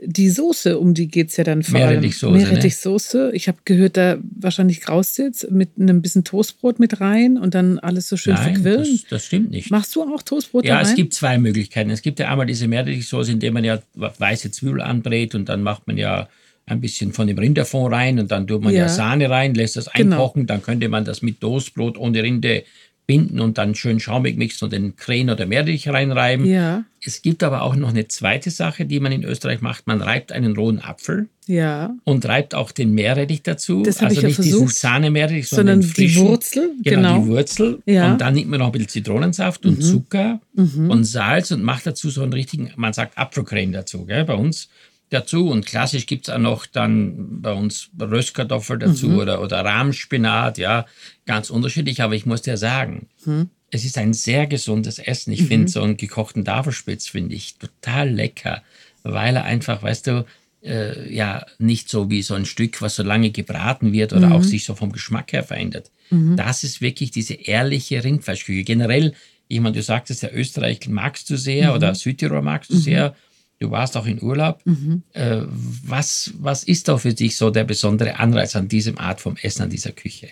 die 0.00 0.30
Soße, 0.30 0.78
um 0.78 0.94
die 0.94 1.08
geht 1.08 1.30
es 1.30 1.36
ja 1.36 1.42
dann 1.42 1.64
vor 1.64 1.80
Meerrettichsoße, 1.80 2.32
allem. 2.32 2.42
Meerrettichsoße. 2.42 3.18
Ne? 3.18 3.30
Ich 3.32 3.48
habe 3.48 3.58
gehört, 3.64 3.96
da 3.96 4.18
wahrscheinlich 4.22 4.80
graust 4.80 5.18
jetzt 5.18 5.50
mit 5.50 5.70
einem 5.80 6.00
bisschen 6.00 6.22
Toastbrot 6.22 6.78
mit 6.78 7.00
rein 7.00 7.38
und 7.38 7.56
dann 7.56 7.80
alles 7.80 8.08
so 8.08 8.16
schön 8.16 8.34
Nein, 8.34 8.54
verquillen. 8.54 9.00
Das, 9.00 9.10
das 9.10 9.26
stimmt 9.26 9.50
nicht. 9.50 9.72
Machst 9.72 9.96
du 9.96 10.04
auch 10.04 10.22
Toastbrot 10.22 10.64
Ja, 10.64 10.76
rein? 10.76 10.86
es 10.86 10.94
gibt 10.94 11.12
zwei 11.12 11.38
Möglichkeiten. 11.38 11.90
Es 11.90 12.02
gibt 12.02 12.20
ja 12.20 12.30
einmal 12.30 12.46
diese 12.46 12.68
Meerrettichsoße, 12.68 13.32
in 13.32 13.40
der 13.40 13.50
man 13.50 13.64
ja 13.64 13.82
weiße 13.94 14.52
Zwiebel 14.52 14.80
anbrät 14.80 15.34
und 15.34 15.48
dann 15.48 15.64
macht 15.64 15.88
man 15.88 15.98
ja 15.98 16.28
ein 16.66 16.80
bisschen 16.80 17.12
von 17.12 17.26
dem 17.26 17.38
Rinderfond 17.38 17.92
rein 17.92 18.20
und 18.20 18.30
dann 18.30 18.46
tut 18.46 18.62
man 18.62 18.72
ja, 18.72 18.82
ja 18.82 18.88
Sahne 18.88 19.28
rein, 19.28 19.54
lässt 19.54 19.76
das 19.76 19.88
einkochen, 19.88 20.42
genau. 20.42 20.54
dann 20.54 20.62
könnte 20.62 20.88
man 20.88 21.04
das 21.04 21.20
mit 21.20 21.40
Toastbrot 21.40 21.98
ohne 21.98 22.22
Rinde 22.22 22.62
binden 23.08 23.40
und 23.40 23.56
dann 23.56 23.74
schön 23.74 24.00
schaumig 24.00 24.36
mixen 24.36 24.66
und 24.66 24.72
den 24.72 24.94
Krähen 24.94 25.30
oder 25.30 25.46
Meerrettich 25.46 25.88
reinreiben. 25.88 26.44
Ja. 26.44 26.84
Es 27.02 27.22
gibt 27.22 27.42
aber 27.42 27.62
auch 27.62 27.74
noch 27.74 27.88
eine 27.88 28.06
zweite 28.06 28.50
Sache, 28.50 28.84
die 28.84 29.00
man 29.00 29.12
in 29.12 29.24
Österreich 29.24 29.62
macht. 29.62 29.86
Man 29.86 30.02
reibt 30.02 30.30
einen 30.30 30.54
rohen 30.54 30.78
Apfel 30.78 31.28
ja. 31.46 31.94
und 32.04 32.26
reibt 32.26 32.54
auch 32.54 32.70
den 32.70 32.92
Meerrettich 32.92 33.42
dazu. 33.42 33.82
Das 33.82 34.02
also 34.02 34.18
ich 34.18 34.22
nicht 34.22 34.34
versucht, 34.34 34.54
diesen 34.54 34.68
Sahne-Meerrettich, 34.68 35.48
sondern, 35.48 35.80
sondern 35.80 35.96
die 35.96 36.16
Wurzel. 36.16 36.70
Genau, 36.82 36.96
genau, 36.96 37.22
die 37.22 37.30
Wurzel. 37.30 37.82
Ja. 37.86 38.12
Und 38.12 38.20
dann 38.20 38.34
nimmt 38.34 38.50
man 38.50 38.58
noch 38.58 38.66
ein 38.66 38.72
bisschen 38.72 38.88
Zitronensaft 38.88 39.64
und 39.64 39.78
mhm. 39.78 39.82
Zucker 39.82 40.40
mhm. 40.52 40.90
und 40.90 41.04
Salz 41.04 41.50
und 41.50 41.62
macht 41.62 41.86
dazu 41.86 42.10
so 42.10 42.22
einen 42.22 42.34
richtigen, 42.34 42.72
man 42.76 42.92
sagt 42.92 43.16
Apfelcreme 43.16 43.72
dazu, 43.72 44.04
gell, 44.04 44.26
bei 44.26 44.34
uns 44.34 44.68
dazu. 45.10 45.48
Und 45.48 45.66
klassisch 45.66 46.06
gibt 46.06 46.28
es 46.28 46.34
auch 46.34 46.38
noch 46.38 46.66
dann 46.66 47.40
bei 47.40 47.52
uns 47.52 47.90
Röstkartoffel 47.98 48.78
dazu 48.78 49.08
mhm. 49.08 49.18
oder, 49.18 49.42
oder 49.42 49.64
Rahmspinat, 49.64 50.58
ja, 50.58 50.86
ganz 51.26 51.50
unterschiedlich. 51.50 52.02
Aber 52.02 52.14
ich 52.14 52.26
muss 52.26 52.42
dir 52.42 52.56
sagen, 52.56 53.08
mhm. 53.24 53.50
es 53.70 53.84
ist 53.84 53.98
ein 53.98 54.12
sehr 54.12 54.46
gesundes 54.46 54.98
Essen. 54.98 55.32
Ich 55.32 55.42
mhm. 55.42 55.46
finde 55.46 55.68
so 55.68 55.82
einen 55.82 55.96
gekochten 55.96 56.44
Tafelspitz, 56.44 57.08
finde 57.08 57.34
ich 57.34 57.56
total 57.56 58.10
lecker, 58.10 58.62
weil 59.02 59.36
er 59.36 59.44
einfach, 59.44 59.82
weißt 59.82 60.06
du, 60.08 60.26
äh, 60.62 61.12
ja, 61.14 61.46
nicht 61.58 61.88
so 61.88 62.10
wie 62.10 62.22
so 62.22 62.34
ein 62.34 62.44
Stück, 62.44 62.82
was 62.82 62.96
so 62.96 63.02
lange 63.02 63.30
gebraten 63.30 63.92
wird 63.92 64.12
oder 64.12 64.32
auch 64.32 64.40
mhm. 64.40 64.44
sich 64.44 64.64
so 64.64 64.74
vom 64.74 64.92
Geschmack 64.92 65.32
her 65.32 65.44
verändert. 65.44 65.90
Mhm. 66.10 66.36
Das 66.36 66.64
ist 66.64 66.80
wirklich 66.80 67.10
diese 67.10 67.34
ehrliche 67.34 68.02
Rindfleischküche. 68.02 68.64
Generell, 68.64 69.14
ich 69.46 69.60
meine, 69.60 69.76
du 69.76 69.82
sagtest 69.82 70.22
ja, 70.22 70.30
Österreich 70.30 70.88
magst 70.88 71.30
du 71.30 71.36
sehr 71.36 71.70
mhm. 71.70 71.76
oder 71.76 71.94
Südtirol 71.94 72.42
magst 72.42 72.70
du 72.70 72.76
sehr 72.76 73.14
Du 73.58 73.70
warst 73.70 73.96
auch 73.96 74.06
in 74.06 74.22
Urlaub. 74.22 74.60
Mhm. 74.64 75.02
Äh, 75.12 75.42
was, 75.84 76.32
was 76.38 76.64
ist 76.64 76.88
da 76.88 76.98
für 76.98 77.14
dich 77.14 77.36
so 77.36 77.50
der 77.50 77.64
besondere 77.64 78.18
Anreiz 78.18 78.54
an 78.54 78.68
diesem 78.68 78.98
Art 78.98 79.20
vom 79.20 79.36
Essen, 79.42 79.62
an 79.62 79.70
dieser 79.70 79.92
Küche? 79.92 80.28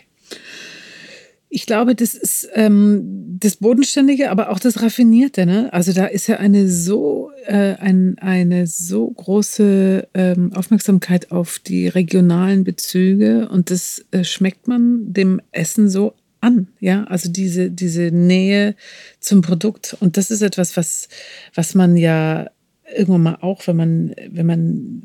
Ich 1.49 1.67
glaube, 1.67 1.95
das 1.95 2.15
ist 2.15 2.49
ähm, 2.55 3.39
das 3.41 3.57
Bodenständige, 3.57 4.31
aber 4.31 4.51
auch 4.51 4.59
das 4.59 4.83
Raffinierte. 4.83 5.47
Ne? 5.47 5.73
Also 5.73 5.93
da 5.93 6.07
ist 6.07 6.27
ja 6.27 6.37
eine 6.37 6.69
so, 6.69 7.31
äh, 7.47 7.75
ein, 7.77 8.19
eine 8.19 8.67
so 8.67 9.09
große 9.09 10.09
ähm, 10.15 10.53
Aufmerksamkeit 10.53 11.31
auf 11.31 11.59
die 11.59 11.89
regionalen 11.89 12.65
Bezüge 12.65 13.49
und 13.49 13.71
das 13.71 14.05
äh, 14.11 14.25
schmeckt 14.25 14.69
man 14.69 15.13
dem 15.13 15.41
Essen 15.53 15.89
so 15.89 16.15
an. 16.41 16.69
Ja, 16.81 17.05
also 17.05 17.31
diese, 17.31 17.71
diese 17.71 18.11
Nähe 18.13 18.75
zum 19.21 19.41
Produkt. 19.41 19.97
Und 20.01 20.17
das 20.17 20.31
ist 20.31 20.43
etwas, 20.43 20.77
was, 20.77 21.09
was 21.55 21.75
man 21.75 21.97
ja 21.97 22.49
irgendwann 22.95 23.23
mal 23.23 23.39
auch, 23.41 23.67
wenn 23.67 23.77
man, 23.77 24.15
wenn 24.29 24.47
man 24.47 25.03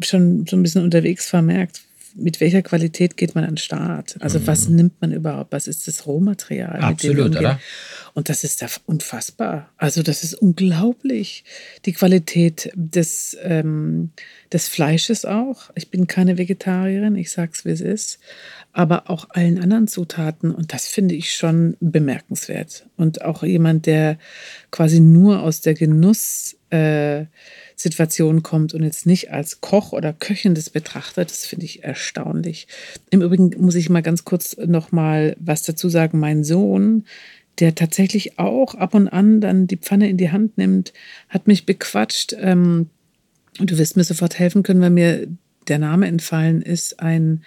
schon 0.00 0.46
so 0.46 0.56
ein 0.56 0.62
bisschen 0.62 0.82
unterwegs 0.84 1.32
war, 1.32 1.42
merkt, 1.42 1.82
mit 2.16 2.40
welcher 2.40 2.62
Qualität 2.62 3.16
geht 3.16 3.34
man 3.34 3.44
an 3.44 3.52
den 3.52 3.56
Start? 3.58 4.16
Also 4.20 4.38
mhm. 4.38 4.46
was 4.46 4.68
nimmt 4.68 5.00
man 5.00 5.12
überhaupt? 5.12 5.52
Was 5.52 5.68
ist 5.68 5.86
das 5.86 6.06
Rohmaterial? 6.06 6.80
Absolut, 6.80 7.36
oder? 7.36 7.60
Und 8.14 8.28
das 8.30 8.44
ist 8.44 8.62
da 8.62 8.66
unfassbar. 8.86 9.70
Also 9.76 10.02
das 10.02 10.24
ist 10.24 10.34
unglaublich. 10.34 11.44
Die 11.84 11.92
Qualität 11.92 12.70
des, 12.74 13.36
ähm, 13.42 14.10
des 14.52 14.68
Fleisches 14.68 15.26
auch. 15.26 15.70
Ich 15.74 15.90
bin 15.90 16.06
keine 16.06 16.38
Vegetarierin, 16.38 17.16
ich 17.16 17.30
sag's 17.30 17.64
wie 17.66 17.70
es 17.70 17.82
ist. 17.82 18.18
Aber 18.72 19.10
auch 19.10 19.28
allen 19.30 19.58
anderen 19.58 19.86
Zutaten. 19.86 20.50
Und 20.50 20.72
das 20.72 20.88
finde 20.88 21.14
ich 21.14 21.34
schon 21.34 21.76
bemerkenswert. 21.80 22.86
Und 22.96 23.22
auch 23.22 23.42
jemand, 23.42 23.84
der 23.84 24.18
quasi 24.70 25.00
nur 25.00 25.42
aus 25.42 25.60
der 25.60 25.74
Genuss 25.74 26.55
äh, 26.70 27.26
Situation 27.76 28.42
kommt 28.42 28.74
und 28.74 28.82
jetzt 28.82 29.06
nicht 29.06 29.30
als 29.30 29.60
Koch 29.60 29.92
oder 29.92 30.12
Köchin 30.12 30.54
das 30.54 30.70
betrachtet, 30.70 31.30
das 31.30 31.46
finde 31.46 31.66
ich 31.66 31.84
erstaunlich. 31.84 32.66
Im 33.10 33.22
Übrigen 33.22 33.50
muss 33.58 33.74
ich 33.74 33.90
mal 33.90 34.02
ganz 34.02 34.24
kurz 34.24 34.56
noch 34.56 34.92
mal 34.92 35.36
was 35.38 35.62
dazu 35.62 35.88
sagen. 35.88 36.18
Mein 36.18 36.42
Sohn, 36.42 37.04
der 37.58 37.74
tatsächlich 37.74 38.38
auch 38.38 38.74
ab 38.74 38.94
und 38.94 39.08
an 39.08 39.40
dann 39.40 39.66
die 39.66 39.76
Pfanne 39.76 40.08
in 40.08 40.16
die 40.16 40.30
Hand 40.30 40.58
nimmt, 40.58 40.92
hat 41.28 41.46
mich 41.46 41.66
bequatscht. 41.66 42.34
Ähm, 42.40 42.88
du 43.58 43.78
wirst 43.78 43.96
mir 43.96 44.04
sofort 44.04 44.38
helfen 44.38 44.62
können, 44.62 44.80
weil 44.80 44.90
mir 44.90 45.28
der 45.68 45.78
Name 45.78 46.06
entfallen 46.06 46.62
ist. 46.62 47.00
Ein 47.00 47.42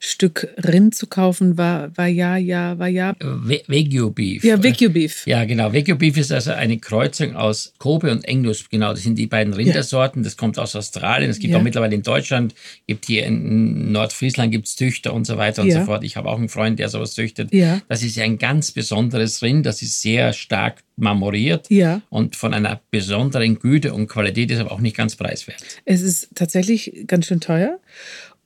Stück 0.00 0.48
Rind 0.64 0.94
zu 0.94 1.06
kaufen, 1.06 1.58
war, 1.58 1.96
war 1.96 2.06
ja, 2.06 2.36
ja, 2.36 2.78
war 2.78 2.88
ja. 2.88 3.14
Wagyu 3.20 4.10
Beef. 4.10 4.44
Ja, 4.44 4.62
Wagyu 4.62 4.90
Beef. 4.90 5.26
Ja, 5.26 5.44
genau. 5.44 5.72
Wagyu 5.72 5.96
Beef 5.96 6.16
ist 6.16 6.32
also 6.32 6.52
eine 6.52 6.78
Kreuzung 6.78 7.34
aus 7.36 7.72
Kobe 7.78 8.10
und 8.10 8.28
Angus. 8.28 8.68
Genau, 8.70 8.90
das 8.90 9.02
sind 9.02 9.16
die 9.16 9.26
beiden 9.26 9.52
Rindersorten. 9.52 10.22
Das 10.22 10.36
kommt 10.36 10.58
aus 10.58 10.76
Australien. 10.76 11.30
Es 11.30 11.38
gibt 11.38 11.52
ja. 11.52 11.58
auch 11.58 11.62
mittlerweile 11.62 11.94
in 11.94 12.02
Deutschland, 12.02 12.54
gibt 12.86 13.06
hier 13.06 13.26
in 13.26 13.92
Nordfriesland 13.92 14.52
gibt 14.52 14.68
es 14.68 14.76
Züchter 14.76 15.12
und 15.12 15.26
so 15.26 15.36
weiter 15.36 15.62
und 15.62 15.68
ja. 15.68 15.80
so 15.80 15.86
fort. 15.86 16.04
Ich 16.04 16.16
habe 16.16 16.28
auch 16.28 16.38
einen 16.38 16.48
Freund, 16.48 16.78
der 16.78 16.88
sowas 16.88 17.14
züchtet. 17.14 17.52
Ja. 17.52 17.80
Das 17.88 18.02
ist 18.02 18.16
ja 18.16 18.24
ein 18.24 18.38
ganz 18.38 18.72
besonderes 18.72 19.42
Rind. 19.42 19.66
Das 19.66 19.82
ist 19.82 20.00
sehr 20.00 20.32
stark 20.32 20.82
marmoriert 20.98 21.70
ja. 21.70 22.02
und 22.10 22.36
von 22.36 22.52
einer 22.52 22.80
besonderen 22.90 23.58
Güte 23.58 23.94
und 23.94 24.08
Qualität 24.08 24.50
ist 24.50 24.60
aber 24.60 24.72
auch 24.72 24.80
nicht 24.80 24.96
ganz 24.96 25.16
preiswert. 25.16 25.62
Es 25.84 26.02
ist 26.02 26.30
tatsächlich 26.34 27.04
ganz 27.06 27.26
schön 27.26 27.40
teuer. 27.40 27.78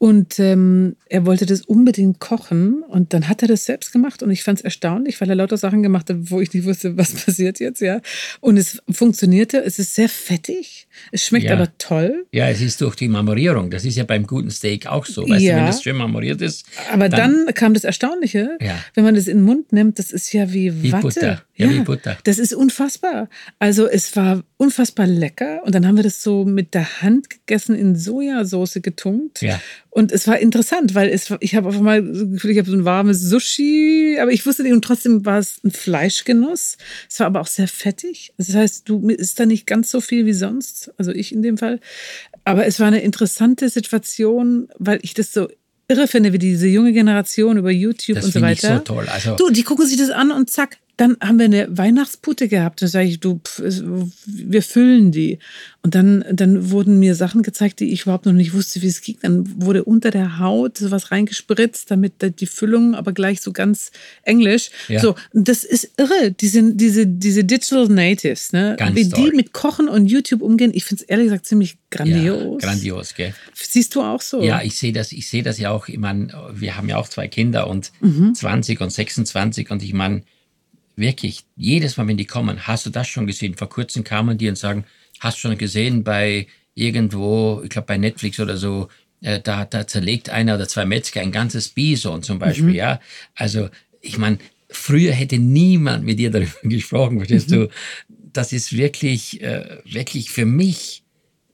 Und 0.02 0.40
ähm, 0.40 0.96
er 1.08 1.26
wollte 1.26 1.46
das 1.46 1.60
unbedingt 1.60 2.18
kochen 2.18 2.82
und 2.82 3.14
dann 3.14 3.28
hat 3.28 3.40
er 3.42 3.46
das 3.46 3.66
selbst 3.66 3.92
gemacht 3.92 4.24
und 4.24 4.32
ich 4.32 4.42
fand 4.42 4.58
es 4.58 4.64
erstaunlich, 4.64 5.20
weil 5.20 5.30
er 5.30 5.36
lauter 5.36 5.56
Sachen 5.56 5.84
gemacht 5.84 6.10
hat, 6.10 6.16
wo 6.22 6.40
ich 6.40 6.52
nicht 6.52 6.64
wusste, 6.64 6.96
was 6.96 7.12
passiert 7.24 7.60
jetzt, 7.60 7.80
ja. 7.80 8.00
Und 8.40 8.56
es 8.56 8.82
funktionierte, 8.90 9.62
es 9.62 9.78
ist 9.78 9.94
sehr 9.94 10.08
fettig, 10.08 10.88
es 11.12 11.24
schmeckt 11.24 11.44
ja. 11.44 11.52
aber 11.52 11.68
toll. 11.78 12.26
Ja, 12.32 12.48
es 12.48 12.60
ist 12.60 12.80
durch 12.80 12.96
die 12.96 13.06
Marmorierung, 13.06 13.70
das 13.70 13.84
ist 13.84 13.94
ja 13.94 14.02
beim 14.02 14.26
guten 14.26 14.50
Steak 14.50 14.88
auch 14.88 15.06
so, 15.06 15.22
weißt 15.22 15.40
ja. 15.40 15.52
du, 15.52 15.58
wenn 15.60 15.66
das 15.66 15.84
schön 15.84 15.94
marmoriert 15.94 16.42
ist. 16.42 16.66
Aber 16.92 17.08
dann, 17.08 17.46
dann 17.46 17.54
kam 17.54 17.72
das 17.72 17.84
Erstaunliche, 17.84 18.58
ja. 18.60 18.76
wenn 18.94 19.04
man 19.04 19.14
das 19.14 19.28
in 19.28 19.36
den 19.36 19.44
Mund 19.44 19.72
nimmt, 19.72 20.00
das 20.00 20.10
ist 20.10 20.32
ja 20.32 20.52
wie, 20.52 20.82
wie 20.82 20.90
Watte. 20.90 21.02
Butter. 21.02 21.42
Ja, 21.54 21.66
ja, 21.66 21.72
wie 21.74 21.80
Butter. 21.84 22.18
Das 22.24 22.40
ist 22.40 22.52
unfassbar. 22.52 23.28
Also 23.60 23.86
es 23.86 24.16
war 24.16 24.42
unfassbar 24.56 25.06
lecker 25.06 25.62
und 25.64 25.76
dann 25.76 25.86
haben 25.86 25.94
wir 25.94 26.02
das 26.02 26.24
so 26.24 26.44
mit 26.44 26.74
der 26.74 27.02
Hand 27.02 27.30
gegessen, 27.30 27.76
in 27.76 27.94
Sojasauce 27.94 28.80
getunkt. 28.82 29.42
Ja. 29.42 29.60
Und 29.94 30.10
es 30.10 30.26
war 30.26 30.38
interessant, 30.38 30.94
weil 30.94 31.10
es, 31.10 31.30
ich 31.40 31.54
habe 31.54 31.68
auf 31.68 31.76
einmal 31.76 32.02
das 32.02 32.30
Gefühl, 32.30 32.52
ich 32.52 32.58
habe 32.58 32.70
so 32.70 32.74
ein 32.74 32.86
warmes 32.86 33.20
Sushi, 33.20 34.16
aber 34.18 34.32
ich 34.32 34.46
wusste 34.46 34.62
nicht 34.62 34.72
und 34.72 34.82
trotzdem 34.82 35.26
war 35.26 35.38
es 35.38 35.62
ein 35.62 35.70
Fleischgenuss. 35.70 36.78
Es 37.10 37.20
war 37.20 37.26
aber 37.26 37.42
auch 37.42 37.46
sehr 37.46 37.68
fettig. 37.68 38.32
Das 38.38 38.54
heißt, 38.54 38.88
du 38.88 39.10
isst 39.10 39.38
da 39.38 39.44
nicht 39.44 39.66
ganz 39.66 39.90
so 39.90 40.00
viel 40.00 40.24
wie 40.24 40.32
sonst, 40.32 40.90
also 40.96 41.12
ich 41.12 41.34
in 41.34 41.42
dem 41.42 41.58
Fall. 41.58 41.78
Aber 42.44 42.66
es 42.66 42.80
war 42.80 42.86
eine 42.86 43.02
interessante 43.02 43.68
Situation, 43.68 44.70
weil 44.78 44.98
ich 45.02 45.12
das 45.12 45.34
so 45.34 45.48
irre 45.88 46.08
finde, 46.08 46.32
wie 46.32 46.38
diese 46.38 46.68
junge 46.68 46.94
Generation 46.94 47.58
über 47.58 47.70
YouTube 47.70 48.16
das 48.16 48.24
und 48.24 48.32
so 48.32 48.40
weiter. 48.40 48.68
Ich 48.68 48.78
so 48.78 48.94
toll. 48.94 49.06
Also 49.10 49.36
du, 49.36 49.50
die 49.50 49.62
gucken 49.62 49.86
sich 49.86 49.98
das 49.98 50.08
an 50.08 50.32
und 50.32 50.48
zack, 50.48 50.78
dann 50.96 51.16
haben 51.22 51.38
wir 51.38 51.46
eine 51.46 51.66
Weihnachtspute 51.70 52.48
gehabt. 52.48 52.82
Da 52.82 52.86
sage 52.86 53.08
ich, 53.08 53.18
du, 53.18 53.40
pf, 53.42 53.82
wir 54.26 54.62
füllen 54.62 55.10
die. 55.10 55.38
Und 55.82 55.94
dann, 55.94 56.24
dann 56.30 56.70
wurden 56.70 56.98
mir 56.98 57.14
Sachen 57.14 57.42
gezeigt, 57.42 57.80
die 57.80 57.92
ich 57.92 58.02
überhaupt 58.02 58.26
noch 58.26 58.32
nicht 58.32 58.52
wusste, 58.52 58.82
wie 58.82 58.86
es 58.86 59.00
ging. 59.00 59.16
Dann 59.22 59.62
wurde 59.62 59.84
unter 59.84 60.10
der 60.10 60.38
Haut 60.38 60.78
sowas 60.78 61.10
reingespritzt, 61.10 61.90
damit 61.90 62.40
die 62.40 62.46
Füllung 62.46 62.94
aber 62.94 63.12
gleich 63.12 63.40
so 63.40 63.52
ganz 63.52 63.90
englisch. 64.22 64.70
Ja. 64.88 65.00
So, 65.00 65.14
das 65.32 65.64
ist 65.64 65.92
irre, 65.96 66.30
diese, 66.30 66.74
diese, 66.74 67.06
diese 67.06 67.44
Digital 67.44 67.88
Natives, 67.88 68.52
ne? 68.52 68.76
Ganz 68.78 68.94
wie 68.94 69.08
toll. 69.08 69.30
die 69.30 69.36
mit 69.36 69.52
Kochen 69.52 69.88
und 69.88 70.06
YouTube 70.06 70.42
umgehen. 70.42 70.72
Ich 70.74 70.84
finde 70.84 71.02
es 71.02 71.08
ehrlich 71.08 71.26
gesagt 71.26 71.46
ziemlich 71.46 71.78
grandios. 71.90 72.62
Ja, 72.62 72.68
grandios, 72.68 73.14
gell? 73.14 73.34
Siehst 73.54 73.94
du 73.94 74.02
auch 74.02 74.20
so? 74.20 74.42
Ja, 74.42 74.62
ich 74.62 74.76
sehe 74.76 74.92
das, 74.92 75.10
ich 75.10 75.28
sehe 75.28 75.42
das 75.42 75.58
ja 75.58 75.70
auch. 75.70 75.88
Ich 75.88 75.98
meine, 75.98 76.28
wir 76.52 76.76
haben 76.76 76.88
ja 76.88 76.98
auch 76.98 77.08
zwei 77.08 77.28
Kinder 77.28 77.66
und 77.66 77.92
mhm. 78.00 78.34
20 78.34 78.80
und 78.82 78.92
26 78.92 79.70
und 79.70 79.82
ich 79.82 79.94
meine, 79.94 80.22
wirklich, 80.96 81.44
jedes 81.56 81.96
Mal, 81.96 82.06
wenn 82.08 82.16
die 82.16 82.26
kommen, 82.26 82.66
hast 82.66 82.86
du 82.86 82.90
das 82.90 83.08
schon 83.08 83.26
gesehen? 83.26 83.54
Vor 83.54 83.68
kurzem 83.68 84.04
kamen 84.04 84.38
die 84.38 84.48
und 84.48 84.56
sagen, 84.56 84.84
hast 85.20 85.38
du 85.38 85.48
schon 85.48 85.58
gesehen 85.58 86.04
bei 86.04 86.46
irgendwo, 86.74 87.60
ich 87.62 87.70
glaube 87.70 87.86
bei 87.86 87.98
Netflix 87.98 88.40
oder 88.40 88.56
so, 88.56 88.88
äh, 89.20 89.40
da, 89.40 89.64
da 89.64 89.86
zerlegt 89.86 90.30
einer 90.30 90.56
oder 90.56 90.68
zwei 90.68 90.84
Metzger 90.84 91.20
ein 91.20 91.32
ganzes 91.32 91.68
Bison 91.68 92.22
zum 92.22 92.38
Beispiel, 92.38 92.70
mhm. 92.70 92.74
ja. 92.74 93.00
Also, 93.34 93.68
ich 94.00 94.18
meine, 94.18 94.38
früher 94.68 95.12
hätte 95.12 95.38
niemand 95.38 96.04
mit 96.04 96.18
dir 96.18 96.30
darüber 96.30 96.50
gesprochen, 96.62 97.18
verstehst 97.18 97.50
mhm. 97.50 97.54
du? 97.54 97.68
Das 98.32 98.52
ist 98.52 98.76
wirklich, 98.76 99.42
äh, 99.42 99.78
wirklich 99.84 100.30
für 100.30 100.46
mich 100.46 101.02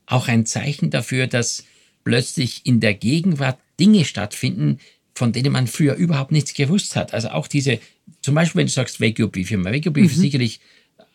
auch 0.06 0.28
ein 0.28 0.46
Zeichen 0.46 0.90
dafür, 0.90 1.26
dass 1.26 1.64
plötzlich 2.04 2.62
in 2.64 2.80
der 2.80 2.94
Gegenwart 2.94 3.58
Dinge 3.78 4.04
stattfinden, 4.04 4.78
von 5.14 5.32
denen 5.32 5.52
man 5.52 5.66
früher 5.66 5.94
überhaupt 5.94 6.32
nichts 6.32 6.54
gewusst 6.54 6.96
hat. 6.96 7.12
Also 7.12 7.28
auch 7.30 7.48
diese 7.48 7.80
zum 8.22 8.34
Beispiel, 8.34 8.60
wenn 8.60 8.66
du 8.66 8.72
sagst 8.72 9.00
Wagyu 9.00 9.28
Beef 9.28 9.50
mhm. 9.50 9.96
ist 10.04 10.16
sicherlich 10.16 10.60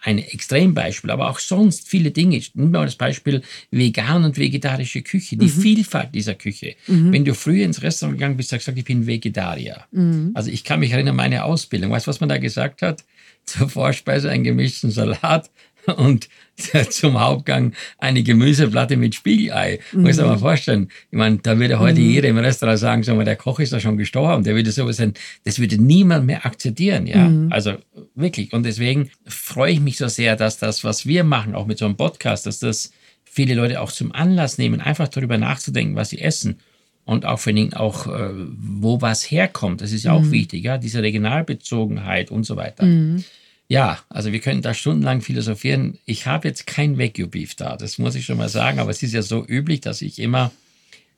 ein 0.02 0.18
Extrembeispiel, 0.18 1.12
aber 1.12 1.30
auch 1.30 1.39
sonst 1.39 1.88
viele 1.88 2.12
Dinge. 2.12 2.41
Nimm 2.56 2.72
mal 2.72 2.86
das 2.86 2.96
Beispiel 2.96 3.41
vegan 3.72 4.26
und 4.26 4.38
vegetarische 4.38 5.02
Küche, 5.02 5.38
die 5.38 5.46
mhm. 5.46 5.50
Vielfalt 5.50 6.14
dieser 6.14 6.36
Küche. 6.36 6.76
Mhm. 6.88 7.14
Wenn 7.14 7.26
du 7.26 7.34
früher 7.34 7.64
ins 7.64 7.82
Restaurant 7.82 8.18
gegangen 8.18 8.36
bist, 8.36 8.50
sagst 8.50 8.68
du, 8.68 8.74
ich 8.74 8.84
bin 8.84 9.08
Vegetarier. 9.08 9.86
Mhm. 9.91 10.32
Also 10.34 10.52
ich 10.52 10.66
kann 10.66 10.82
mich 10.82 10.91
erinnern, 10.91 11.12
an 11.12 11.18
meine 11.18 11.46
Ausbildung. 11.46 11.91
Weißt 11.91 12.08
du, 12.08 12.10
was 12.10 12.20
man 12.20 12.30
da 12.30 12.38
gesagt 12.38 12.82
hat? 12.82 13.06
Zur 13.46 13.70
Vorspeise 13.70 14.30
einen 14.30 14.44
gemischten 14.44 14.91
Salat, 14.91 15.50
und 15.98 16.30
zum 16.89 17.20
Hauptgang 17.20 17.74
eine 17.97 18.22
Gemüseplatte 18.24 18.95
mit 18.95 19.16
Spiegelei. 19.16 19.80
Mhm. 19.91 20.04
Muss 20.04 20.18
man 20.18 20.28
mal 20.28 20.38
vorstellen. 20.38 20.89
Ich 21.10 21.18
meine, 21.18 21.38
da 21.38 21.58
würde 21.58 21.80
heute 21.80 21.99
mhm. 21.99 22.10
jeder 22.10 22.30
im 22.30 22.38
Restaurant 22.38 22.80
sagen, 22.80 23.04
sag 23.04 23.16
mal, 23.16 23.26
der 23.26 23.36
Koch 23.36 23.60
ist 23.60 23.74
da 23.74 23.80
schon 23.80 23.97
gestorben. 23.97 24.43
Der 24.43 24.56
würde 24.56 24.72
sowas 24.72 24.97
sein. 24.97 25.14
Das 25.45 25.60
würde 25.60 25.82
niemand 25.82 26.26
mehr 26.26 26.45
akzeptieren, 26.45 27.08
ja. 27.08 27.28
Mhm. 27.28 27.51
Also 27.51 27.74
wirklich. 28.16 28.54
Und 28.54 28.64
deswegen 28.64 29.10
freue 29.26 29.74
ich 29.74 29.80
mich 29.80 29.97
so 29.97 30.08
sehr, 30.08 30.36
dass 30.36 30.58
das, 30.58 30.84
was 30.84 31.08
wir 31.08 31.24
machen, 31.24 31.56
auch 31.56 31.66
mit 31.66 31.78
so 31.80 31.86
einem 31.86 31.95
Podcast, 31.95 32.45
dass 32.45 32.60
das 32.60 32.91
viele 33.24 33.56
Leute 33.56 33.82
auch 33.82 33.91
zum 33.91 34.12
Anlass 34.12 34.58
nehmen, 34.58 34.80
einfach 34.80 35.08
darüber 35.08 35.38
nachzudenken, 35.38 35.95
was 35.95 36.10
sie 36.10 36.22
essen. 36.22 36.60
Und 37.06 37.26
auch 37.26 37.39
vor 37.39 37.49
allen 37.49 37.58
Dingen 37.58 37.74
auch, 37.74 38.08
äh, 38.08 38.30
wo 38.32 39.01
was 39.01 39.30
herkommt. 39.30 39.82
Das 39.82 39.91
ist 39.91 40.04
ja 40.04 40.14
auch 40.14 40.22
mhm. 40.22 40.32
wichtig, 40.32 40.64
ja. 40.64 40.78
Diese 40.78 41.01
Regionalbezogenheit 41.01 42.32
und 42.32 42.43
so 42.43 42.56
weiter. 42.56 42.86
Mhm. 42.86 43.24
Ja, 43.68 43.99
also 44.09 44.32
wir 44.32 44.39
können 44.39 44.61
da 44.61 44.74
stundenlang 44.74 45.22
philosophieren. 45.22 45.97
Ich 46.05 46.28
habe 46.28 46.47
jetzt 46.47 46.68
kein 46.68 46.97
Wagyu-Beef 46.97 47.55
da, 47.55 47.78
das 47.78 47.97
muss 47.97 48.16
ich 48.16 48.26
schon 48.26 48.38
mal 48.38 48.49
sagen, 48.49 48.80
aber 48.80 48.91
es 48.91 49.01
ist 49.01 49.14
ja 49.14 49.22
so 49.22 49.45
üblich, 49.45 49.82
dass 49.82 50.01
ich 50.01 50.20
immer 50.20 50.51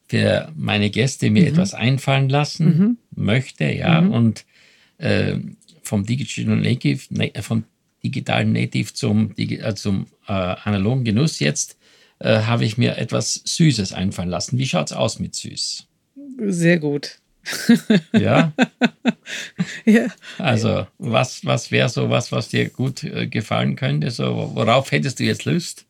für 0.08 0.52
meine 0.56 0.90
Gäste 0.90 1.30
mir 1.32 1.42
mhm. 1.42 1.48
etwas 1.48 1.74
einfallen 1.74 2.30
lassen 2.30 2.66
mhm. 2.66 2.98
möchte, 3.24 3.66
ja, 3.66 4.02
mhm. 4.02 4.12
und 4.12 4.46
äh, 4.98 5.38
vom 5.82 6.06
Digital 6.06 6.56
Native, 6.56 7.02
ne, 7.10 7.32
vom 7.42 7.64
digitalen 8.04 8.52
Native 8.52 8.94
zum, 8.94 9.34
äh, 9.38 9.74
zum 9.74 10.08
äh, 10.28 10.32
analogen 10.32 11.04
Genuss 11.04 11.40
jetzt 11.40 11.78
äh, 12.20 12.42
habe 12.42 12.66
ich 12.66 12.78
mir 12.78 12.98
etwas 12.98 13.42
Süßes 13.46 13.94
einfallen 13.94 14.30
lassen. 14.30 14.58
Wie 14.58 14.68
schaut 14.68 14.92
es 14.92 14.98
aus 14.98 15.20
mit 15.20 15.36
süß? 15.36 15.88
Sehr 16.48 16.80
gut. 16.80 17.20
Ja. 18.14 18.52
ja. 19.86 20.08
Also, 20.38 20.88
was, 20.98 21.46
was 21.46 21.72
wäre 21.72 21.90
so 21.90 22.10
was, 22.10 22.32
was 22.32 22.50
dir 22.50 22.70
gut 22.70 23.04
äh, 23.04 23.28
gefallen 23.28 23.76
könnte? 23.76 24.12
So, 24.12 24.52
worauf 24.54 24.92
hättest 24.92 25.20
du 25.20 25.24
jetzt 25.24 25.46
Lust? 25.46 25.86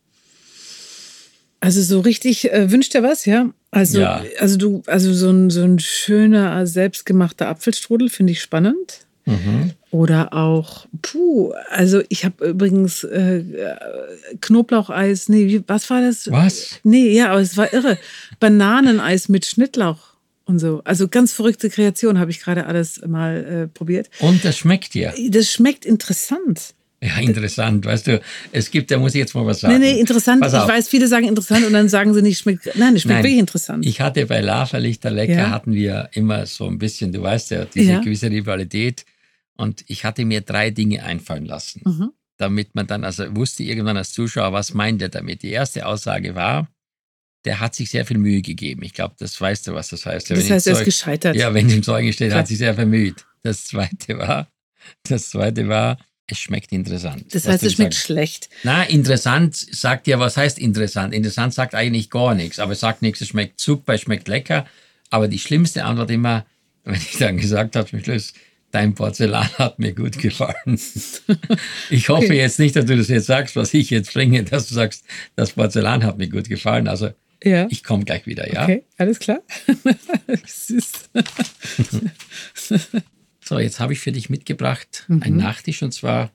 Also 1.60 1.82
so 1.82 2.00
richtig 2.00 2.52
äh, 2.52 2.70
wünscht 2.70 2.94
er 2.94 3.02
was, 3.02 3.24
ja? 3.24 3.50
Also, 3.70 4.00
ja. 4.00 4.22
also 4.38 4.56
du, 4.56 4.82
also 4.86 5.12
so 5.12 5.30
ein, 5.30 5.50
so 5.50 5.62
ein 5.62 5.78
schöner, 5.78 6.66
selbstgemachter 6.66 7.48
Apfelstrudel 7.48 8.08
finde 8.08 8.32
ich 8.32 8.40
spannend. 8.40 9.06
Mhm. 9.24 9.72
Oder 9.90 10.32
auch, 10.32 10.86
puh, 11.02 11.52
also 11.70 12.02
ich 12.08 12.24
habe 12.24 12.50
übrigens 12.50 13.02
äh, 13.02 13.42
Knoblaucheis, 14.40 15.28
nee, 15.28 15.62
was 15.66 15.90
war 15.90 16.00
das? 16.00 16.30
Was? 16.30 16.78
Nee, 16.84 17.10
ja, 17.10 17.30
aber 17.30 17.40
es 17.40 17.56
war 17.56 17.72
irre. 17.72 17.98
Bananeneis 18.38 19.28
mit 19.28 19.46
Schnittlauch 19.46 20.15
und 20.46 20.58
so. 20.58 20.80
Also 20.84 21.08
ganz 21.08 21.32
verrückte 21.32 21.68
Kreation 21.68 22.18
habe 22.18 22.30
ich 22.30 22.40
gerade 22.40 22.66
alles 22.66 23.02
mal 23.06 23.44
äh, 23.44 23.68
probiert. 23.68 24.08
Und 24.20 24.44
das 24.44 24.56
schmeckt 24.56 24.94
dir? 24.94 25.12
Das 25.28 25.52
schmeckt 25.52 25.84
interessant. 25.84 26.74
Ja, 27.02 27.18
interessant. 27.18 27.84
Weißt 27.84 28.06
du, 28.06 28.20
es 28.52 28.70
gibt, 28.70 28.90
da 28.90 28.98
muss 28.98 29.14
ich 29.14 29.18
jetzt 29.18 29.34
mal 29.34 29.44
was 29.44 29.60
sagen. 29.60 29.78
Nee, 29.78 29.92
nee, 29.94 30.00
interessant. 30.00 30.44
Ich 30.44 30.52
weiß, 30.52 30.88
viele 30.88 31.08
sagen 31.08 31.28
interessant 31.28 31.66
und 31.66 31.72
dann 31.72 31.88
sagen 31.90 32.14
sie 32.14 32.22
nicht, 32.22 32.38
schmeckt. 32.38 32.70
Nein, 32.74 32.96
es 32.96 33.02
schmeckt 33.02 33.18
Nein, 33.18 33.24
wirklich 33.24 33.38
interessant. 33.38 33.84
Ich 33.84 34.00
hatte 34.00 34.24
bei 34.26 34.40
Lava 34.40 34.78
Lichter 34.78 35.10
Lecker 35.10 35.34
ja. 35.34 35.50
hatten 35.50 35.74
wir 35.74 36.08
immer 36.12 36.46
so 36.46 36.66
ein 36.66 36.78
bisschen, 36.78 37.12
du 37.12 37.22
weißt 37.22 37.50
ja, 37.50 37.66
diese 37.66 37.92
ja. 37.92 38.00
gewisse 38.00 38.30
Rivalität. 38.30 39.04
Und 39.56 39.84
ich 39.88 40.04
hatte 40.04 40.24
mir 40.24 40.40
drei 40.40 40.70
Dinge 40.70 41.02
einfallen 41.02 41.44
lassen, 41.44 41.82
mhm. 41.84 42.12
damit 42.38 42.74
man 42.74 42.86
dann, 42.86 43.04
also 43.04 43.24
wusste 43.36 43.62
irgendwann 43.62 43.96
als 43.96 44.12
Zuschauer, 44.12 44.52
was 44.52 44.74
meint 44.74 45.02
er 45.02 45.08
damit. 45.08 45.42
Die 45.42 45.50
erste 45.50 45.86
Aussage 45.86 46.34
war, 46.34 46.68
der 47.46 47.60
hat 47.60 47.74
sich 47.74 47.88
sehr 47.88 48.04
viel 48.04 48.18
Mühe 48.18 48.42
gegeben. 48.42 48.82
Ich 48.82 48.92
glaube, 48.92 49.14
das 49.18 49.40
weißt 49.40 49.68
du, 49.68 49.74
was 49.74 49.88
das 49.88 50.04
heißt. 50.04 50.30
Das 50.30 50.50
heißt, 50.50 50.66
er 50.66 50.72
ist 50.74 50.84
gescheitert. 50.84 51.36
Ja, 51.36 51.54
wenn 51.54 51.70
im 51.70 51.82
Zeugen 51.82 52.12
steht, 52.12 52.30
Klar. 52.30 52.40
hat 52.40 52.48
sich 52.48 52.58
sehr 52.58 52.72
bemüht. 52.72 53.24
Das 53.42 53.64
zweite 53.66 54.18
war, 54.18 54.48
das 55.04 55.30
zweite 55.30 55.68
war, 55.68 55.98
es 56.26 56.40
schmeckt 56.40 56.72
interessant. 56.72 57.32
Das 57.32 57.46
heißt, 57.46 57.62
es 57.62 57.74
schmeckt 57.74 57.94
sagst. 57.94 58.06
schlecht. 58.06 58.48
Na, 58.64 58.82
interessant 58.82 59.54
sagt 59.56 60.08
ja, 60.08 60.18
was 60.18 60.36
heißt 60.36 60.58
interessant? 60.58 61.14
Interessant 61.14 61.54
sagt 61.54 61.76
eigentlich 61.76 62.10
gar 62.10 62.34
nichts, 62.34 62.58
aber 62.58 62.72
es 62.72 62.80
sagt 62.80 63.02
nichts, 63.02 63.20
es 63.20 63.28
schmeckt 63.28 63.60
super, 63.60 63.94
es 63.94 64.00
schmeckt 64.00 64.26
lecker. 64.26 64.66
Aber 65.10 65.28
die 65.28 65.38
schlimmste 65.38 65.84
Antwort 65.84 66.10
immer, 66.10 66.44
wenn 66.82 66.96
ich 66.96 67.18
dann 67.18 67.38
gesagt 67.38 67.76
habe, 67.76 67.88
zum 67.88 68.02
Schluss, 68.02 68.32
dein 68.72 68.94
Porzellan 68.94 69.48
hat 69.58 69.78
mir 69.78 69.94
gut 69.94 70.18
gefallen. 70.18 70.56
Ich 71.90 72.08
hoffe 72.08 72.26
okay. 72.26 72.38
jetzt 72.38 72.58
nicht, 72.58 72.74
dass 72.74 72.86
du 72.86 72.96
das 72.96 73.06
jetzt 73.06 73.26
sagst, 73.26 73.54
was 73.54 73.72
ich 73.72 73.90
jetzt 73.90 74.12
bringe, 74.12 74.42
dass 74.42 74.66
du 74.66 74.74
sagst, 74.74 75.04
das 75.36 75.52
Porzellan 75.52 76.02
hat 76.02 76.18
mir 76.18 76.28
gut 76.28 76.48
gefallen. 76.48 76.88
Also 76.88 77.10
ja. 77.42 77.66
Ich 77.70 77.84
komme 77.84 78.04
gleich 78.04 78.26
wieder, 78.26 78.52
ja? 78.52 78.64
Okay, 78.64 78.84
alles 78.96 79.18
klar. 79.18 79.40
so, 83.40 83.58
jetzt 83.58 83.80
habe 83.80 83.92
ich 83.92 84.00
für 84.00 84.12
dich 84.12 84.30
mitgebracht 84.30 85.04
mhm. 85.08 85.22
einen 85.22 85.36
Nachtisch 85.36 85.82
und 85.82 85.92
zwar, 85.92 86.32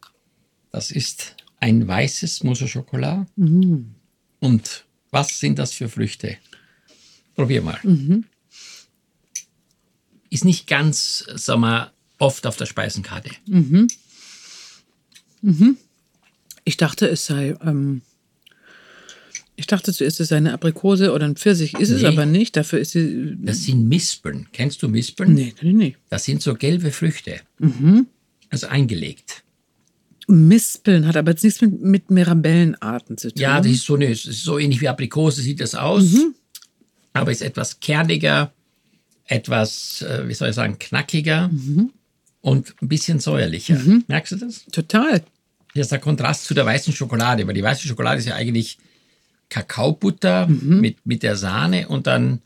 das 0.71 0.91
ist 0.91 1.35
ein 1.59 1.87
weißes 1.87 2.43
Mousse 2.43 2.67
Schokolade. 2.67 3.27
Mhm. 3.35 3.95
Und 4.39 4.85
was 5.11 5.39
sind 5.39 5.59
das 5.59 5.73
für 5.73 5.89
Früchte? 5.89 6.37
Probier 7.35 7.61
mal. 7.61 7.79
Mhm. 7.83 8.25
Ist 10.29 10.45
nicht 10.45 10.67
ganz, 10.67 11.25
sag 11.35 11.57
mal, 11.59 11.91
oft 12.17 12.45
auf 12.47 12.57
der 12.57 12.65
Speisenkarte. 12.65 13.31
Mhm. 13.47 13.87
Mhm. 15.41 15.77
Ich 16.63 16.77
dachte, 16.77 17.07
es 17.07 17.25
sei 17.25 17.55
ähm, 17.63 18.01
ich 19.55 19.67
dachte 19.67 19.93
zuerst, 19.93 20.19
es 20.19 20.29
sei 20.29 20.37
eine 20.37 20.53
Aprikose 20.53 21.13
oder 21.13 21.25
ein 21.25 21.35
Pfirsich. 21.35 21.73
Ist 21.73 21.89
nee. 21.89 21.97
es 21.97 22.03
aber 22.03 22.25
nicht. 22.25 22.57
Dafür 22.57 22.79
ist 22.79 22.91
sie. 22.91 23.35
Das 23.41 23.63
sind 23.63 23.87
Mispeln. 23.87 24.47
Kennst 24.53 24.81
du 24.81 24.87
Mispeln? 24.87 25.33
Nee, 25.33 25.53
nee, 25.61 25.73
nee. 25.73 25.95
Das 26.09 26.25
sind 26.25 26.41
so 26.41 26.55
gelbe 26.55 26.91
Früchte. 26.91 27.41
Mhm. 27.59 28.07
Also 28.49 28.67
eingelegt. 28.67 29.43
Mispeln 30.27 31.07
hat 31.07 31.17
aber 31.17 31.31
jetzt 31.31 31.43
nichts 31.43 31.61
mit, 31.61 31.81
mit 31.81 32.11
Mirabellenarten 32.11 33.17
zu 33.17 33.29
tun. 33.29 33.41
Ja, 33.41 33.59
das 33.59 33.71
ist 33.71 33.85
so, 33.85 33.95
eine, 33.95 34.09
das 34.09 34.25
ist 34.25 34.43
so 34.43 34.57
ähnlich 34.57 34.81
wie 34.81 34.87
Aprikose 34.87 35.41
sieht 35.41 35.59
das 35.59 35.75
aus. 35.75 36.11
Mhm. 36.11 36.35
Aber 37.13 37.31
ist 37.31 37.41
etwas 37.41 37.79
kerniger, 37.79 38.53
etwas, 39.25 40.01
äh, 40.01 40.27
wie 40.27 40.33
soll 40.33 40.49
ich 40.49 40.55
sagen, 40.55 40.79
knackiger 40.79 41.49
mhm. 41.49 41.91
und 42.39 42.73
ein 42.81 42.87
bisschen 42.87 43.19
säuerlicher. 43.19 43.77
Mhm. 43.77 44.05
Merkst 44.07 44.31
du 44.31 44.35
das? 44.37 44.65
Total. 44.71 45.21
Hier 45.73 45.81
ist 45.81 45.91
der 45.91 45.99
Kontrast 45.99 46.45
zu 46.45 46.53
der 46.53 46.65
weißen 46.65 46.93
Schokolade, 46.93 47.45
weil 47.45 47.53
die 47.53 47.63
weiße 47.63 47.87
Schokolade 47.87 48.19
ist 48.19 48.27
ja 48.27 48.35
eigentlich 48.35 48.77
Kakaobutter 49.51 50.47
mhm. 50.47 50.79
mit, 50.79 51.05
mit 51.05 51.21
der 51.21 51.35
Sahne 51.35 51.87
und 51.89 52.07
dann 52.07 52.41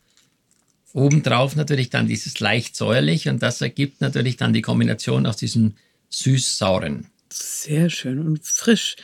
obendrauf 0.92 1.56
natürlich 1.56 1.88
dann 1.88 2.08
dieses 2.08 2.40
leicht 2.40 2.76
säuerlich 2.76 3.28
und 3.28 3.42
das 3.42 3.60
ergibt 3.60 4.00
natürlich 4.00 4.36
dann 4.36 4.52
die 4.52 4.62
Kombination 4.62 5.24
aus 5.24 5.36
diesem 5.36 5.74
süß-sauren. 6.10 7.06
Sehr 7.32 7.90
schön 7.90 8.18
und 8.18 8.44
frisch 8.44 8.96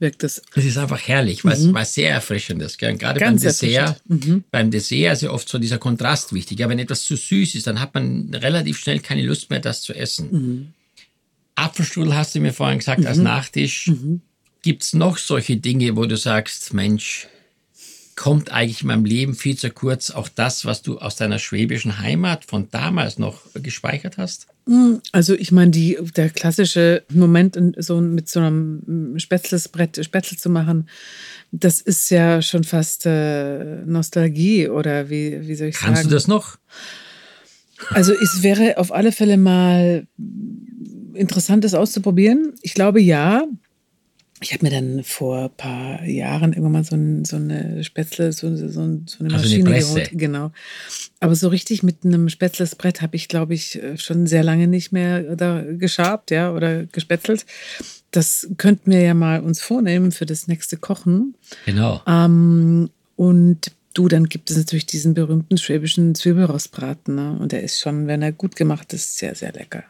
wirkt 0.00 0.22
das. 0.22 0.42
Es 0.54 0.64
ist 0.64 0.76
einfach 0.76 1.00
herrlich, 1.00 1.44
weil 1.44 1.58
mhm. 1.58 1.76
es 1.76 1.94
sehr 1.94 2.10
erfrischend 2.10 2.60
ist. 2.62 2.78
Gell? 2.78 2.96
Gerade 2.96 3.20
Ganz 3.20 3.42
beim 3.42 3.48
Dessert, 3.48 4.02
mhm. 4.06 4.44
beim 4.50 4.70
Dessert 4.70 5.14
ist 5.14 5.22
ja 5.22 5.30
oft 5.30 5.48
so 5.48 5.58
dieser 5.58 5.78
Kontrast 5.78 6.32
wichtig. 6.32 6.58
Ja, 6.58 6.68
wenn 6.68 6.78
etwas 6.78 7.04
zu 7.04 7.16
süß 7.16 7.54
ist, 7.54 7.66
dann 7.66 7.80
hat 7.80 7.94
man 7.94 8.34
relativ 8.34 8.78
schnell 8.78 9.00
keine 9.00 9.22
Lust 9.22 9.50
mehr, 9.50 9.60
das 9.60 9.82
zu 9.82 9.94
essen. 9.94 10.28
Mhm. 10.30 10.68
Apfelstrudel 11.54 12.14
hast 12.14 12.34
du 12.34 12.40
mir 12.40 12.52
vorhin 12.52 12.78
gesagt, 12.78 13.00
mhm. 13.00 13.06
als 13.06 13.18
Nachtisch. 13.18 13.90
Gibt 14.62 14.82
es 14.82 14.92
noch 14.92 15.18
solche 15.18 15.56
Dinge, 15.56 15.96
wo 15.96 16.04
du 16.06 16.16
sagst, 16.16 16.74
Mensch, 16.74 17.28
kommt 18.20 18.52
eigentlich 18.52 18.82
in 18.82 18.88
meinem 18.88 19.06
Leben 19.06 19.34
viel 19.34 19.56
zu 19.56 19.70
kurz 19.70 20.10
auch 20.10 20.28
das, 20.28 20.66
was 20.66 20.82
du 20.82 20.98
aus 20.98 21.16
deiner 21.16 21.38
schwäbischen 21.38 22.00
Heimat 22.00 22.44
von 22.44 22.68
damals 22.70 23.18
noch 23.18 23.40
gespeichert 23.54 24.18
hast? 24.18 24.46
Hm, 24.66 25.00
also 25.12 25.34
ich 25.34 25.52
meine, 25.52 25.70
die, 25.70 25.96
der 26.14 26.28
klassische 26.28 27.02
Moment, 27.08 27.58
so 27.78 27.98
mit 28.02 28.28
so 28.28 28.40
einem 28.40 29.18
Spätzlesbrett 29.18 30.04
Spätzle 30.04 30.36
zu 30.36 30.50
machen, 30.50 30.86
das 31.50 31.80
ist 31.80 32.10
ja 32.10 32.42
schon 32.42 32.62
fast 32.62 33.06
äh, 33.06 33.76
Nostalgie 33.86 34.68
oder 34.68 35.08
wie, 35.08 35.48
wie 35.48 35.54
soll 35.54 35.68
ich 35.68 35.76
Kannst 35.76 35.80
sagen? 35.80 35.94
Kannst 35.94 36.10
du 36.10 36.14
das 36.14 36.28
noch? 36.28 36.58
Also 37.88 38.12
es 38.12 38.42
wäre 38.42 38.76
auf 38.76 38.92
alle 38.92 39.12
Fälle 39.12 39.38
mal 39.38 40.06
interessant, 41.14 41.64
das 41.64 41.72
auszuprobieren. 41.72 42.54
Ich 42.60 42.74
glaube 42.74 43.00
ja. 43.00 43.44
Ich 44.42 44.54
habe 44.54 44.64
mir 44.64 44.70
dann 44.70 45.04
vor 45.04 45.44
ein 45.44 45.56
paar 45.56 46.04
Jahren 46.04 46.52
irgendwann 46.52 46.72
mal 46.72 46.84
so, 46.84 46.96
ein, 46.96 47.26
so 47.26 47.36
eine 47.36 47.84
Spätzle, 47.84 48.32
so, 48.32 48.56
so, 48.56 48.68
so 48.68 48.80
eine 48.80 49.30
Maschine 49.30 49.74
also 49.74 49.94
geholt. 49.94 50.10
Genau. 50.14 50.50
Aber 51.20 51.34
so 51.34 51.48
richtig 51.48 51.82
mit 51.82 52.04
einem 52.04 52.30
Spätzlesbrett 52.30 53.02
habe 53.02 53.16
ich, 53.16 53.28
glaube 53.28 53.52
ich, 53.52 53.78
schon 53.96 54.26
sehr 54.26 54.42
lange 54.42 54.66
nicht 54.66 54.92
mehr 54.92 55.36
da 55.36 55.62
geschabt, 55.62 56.30
ja, 56.30 56.52
oder 56.52 56.86
gespätzelt. 56.86 57.44
Das 58.10 58.48
könnten 58.56 58.90
wir 58.90 59.02
ja 59.02 59.12
mal 59.12 59.40
uns 59.40 59.60
vornehmen 59.60 60.10
für 60.10 60.26
das 60.26 60.48
nächste 60.48 60.78
Kochen. 60.78 61.34
Genau. 61.66 62.00
Ähm, 62.06 62.88
und 63.16 63.72
du, 63.92 64.08
dann 64.08 64.24
gibt 64.30 64.50
es 64.50 64.56
natürlich 64.56 64.86
diesen 64.86 65.12
berühmten 65.12 65.58
schwäbischen 65.58 66.14
Zwiebelrostbraten. 66.14 67.14
Ne? 67.14 67.36
Und 67.38 67.52
der 67.52 67.62
ist 67.62 67.78
schon, 67.78 68.06
wenn 68.06 68.22
er 68.22 68.32
gut 68.32 68.56
gemacht 68.56 68.94
ist, 68.94 69.18
sehr, 69.18 69.34
sehr 69.34 69.52
lecker. 69.52 69.84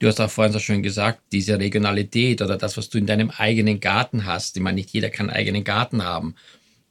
Du 0.00 0.08
hast 0.08 0.18
auch 0.18 0.30
vorhin 0.30 0.52
so 0.52 0.58
schön 0.58 0.82
gesagt, 0.82 1.20
diese 1.30 1.58
Regionalität 1.58 2.40
oder 2.40 2.56
das, 2.56 2.78
was 2.78 2.88
du 2.88 2.96
in 2.96 3.04
deinem 3.04 3.30
eigenen 3.30 3.80
Garten 3.80 4.24
hast. 4.24 4.56
Ich 4.56 4.62
meine, 4.62 4.76
nicht 4.76 4.90
jeder 4.90 5.10
kann 5.10 5.28
einen 5.28 5.36
eigenen 5.36 5.62
Garten 5.62 6.02
haben. 6.02 6.34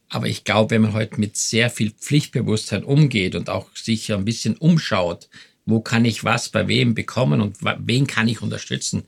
Aber 0.10 0.28
ich 0.28 0.44
glaube, 0.44 0.72
wenn 0.72 0.84
man 0.84 0.94
heute 0.94 1.20
mit 1.20 1.36
sehr 1.36 1.72
viel 1.72 1.90
Pflichtbewusstsein 1.90 2.84
umgeht 2.84 3.34
und 3.34 3.50
auch 3.50 3.76
sich 3.76 4.14
ein 4.14 4.26
bisschen 4.26 4.58
umschaut, 4.58 5.28
wo 5.66 5.80
kann 5.80 6.06
ich 6.06 6.24
was 6.24 6.50
bei 6.50 6.68
wem 6.68 6.94
bekommen 6.94 7.42
und 7.42 7.58
wen 7.62 8.06
kann 8.06 8.28
ich 8.28 8.44
unterstützen, 8.44 9.04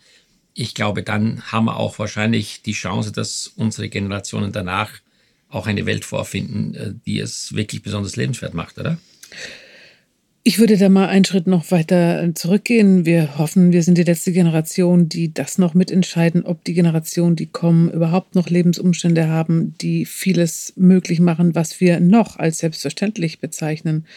ich 0.56 0.74
glaube, 0.74 1.04
dann 1.04 1.52
haben 1.52 1.66
wir 1.66 1.78
auch 1.78 2.00
wahrscheinlich 2.00 2.64
die 2.64 2.74
Chance, 2.74 3.12
dass 3.12 3.48
unsere 3.56 3.88
Generationen 3.88 4.52
danach 4.52 4.92
auch 5.48 5.68
eine 5.68 5.86
Welt 5.86 6.06
vorfinden, 6.06 6.74
äh, 6.74 6.94
die 7.06 7.20
es 7.20 7.54
wirklich 7.54 7.84
besonders 7.84 8.16
lebenswert 8.16 8.56
macht, 8.56 8.80
oder? 8.80 8.98
Ich 10.44 10.58
würde 10.58 10.76
da 10.76 10.90
mal 10.90 11.08
einen 11.08 11.24
Schritt 11.24 11.46
noch 11.46 11.70
weiter 11.70 12.28
zurückgehen. 12.34 13.06
Wir 13.06 13.38
hoffen, 13.38 13.72
wir 13.72 13.84
sind 13.84 14.00
die 14.00 14.04
letzte 14.04 14.32
Generation, 14.32 15.08
die 15.08 15.32
das 15.32 15.60
noch 15.60 15.76
mitentscheiden, 15.76 16.48
ob 16.48 16.64
die 16.64 16.74
Generationen, 16.74 17.36
die 17.36 17.46
kommen, 17.46 17.92
überhaupt 17.92 18.34
noch 18.34 18.50
Lebensumstände 18.50 19.28
haben, 19.28 19.76
die 19.82 20.04
vieles 20.04 20.74
möglich 20.76 21.20
machen, 21.20 21.54
was 21.54 21.80
wir 21.80 22.00
noch 22.00 22.38
als 22.38 22.58
selbstverständlich 22.58 23.40
bezeichnen. 23.40 24.08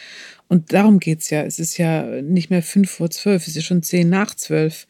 Und 0.49 0.73
darum 0.73 0.99
geht 0.99 1.21
es 1.21 1.29
ja. 1.29 1.43
Es 1.43 1.59
ist 1.59 1.77
ja 1.77 2.23
nicht 2.23 2.49
mehr 2.49 2.63
fünf 2.63 2.91
vor 2.91 3.11
zwölf, 3.11 3.47
es 3.47 3.57
ist 3.57 3.65
schon 3.65 3.83
zehn 3.83 4.09
nach 4.09 4.35
zwölf. 4.35 4.87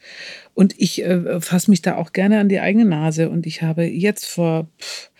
Und 0.53 0.73
ich 0.77 1.03
äh, 1.03 1.41
fasse 1.41 1.69
mich 1.69 1.81
da 1.81 1.97
auch 1.97 2.13
gerne 2.13 2.39
an 2.39 2.47
die 2.47 2.61
eigene 2.61 2.85
Nase. 2.85 3.29
Und 3.29 3.45
ich 3.45 3.61
habe 3.61 3.83
jetzt 3.83 4.25
vor 4.25 4.69
pff, 4.79 5.11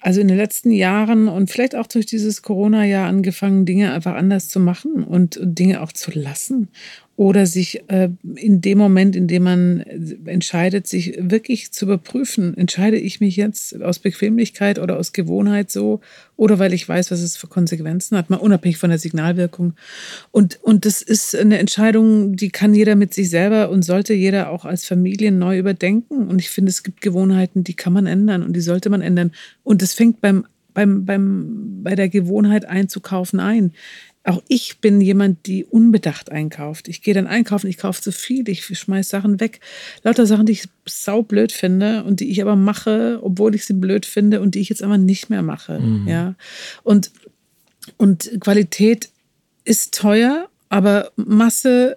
also 0.00 0.20
in 0.20 0.28
den 0.28 0.36
letzten 0.36 0.70
Jahren 0.70 1.28
und 1.28 1.50
vielleicht 1.50 1.76
auch 1.76 1.86
durch 1.86 2.06
dieses 2.06 2.42
Corona-Jahr 2.42 3.06
angefangen, 3.06 3.66
Dinge 3.66 3.92
einfach 3.92 4.14
anders 4.14 4.48
zu 4.48 4.60
machen 4.60 5.04
und 5.04 5.38
Dinge 5.42 5.82
auch 5.82 5.92
zu 5.92 6.10
lassen 6.10 6.68
oder 7.20 7.44
sich 7.44 7.82
äh, 7.90 8.08
in 8.34 8.62
dem 8.62 8.78
Moment, 8.78 9.14
in 9.14 9.28
dem 9.28 9.42
man 9.42 9.80
entscheidet, 10.24 10.86
sich 10.86 11.18
wirklich 11.20 11.70
zu 11.70 11.84
überprüfen, 11.84 12.56
entscheide 12.56 12.96
ich 12.96 13.20
mich 13.20 13.36
jetzt 13.36 13.78
aus 13.82 13.98
Bequemlichkeit 13.98 14.78
oder 14.78 14.96
aus 14.96 15.12
Gewohnheit 15.12 15.70
so 15.70 16.00
oder 16.38 16.58
weil 16.58 16.72
ich 16.72 16.88
weiß, 16.88 17.10
was 17.10 17.20
es 17.20 17.36
für 17.36 17.46
Konsequenzen 17.46 18.16
hat, 18.16 18.30
mal 18.30 18.38
unabhängig 18.38 18.78
von 18.78 18.88
der 18.88 18.98
Signalwirkung. 18.98 19.74
Und, 20.30 20.60
und 20.62 20.86
das 20.86 21.02
ist 21.02 21.36
eine 21.36 21.58
Entscheidung, 21.58 22.36
die 22.36 22.48
kann 22.48 22.72
jeder 22.72 22.96
mit 22.96 23.12
sich 23.12 23.28
selber 23.28 23.68
und 23.68 23.84
sollte 23.84 24.14
jeder 24.14 24.48
auch 24.48 24.64
als 24.64 24.86
Familie 24.86 25.30
neu 25.30 25.58
überdenken. 25.58 26.26
Und 26.26 26.38
ich 26.38 26.48
finde, 26.48 26.70
es 26.70 26.82
gibt 26.82 27.02
Gewohnheiten, 27.02 27.64
die 27.64 27.74
kann 27.74 27.92
man 27.92 28.06
ändern 28.06 28.42
und 28.42 28.54
die 28.54 28.62
sollte 28.62 28.88
man 28.88 29.02
ändern. 29.02 29.32
Und 29.62 29.82
das 29.82 29.92
fängt 29.92 30.22
beim 30.22 30.46
beim, 30.72 31.04
beim, 31.04 31.82
bei 31.82 31.96
der 31.96 32.08
Gewohnheit 32.08 32.64
einzukaufen 32.64 33.40
ein 33.40 33.72
auch 34.24 34.42
ich 34.48 34.80
bin 34.80 35.00
jemand, 35.00 35.46
die 35.46 35.64
unbedacht 35.64 36.30
einkauft. 36.30 36.88
Ich 36.88 37.02
gehe 37.02 37.14
dann 37.14 37.26
einkaufen, 37.26 37.68
ich 37.68 37.78
kaufe 37.78 38.02
zu 38.02 38.12
viel, 38.12 38.48
ich 38.48 38.66
schmeiß 38.66 39.08
Sachen 39.08 39.40
weg. 39.40 39.60
Lauter 40.02 40.26
Sachen, 40.26 40.44
die 40.44 40.52
ich 40.52 40.68
sau 40.86 41.22
blöd 41.22 41.52
finde 41.52 42.04
und 42.04 42.20
die 42.20 42.30
ich 42.30 42.42
aber 42.42 42.54
mache, 42.54 43.18
obwohl 43.22 43.54
ich 43.54 43.64
sie 43.64 43.72
blöd 43.72 44.04
finde 44.04 44.40
und 44.42 44.54
die 44.54 44.60
ich 44.60 44.68
jetzt 44.68 44.82
aber 44.82 44.98
nicht 44.98 45.30
mehr 45.30 45.42
mache. 45.42 45.80
Mhm. 45.80 46.06
Ja. 46.06 46.34
Und, 46.82 47.12
und 47.96 48.30
Qualität 48.40 49.08
ist 49.64 49.94
teuer, 49.94 50.48
aber 50.68 51.12
Masse 51.16 51.96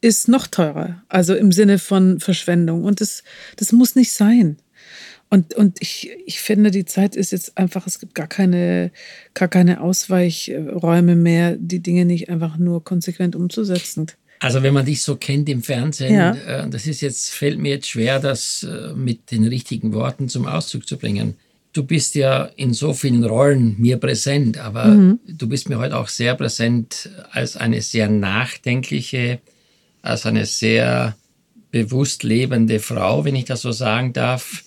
ist 0.00 0.28
noch 0.28 0.46
teurer. 0.46 1.02
Also 1.08 1.34
im 1.34 1.50
Sinne 1.50 1.78
von 1.78 2.20
Verschwendung. 2.20 2.84
Und 2.84 3.00
das, 3.00 3.24
das 3.56 3.72
muss 3.72 3.96
nicht 3.96 4.12
sein. 4.12 4.58
Und, 5.30 5.54
und 5.54 5.76
ich, 5.80 6.10
ich 6.24 6.40
finde, 6.40 6.70
die 6.70 6.86
Zeit 6.86 7.14
ist 7.14 7.32
jetzt 7.32 7.58
einfach, 7.58 7.86
es 7.86 7.98
gibt 7.98 8.14
gar 8.14 8.26
keine, 8.26 8.90
gar 9.34 9.48
keine 9.48 9.82
Ausweichräume 9.82 11.16
mehr, 11.16 11.56
die 11.58 11.80
Dinge 11.80 12.06
nicht 12.06 12.30
einfach 12.30 12.56
nur 12.56 12.82
konsequent 12.82 13.36
umzusetzen. 13.36 14.06
Also 14.40 14.62
wenn 14.62 14.72
man 14.72 14.86
dich 14.86 15.02
so 15.02 15.16
kennt 15.16 15.48
im 15.48 15.62
Fernsehen, 15.62 16.14
ja. 16.14 16.32
äh, 16.32 16.70
das 16.70 16.86
ist 16.86 17.02
jetzt, 17.02 17.30
fällt 17.30 17.58
mir 17.58 17.72
jetzt 17.72 17.88
schwer, 17.88 18.20
das 18.20 18.62
äh, 18.62 18.94
mit 18.94 19.30
den 19.30 19.46
richtigen 19.46 19.92
Worten 19.92 20.28
zum 20.28 20.46
Ausdruck 20.46 20.88
zu 20.88 20.96
bringen. 20.96 21.34
Du 21.74 21.82
bist 21.82 22.14
ja 22.14 22.44
in 22.56 22.72
so 22.72 22.94
vielen 22.94 23.24
Rollen 23.24 23.76
mir 23.78 23.98
präsent, 23.98 24.56
aber 24.58 24.86
mhm. 24.86 25.18
du 25.26 25.48
bist 25.48 25.68
mir 25.68 25.78
heute 25.78 25.96
auch 25.98 26.08
sehr 26.08 26.34
präsent 26.36 27.10
als 27.30 27.56
eine 27.56 27.82
sehr 27.82 28.08
nachdenkliche, 28.08 29.40
als 30.00 30.24
eine 30.24 30.46
sehr 30.46 31.16
bewusst 31.70 32.22
lebende 32.22 32.78
Frau, 32.78 33.26
wenn 33.26 33.36
ich 33.36 33.44
das 33.44 33.60
so 33.60 33.72
sagen 33.72 34.14
darf 34.14 34.64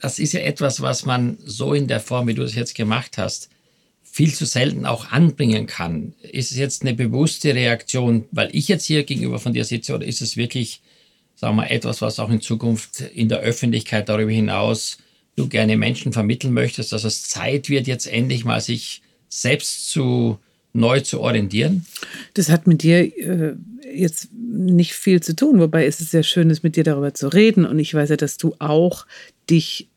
das 0.00 0.18
ist 0.18 0.32
ja 0.32 0.40
etwas, 0.40 0.80
was 0.80 1.04
man 1.04 1.38
so 1.44 1.74
in 1.74 1.86
der 1.86 2.00
Form, 2.00 2.26
wie 2.26 2.34
du 2.34 2.42
es 2.42 2.54
jetzt 2.54 2.74
gemacht 2.74 3.18
hast, 3.18 3.50
viel 4.02 4.34
zu 4.34 4.44
selten 4.44 4.86
auch 4.86 5.12
anbringen 5.12 5.66
kann. 5.66 6.14
Ist 6.22 6.50
es 6.50 6.56
jetzt 6.56 6.82
eine 6.82 6.94
bewusste 6.94 7.54
Reaktion, 7.54 8.24
weil 8.32 8.48
ich 8.52 8.66
jetzt 8.68 8.86
hier 8.86 9.04
gegenüber 9.04 9.38
von 9.38 9.52
dir 9.52 9.64
sitze, 9.64 9.94
oder 9.94 10.04
ist 10.04 10.20
es 10.20 10.36
wirklich, 10.36 10.82
sagen 11.36 11.56
wir, 11.56 11.70
etwas, 11.70 12.02
was 12.02 12.18
auch 12.18 12.30
in 12.30 12.40
Zukunft 12.40 13.00
in 13.00 13.28
der 13.28 13.40
Öffentlichkeit 13.40 14.08
darüber 14.08 14.32
hinaus 14.32 14.98
du 15.36 15.48
gerne 15.48 15.76
Menschen 15.76 16.12
vermitteln 16.12 16.52
möchtest, 16.52 16.92
dass 16.92 17.04
es 17.04 17.28
Zeit 17.28 17.68
wird, 17.68 17.86
jetzt 17.86 18.06
endlich 18.06 18.44
mal 18.44 18.60
sich 18.60 19.00
selbst 19.28 19.88
zu 19.90 20.38
neu 20.72 21.00
zu 21.00 21.20
orientieren? 21.20 21.86
Das 22.34 22.48
hat 22.48 22.66
mit 22.66 22.82
dir 22.82 23.16
äh, 23.16 23.54
jetzt 23.92 24.28
nicht 24.32 24.92
viel 24.92 25.22
zu 25.22 25.34
tun, 25.34 25.60
wobei 25.60 25.86
es 25.86 26.00
ist 26.00 26.10
sehr 26.10 26.22
schön 26.22 26.50
ist, 26.50 26.62
mit 26.62 26.76
dir 26.76 26.84
darüber 26.84 27.14
zu 27.14 27.28
reden. 27.28 27.64
Und 27.64 27.78
ich 27.78 27.94
weiß 27.94 28.10
ja, 28.10 28.16
dass 28.16 28.36
du 28.36 28.54
auch 28.58 29.06
dich 29.48 29.89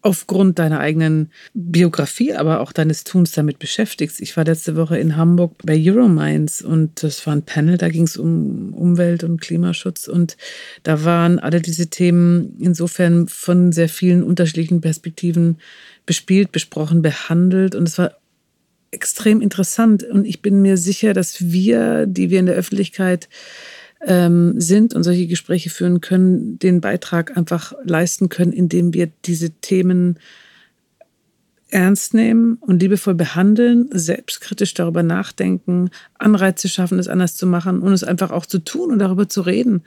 aufgrund 0.00 0.58
deiner 0.58 0.78
eigenen 0.78 1.30
Biografie, 1.54 2.32
aber 2.32 2.60
auch 2.60 2.72
deines 2.72 3.04
Tuns 3.04 3.32
damit 3.32 3.58
beschäftigst. 3.58 4.20
Ich 4.20 4.36
war 4.36 4.44
letzte 4.44 4.76
Woche 4.76 4.96
in 4.98 5.16
Hamburg 5.16 5.54
bei 5.64 5.76
Euromines 5.76 6.62
und 6.62 7.02
das 7.02 7.26
war 7.26 7.34
ein 7.34 7.42
Panel, 7.42 7.78
da 7.78 7.88
ging 7.88 8.04
es 8.04 8.16
um 8.16 8.72
Umwelt 8.74 9.24
und 9.24 9.40
Klimaschutz. 9.40 10.06
Und 10.06 10.36
da 10.84 11.04
waren 11.04 11.38
alle 11.40 11.60
diese 11.60 11.88
Themen 11.88 12.56
insofern 12.60 13.26
von 13.28 13.72
sehr 13.72 13.88
vielen 13.88 14.22
unterschiedlichen 14.22 14.80
Perspektiven 14.80 15.58
bespielt, 16.06 16.52
besprochen, 16.52 17.02
behandelt. 17.02 17.74
Und 17.74 17.88
es 17.88 17.98
war 17.98 18.12
extrem 18.90 19.40
interessant. 19.40 20.04
Und 20.04 20.26
ich 20.26 20.42
bin 20.42 20.62
mir 20.62 20.76
sicher, 20.76 21.12
dass 21.12 21.50
wir, 21.50 22.06
die 22.06 22.30
wir 22.30 22.38
in 22.38 22.46
der 22.46 22.54
Öffentlichkeit 22.54 23.28
ähm, 24.06 24.60
sind 24.60 24.94
und 24.94 25.02
solche 25.02 25.26
Gespräche 25.26 25.70
führen 25.70 26.00
können, 26.00 26.58
den 26.58 26.80
Beitrag 26.80 27.36
einfach 27.36 27.72
leisten 27.84 28.28
können, 28.28 28.52
indem 28.52 28.94
wir 28.94 29.10
diese 29.24 29.50
Themen 29.50 30.18
ernst 31.70 32.14
nehmen 32.14 32.56
und 32.60 32.80
liebevoll 32.80 33.14
behandeln, 33.14 33.88
selbstkritisch 33.92 34.74
darüber 34.74 35.02
nachdenken, 35.02 35.90
Anreize 36.18 36.68
schaffen, 36.68 36.98
es 36.98 37.08
anders 37.08 37.34
zu 37.34 37.46
machen 37.46 37.80
und 37.80 37.92
es 37.92 38.04
einfach 38.04 38.30
auch 38.30 38.46
zu 38.46 38.58
tun 38.58 38.90
und 38.90 38.98
darüber 38.98 39.28
zu 39.28 39.42
reden. 39.42 39.82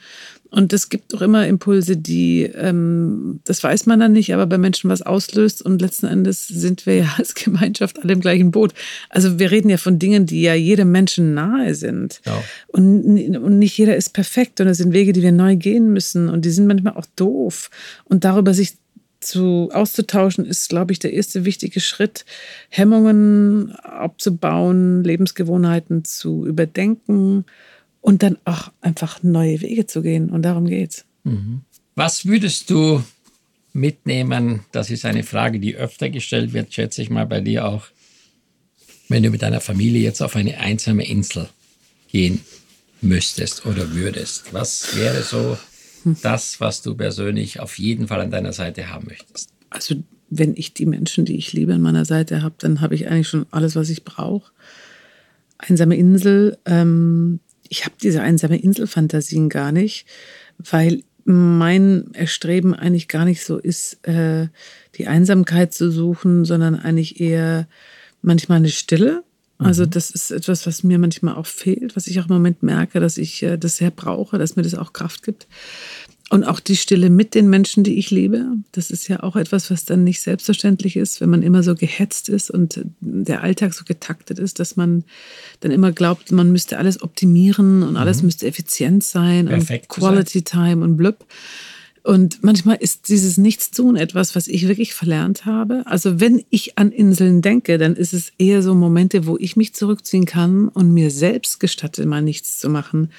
Und 0.51 0.73
es 0.73 0.89
gibt 0.89 1.15
auch 1.15 1.21
immer 1.21 1.47
Impulse, 1.47 1.95
die, 1.95 2.43
ähm, 2.43 3.39
das 3.45 3.63
weiß 3.63 3.86
man 3.86 4.01
dann 4.01 4.11
nicht, 4.11 4.34
aber 4.34 4.45
bei 4.47 4.57
Menschen 4.57 4.89
was 4.89 5.01
auslöst 5.01 5.61
und 5.61 5.82
letzten 5.82 6.07
Endes 6.07 6.45
sind 6.47 6.86
wir 6.86 6.97
ja 6.97 7.15
als 7.17 7.36
Gemeinschaft 7.36 8.03
alle 8.03 8.13
im 8.13 8.19
gleichen 8.19 8.51
Boot. 8.51 8.73
Also 9.09 9.39
wir 9.39 9.49
reden 9.49 9.69
ja 9.69 9.77
von 9.77 9.97
Dingen, 9.97 10.25
die 10.25 10.41
ja 10.41 10.53
jedem 10.53 10.91
Menschen 10.91 11.34
nahe 11.34 11.73
sind. 11.73 12.21
Ja. 12.25 12.43
Und, 12.67 13.38
und 13.38 13.59
nicht 13.59 13.77
jeder 13.77 13.95
ist 13.95 14.09
perfekt 14.09 14.59
und 14.59 14.67
es 14.67 14.77
sind 14.77 14.91
Wege, 14.91 15.13
die 15.13 15.21
wir 15.21 15.32
neu 15.32 15.55
gehen 15.55 15.93
müssen 15.93 16.27
und 16.27 16.43
die 16.43 16.51
sind 16.51 16.67
manchmal 16.67 16.93
auch 16.97 17.07
doof. 17.15 17.69
Und 18.03 18.25
darüber 18.25 18.53
sich 18.53 18.73
zu, 19.22 19.69
auszutauschen, 19.72 20.45
ist, 20.45 20.69
glaube 20.69 20.91
ich, 20.91 20.99
der 20.99 21.13
erste 21.13 21.45
wichtige 21.45 21.80
Schritt, 21.80 22.26
Hemmungen 22.69 23.72
abzubauen, 23.76 25.03
Lebensgewohnheiten 25.03 26.03
zu 26.03 26.45
überdenken 26.45 27.45
und 28.01 28.24
dann 28.24 28.38
auch 28.45 28.72
einfach 28.82 29.24
neue 29.24 29.61
Wege 29.61 29.86
zu 29.86 30.01
gehen. 30.01 30.30
Und 30.30 30.41
darum 30.41 30.65
geht's. 30.65 31.05
Mhm. 31.24 31.61
Was 31.95 32.26
würdest 32.26 32.69
du 32.69 33.03
mitnehmen? 33.74 34.61
Das 34.72 34.89
ist 34.89 35.05
eine 35.05 35.24
Frage, 35.24 35.59
die 35.59 35.76
öfter 35.76 36.09
gestellt 36.09 36.53
wird, 36.53 36.74
schätze 36.74 37.01
ich 37.01 37.09
mal 37.09 37.26
bei 37.26 37.41
dir 37.41 37.67
auch. 37.67 37.86
Wenn 39.07 39.24
du 39.24 39.30
mit 39.30 39.41
deiner 39.41 39.61
Familie 39.61 40.01
jetzt 40.01 40.22
auf 40.22 40.36
eine 40.36 40.57
einsame 40.57 41.05
Insel 41.05 41.49
gehen 42.09 42.41
müsstest 43.01 43.65
oder 43.65 43.93
würdest, 43.93 44.53
was 44.53 44.95
wäre 44.95 45.22
so 45.22 45.57
das, 46.22 46.60
was 46.60 46.82
du 46.82 46.95
persönlich 46.95 47.60
auf 47.60 47.78
jeden 47.78 48.08
Fall 48.08 48.22
an 48.22 48.32
deiner 48.32 48.54
Seite 48.54 48.89
haben 48.89 49.08
möchtest? 49.08 49.49
Also 49.70 49.95
wenn 50.30 50.56
ich 50.56 50.74
die 50.74 50.86
Menschen, 50.86 51.26
die 51.26 51.36
ich 51.36 51.54
liebe, 51.54 51.74
an 51.74 51.82
meiner 51.82 52.06
Seite 52.06 52.41
habe, 52.41 52.56
dann 52.58 52.82
habe 52.82 52.95
ich 52.95 53.08
eigentlich 53.08 53.28
schon 53.28 53.45
alles, 53.52 53.76
was 53.76 53.89
ich 53.89 54.04
brauche. 54.04 54.52
Einsame 55.58 55.95
Insel. 55.97 56.58
Ähm, 56.66 57.39
ich 57.68 57.86
habe 57.86 57.95
diese 58.02 58.22
einsame 58.22 58.58
Insel-Fantasien 58.58 59.49
gar 59.49 59.72
nicht, 59.72 60.06
weil 60.58 61.04
mein 61.26 62.14
Erstreben 62.14 62.74
eigentlich 62.74 63.08
gar 63.08 63.26
nicht 63.26 63.43
so 63.43 63.58
ist, 63.58 64.06
äh, 64.08 64.47
die 64.95 65.08
Einsamkeit 65.08 65.74
zu 65.74 65.91
suchen, 65.91 66.45
sondern 66.45 66.76
eigentlich 66.76 67.20
eher 67.20 67.68
manchmal 68.22 68.58
eine 68.58 68.70
Stille. 68.70 69.24
Also 69.64 69.84
mhm. 69.86 69.91
das 69.91 70.12
ist 70.12 70.32
etwas, 70.32 70.66
was 70.66 70.84
mir 70.84 70.97
manchmal 70.97 71.36
auch 71.36 71.45
fehlt, 71.45 71.95
was 71.95 72.07
ich 72.07 72.20
auch 72.20 72.28
im 72.28 72.34
Moment 72.34 72.64
merke, 72.64 72.99
dass 72.99 73.18
ich 73.18 73.43
äh, 73.43 73.57
das 73.57 73.78
sehr 73.78 73.91
brauche, 73.91 74.38
dass 74.38 74.55
mir 74.55 74.64
das 74.64 74.76
auch 74.76 74.93
Kraft 74.93 75.24
gibt. 75.24 75.47
Und 76.32 76.45
auch 76.45 76.62
die 76.62 76.78
Stille 76.78 77.09
mit 77.09 77.36
den 77.36 77.49
Menschen, 77.49 77.84
die 77.84 77.99
ich 77.99 78.09
liebe, 78.09 78.45
das 78.72 78.89
ist 78.89 79.09
ja 79.09 79.22
auch 79.22 79.36
etwas, 79.36 79.70
was 79.70 79.84
dann 79.84 80.05
nicht 80.05 80.22
selbstverständlich 80.22 80.95
ist, 80.95 81.20
wenn 81.20 81.30
man 81.30 81.43
immer 81.43 81.62
so 81.62 81.76
gehetzt 81.76 82.30
ist 82.30 82.49
und 82.49 82.82
der 83.01 83.43
Alltag 83.43 83.74
so 83.74 83.84
getaktet 83.84 84.39
ist, 84.39 84.59
dass 84.59 84.78
man 84.78 85.03
dann 85.59 85.72
immer 85.72 85.91
glaubt, 85.91 86.32
man 86.32 86.49
müsste 86.49 86.78
alles 86.78 87.01
optimieren 87.03 87.84
und 87.84 87.97
alles 87.97 88.22
mhm. 88.22 88.28
müsste 88.28 88.47
effizient 88.47 89.03
sein 89.03 89.47
Perfekt 89.47 89.91
und 89.91 89.99
Quality 89.99 90.39
sein. 90.39 90.70
Time 90.70 90.86
und 90.86 90.95
blub. 90.95 91.26
Und 92.04 92.43
manchmal 92.43 92.78
ist 92.78 93.10
dieses 93.10 93.38
Nichtstun 93.38 93.95
etwas, 93.95 94.36
was 94.36 94.47
ich 94.47 94.68
wirklich 94.68 94.93
verlernt 94.93 95.45
habe. 95.45 95.84
Also 95.86 96.20
wenn 96.20 96.43
ich 96.49 96.78
an 96.78 96.91
Inseln 96.91 97.41
denke, 97.41 97.78
dann 97.78 97.95
ist 97.95 98.14
es 98.14 98.32
eher 98.38 98.64
so 98.64 98.74
Momente, 98.74 99.28
wo 99.28 99.38
ich 99.38 99.56
mich 99.56 99.74
zurückziehen 99.76 100.26
kann 100.26 100.68
und 100.68 100.93
mir 100.93 101.12
selbst 101.12 101.60
gestatte, 101.60 102.06
mal 102.06 102.22
nichts 102.22 102.60
zu 102.60 102.70
machen 102.70 103.10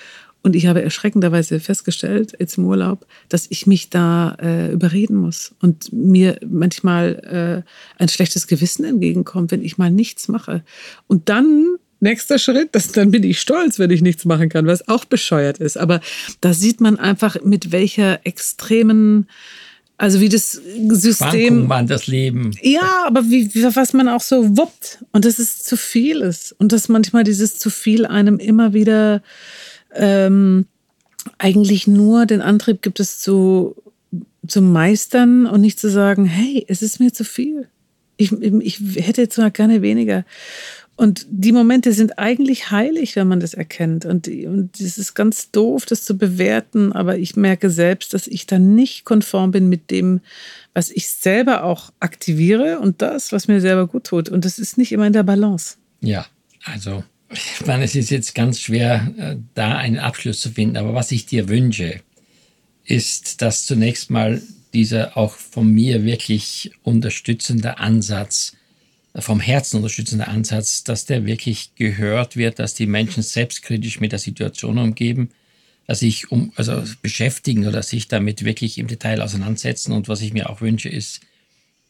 und 0.43 0.57
ich 0.57 0.67
habe 0.67 0.83
erschreckenderweise 0.83 1.61
festgestellt, 1.61 2.33
jetzt 2.39 2.59
im 2.59 2.67
Urlaub, 2.67 3.07
dass 3.29 3.47
ich 3.49 3.67
mich 3.67 3.91
da 3.91 4.37
äh, 4.41 4.73
überreden 4.73 5.17
muss 5.17 5.55
und 5.61 5.93
mir 5.93 6.39
manchmal 6.47 7.65
äh, 7.69 8.03
ein 8.03 8.09
schlechtes 8.09 8.49
Gewissen 8.49 8.85
entgegenkommt, 8.85 9.53
wenn 9.53 9.63
ich 9.63 9.79
mal 9.79 9.91
nichts 9.91 10.27
mache. 10.27 10.65
Und 11.07 11.29
dann 11.29 11.77
nächster 12.03 12.39
Schritt, 12.39 12.71
das, 12.73 12.93
dann 12.93 13.11
bin 13.11 13.23
ich 13.23 13.41
stolz, 13.41 13.79
wenn 13.79 13.91
ich 13.91 14.03
nichts 14.03 14.25
machen 14.25 14.49
kann, 14.49 14.67
was 14.67 14.89
auch 14.89 15.05
bescheuert 15.05 15.59
ist. 15.59 15.79
Aber 15.79 16.01
da 16.41 16.53
sieht 16.53 16.81
man 16.81 16.99
einfach, 16.99 17.37
mit 17.43 17.73
welcher 17.73 18.27
extremen 18.27 19.27
also 20.03 20.21
wie 20.21 20.29
das 20.29 20.61
System. 20.89 21.69
Man 21.69 21.87
das 21.87 22.09
Leben. 22.09 22.51
Ja, 22.61 23.05
aber 23.07 23.31
wie, 23.31 23.55
wie, 23.55 23.63
was 23.63 23.93
man 23.93 24.09
auch 24.09 24.21
so 24.21 24.57
wuppt. 24.57 24.99
Und 25.13 25.25
dass 25.25 25.39
es 25.39 25.63
zu 25.63 25.77
viel 25.77 26.23
ist. 26.23 26.57
Und 26.59 26.73
dass 26.73 26.89
manchmal 26.89 27.23
dieses 27.23 27.57
zu 27.61 27.71
viel 27.71 28.05
einem 28.05 28.41
immer 28.41 28.73
wieder 28.73 29.23
ähm, 29.95 30.67
eigentlich 31.39 31.87
nur 31.87 32.27
den 32.27 32.41
Antrieb 32.41 32.83
gibt 32.83 32.99
es 32.99 33.21
zu, 33.21 33.77
zu 34.49 34.61
meistern 34.61 35.47
und 35.47 35.61
nicht 35.61 35.79
zu 35.79 35.89
sagen, 35.89 36.25
hey, 36.25 36.65
es 36.67 36.83
ist 36.83 36.99
mir 36.99 37.13
zu 37.13 37.25
viel. 37.25 37.69
Ich, 38.17 38.33
ich 38.33 38.81
hätte 38.97 39.29
zwar 39.29 39.53
gerne 39.53 39.83
weniger. 39.83 40.25
Und 40.95 41.27
die 41.31 41.53
Momente 41.53 41.93
sind 41.93 42.19
eigentlich 42.19 42.71
heilig, 42.71 43.17
wenn 43.17 43.27
man 43.27 43.41
das 43.41 43.55
erkennt. 43.55 44.05
Und, 44.05 44.29
und 44.29 44.79
es 44.79 44.99
ist 44.99 45.15
ganz 45.15 45.51
doof, 45.51 45.87
das 45.87 46.05
zu 46.05 46.19
bewerten, 46.19 46.93
aber 46.93 47.19
ich 47.19 47.35
merke 47.35 47.71
selbst, 47.71 48.15
dass 48.15 48.27
ich 48.27 48.47
da 48.47 48.59
nicht 48.59 49.05
konform 49.05 49.53
bin 49.53 49.69
mit 49.69 49.91
dem, 49.91 50.21
was 50.75 50.91
ich 50.91 51.09
selber 51.09 51.65
auch 51.65 51.93
aktiviere 51.99 52.79
und 52.79 53.01
das, 53.03 53.33
was 53.33 53.49
mir 53.49 53.61
selber 53.61 53.87
gut 53.87 54.05
tut. 54.05 54.29
Und 54.29 54.45
das 54.45 54.59
ist 54.59 54.79
nicht 54.79 54.93
immer 54.93 55.07
in 55.07 55.13
der 55.13 55.23
Balance. 55.23 55.77
Ja, 56.03 56.27
also 56.65 57.03
ich 57.33 57.67
meine, 57.67 57.85
es 57.85 57.95
ist 57.95 58.11
jetzt 58.11 58.35
ganz 58.35 58.61
schwer, 58.61 59.13
äh, 59.17 59.37
da 59.55 59.77
einen 59.77 59.99
Abschluss 59.99 60.41
zu 60.41 60.51
finden, 60.51 60.77
aber 60.77 60.95
was 60.95 61.13
ich 61.13 61.27
dir 61.27 61.49
wünsche, 61.49 62.01
ist, 62.85 63.41
dass 63.41 63.65
zunächst 63.65 64.11
mal 64.11 64.43
dieser 64.75 65.17
auch 65.17 65.35
von 65.35 65.69
mir 65.69 66.05
wirklich 66.05 66.73
unterstützende 66.83 67.79
Ansatz, 67.79 68.55
vom 69.15 69.41
Herzen 69.41 69.77
unterstützende 69.77 70.29
Ansatz, 70.29 70.85
dass 70.85 71.05
der 71.05 71.27
wirklich 71.27 71.75
gehört 71.75 72.37
wird, 72.37 72.59
dass 72.59 72.75
die 72.75 72.87
Menschen 72.87 73.23
selbstkritisch 73.23 74.01
mit 74.01 74.13
der 74.13 74.19
Situation 74.19 74.79
umgeben, 74.79 75.31
dass 75.87 76.01
sich 76.01 76.31
um, 76.31 76.53
also 76.57 76.83
beschäftigen 77.03 77.67
oder 77.67 77.83
sich 77.83 78.09
damit 78.09 78.45
wirklich 78.45 78.79
im 78.79 78.87
Detail 78.87 79.21
auseinandersetzen. 79.21 79.93
Und 79.93 80.09
was 80.09 80.23
ich 80.23 80.33
mir 80.33 80.49
auch 80.49 80.61
wünsche, 80.61 80.89
ist, 80.89 81.21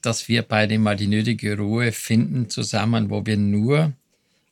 dass 0.00 0.28
wir 0.28 0.42
beide 0.42 0.78
mal 0.78 0.96
die 0.96 1.06
nötige 1.06 1.56
Ruhe 1.56 1.92
finden 1.92 2.50
zusammen, 2.50 3.08
wo 3.10 3.24
wir 3.24 3.36
nur 3.36 3.92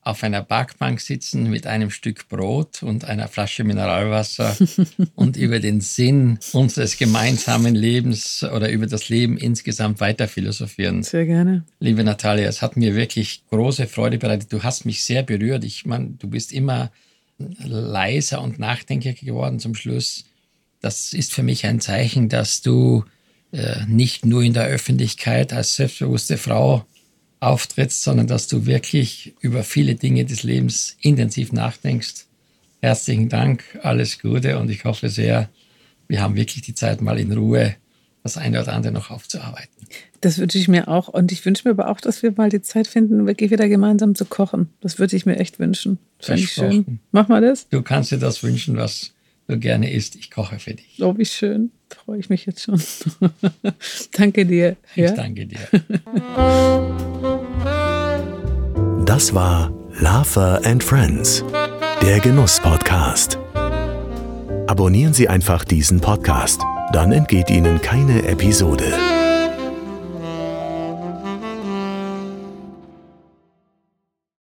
auf 0.02 0.22
einer 0.24 0.42
Parkbank 0.42 1.00
sitzen 1.00 1.50
mit 1.50 1.66
einem 1.66 1.90
Stück 1.90 2.28
Brot 2.28 2.82
und 2.82 3.04
einer 3.04 3.28
Flasche 3.28 3.64
Mineralwasser 3.64 4.56
und 5.14 5.36
über 5.36 5.60
den 5.60 5.82
Sinn 5.82 6.38
unseres 6.52 6.96
gemeinsamen 6.96 7.74
Lebens 7.74 8.42
oder 8.42 8.70
über 8.70 8.86
das 8.86 9.10
Leben 9.10 9.36
insgesamt 9.36 10.00
weiter 10.00 10.26
philosophieren. 10.26 11.02
Sehr 11.02 11.26
gerne. 11.26 11.64
Liebe 11.80 12.02
Natalia, 12.02 12.48
es 12.48 12.62
hat 12.62 12.78
mir 12.78 12.94
wirklich 12.94 13.44
große 13.50 13.86
Freude 13.86 14.16
bereitet. 14.16 14.52
Du 14.52 14.62
hast 14.62 14.86
mich 14.86 15.04
sehr 15.04 15.22
berührt. 15.22 15.64
Ich 15.64 15.84
meine, 15.84 16.14
du 16.18 16.28
bist 16.28 16.52
immer 16.52 16.90
leiser 17.38 18.40
und 18.40 18.58
nachdenklicher 18.58 19.24
geworden 19.24 19.58
zum 19.58 19.74
Schluss. 19.74 20.24
Das 20.80 21.12
ist 21.12 21.34
für 21.34 21.42
mich 21.42 21.66
ein 21.66 21.80
Zeichen, 21.80 22.30
dass 22.30 22.62
du 22.62 23.04
äh, 23.52 23.84
nicht 23.86 24.24
nur 24.24 24.42
in 24.42 24.54
der 24.54 24.64
Öffentlichkeit 24.64 25.52
als 25.52 25.76
selbstbewusste 25.76 26.38
Frau 26.38 26.86
auftrittst, 27.40 28.02
sondern 28.02 28.26
dass 28.26 28.46
du 28.46 28.66
wirklich 28.66 29.34
über 29.40 29.64
viele 29.64 29.94
Dinge 29.94 30.24
des 30.24 30.42
Lebens 30.42 30.96
intensiv 31.00 31.52
nachdenkst. 31.52 32.26
Herzlichen 32.82 33.28
Dank, 33.28 33.64
alles 33.82 34.20
Gute 34.20 34.58
und 34.58 34.70
ich 34.70 34.84
hoffe 34.84 35.08
sehr, 35.08 35.48
wir 36.08 36.22
haben 36.22 36.36
wirklich 36.36 36.62
die 36.62 36.74
Zeit, 36.74 37.00
mal 37.00 37.18
in 37.18 37.32
Ruhe 37.32 37.76
das 38.22 38.36
eine 38.36 38.60
oder 38.60 38.74
andere 38.74 38.92
noch 38.92 39.10
aufzuarbeiten. 39.10 39.86
Das 40.20 40.38
wünsche 40.38 40.58
ich 40.58 40.68
mir 40.68 40.88
auch. 40.88 41.08
Und 41.08 41.32
ich 41.32 41.44
wünsche 41.46 41.66
mir 41.66 41.72
aber 41.72 41.88
auch, 41.88 42.00
dass 42.00 42.22
wir 42.22 42.32
mal 42.36 42.50
die 42.50 42.60
Zeit 42.60 42.86
finden, 42.86 43.26
wirklich 43.26 43.50
wieder 43.50 43.68
gemeinsam 43.68 44.14
zu 44.14 44.26
kochen. 44.26 44.68
Das 44.80 44.98
würde 44.98 45.16
ich 45.16 45.24
mir 45.24 45.36
echt 45.36 45.58
wünschen. 45.58 45.98
Finde 46.18 46.42
ich 46.42 46.52
schön. 46.52 47.00
Mach 47.12 47.28
mal 47.28 47.40
das. 47.40 47.68
Du 47.70 47.80
kannst 47.80 48.12
dir 48.12 48.18
das 48.18 48.42
wünschen, 48.42 48.76
was 48.76 49.14
du 49.50 49.58
gerne 49.58 49.92
isst. 49.92 50.16
Ich 50.16 50.30
koche 50.30 50.58
für 50.58 50.74
dich. 50.74 50.98
Oh, 51.00 51.16
wie 51.16 51.24
schön. 51.24 51.72
Freue 51.88 52.18
ich 52.18 52.30
mich 52.30 52.46
jetzt 52.46 52.62
schon. 52.62 52.80
danke 54.12 54.46
dir. 54.46 54.76
Ja? 54.94 55.06
Ich 55.06 55.12
danke 55.12 55.46
dir. 55.46 55.58
Das 59.04 59.34
war 59.34 59.72
Lava 59.98 60.56
and 60.58 60.82
Friends, 60.82 61.44
der 62.00 62.20
Genuss-Podcast. 62.20 63.38
Abonnieren 64.66 65.12
Sie 65.12 65.28
einfach 65.28 65.64
diesen 65.64 66.00
Podcast, 66.00 66.60
dann 66.92 67.10
entgeht 67.10 67.50
Ihnen 67.50 67.82
keine 67.82 68.22
Episode. 68.22 69.19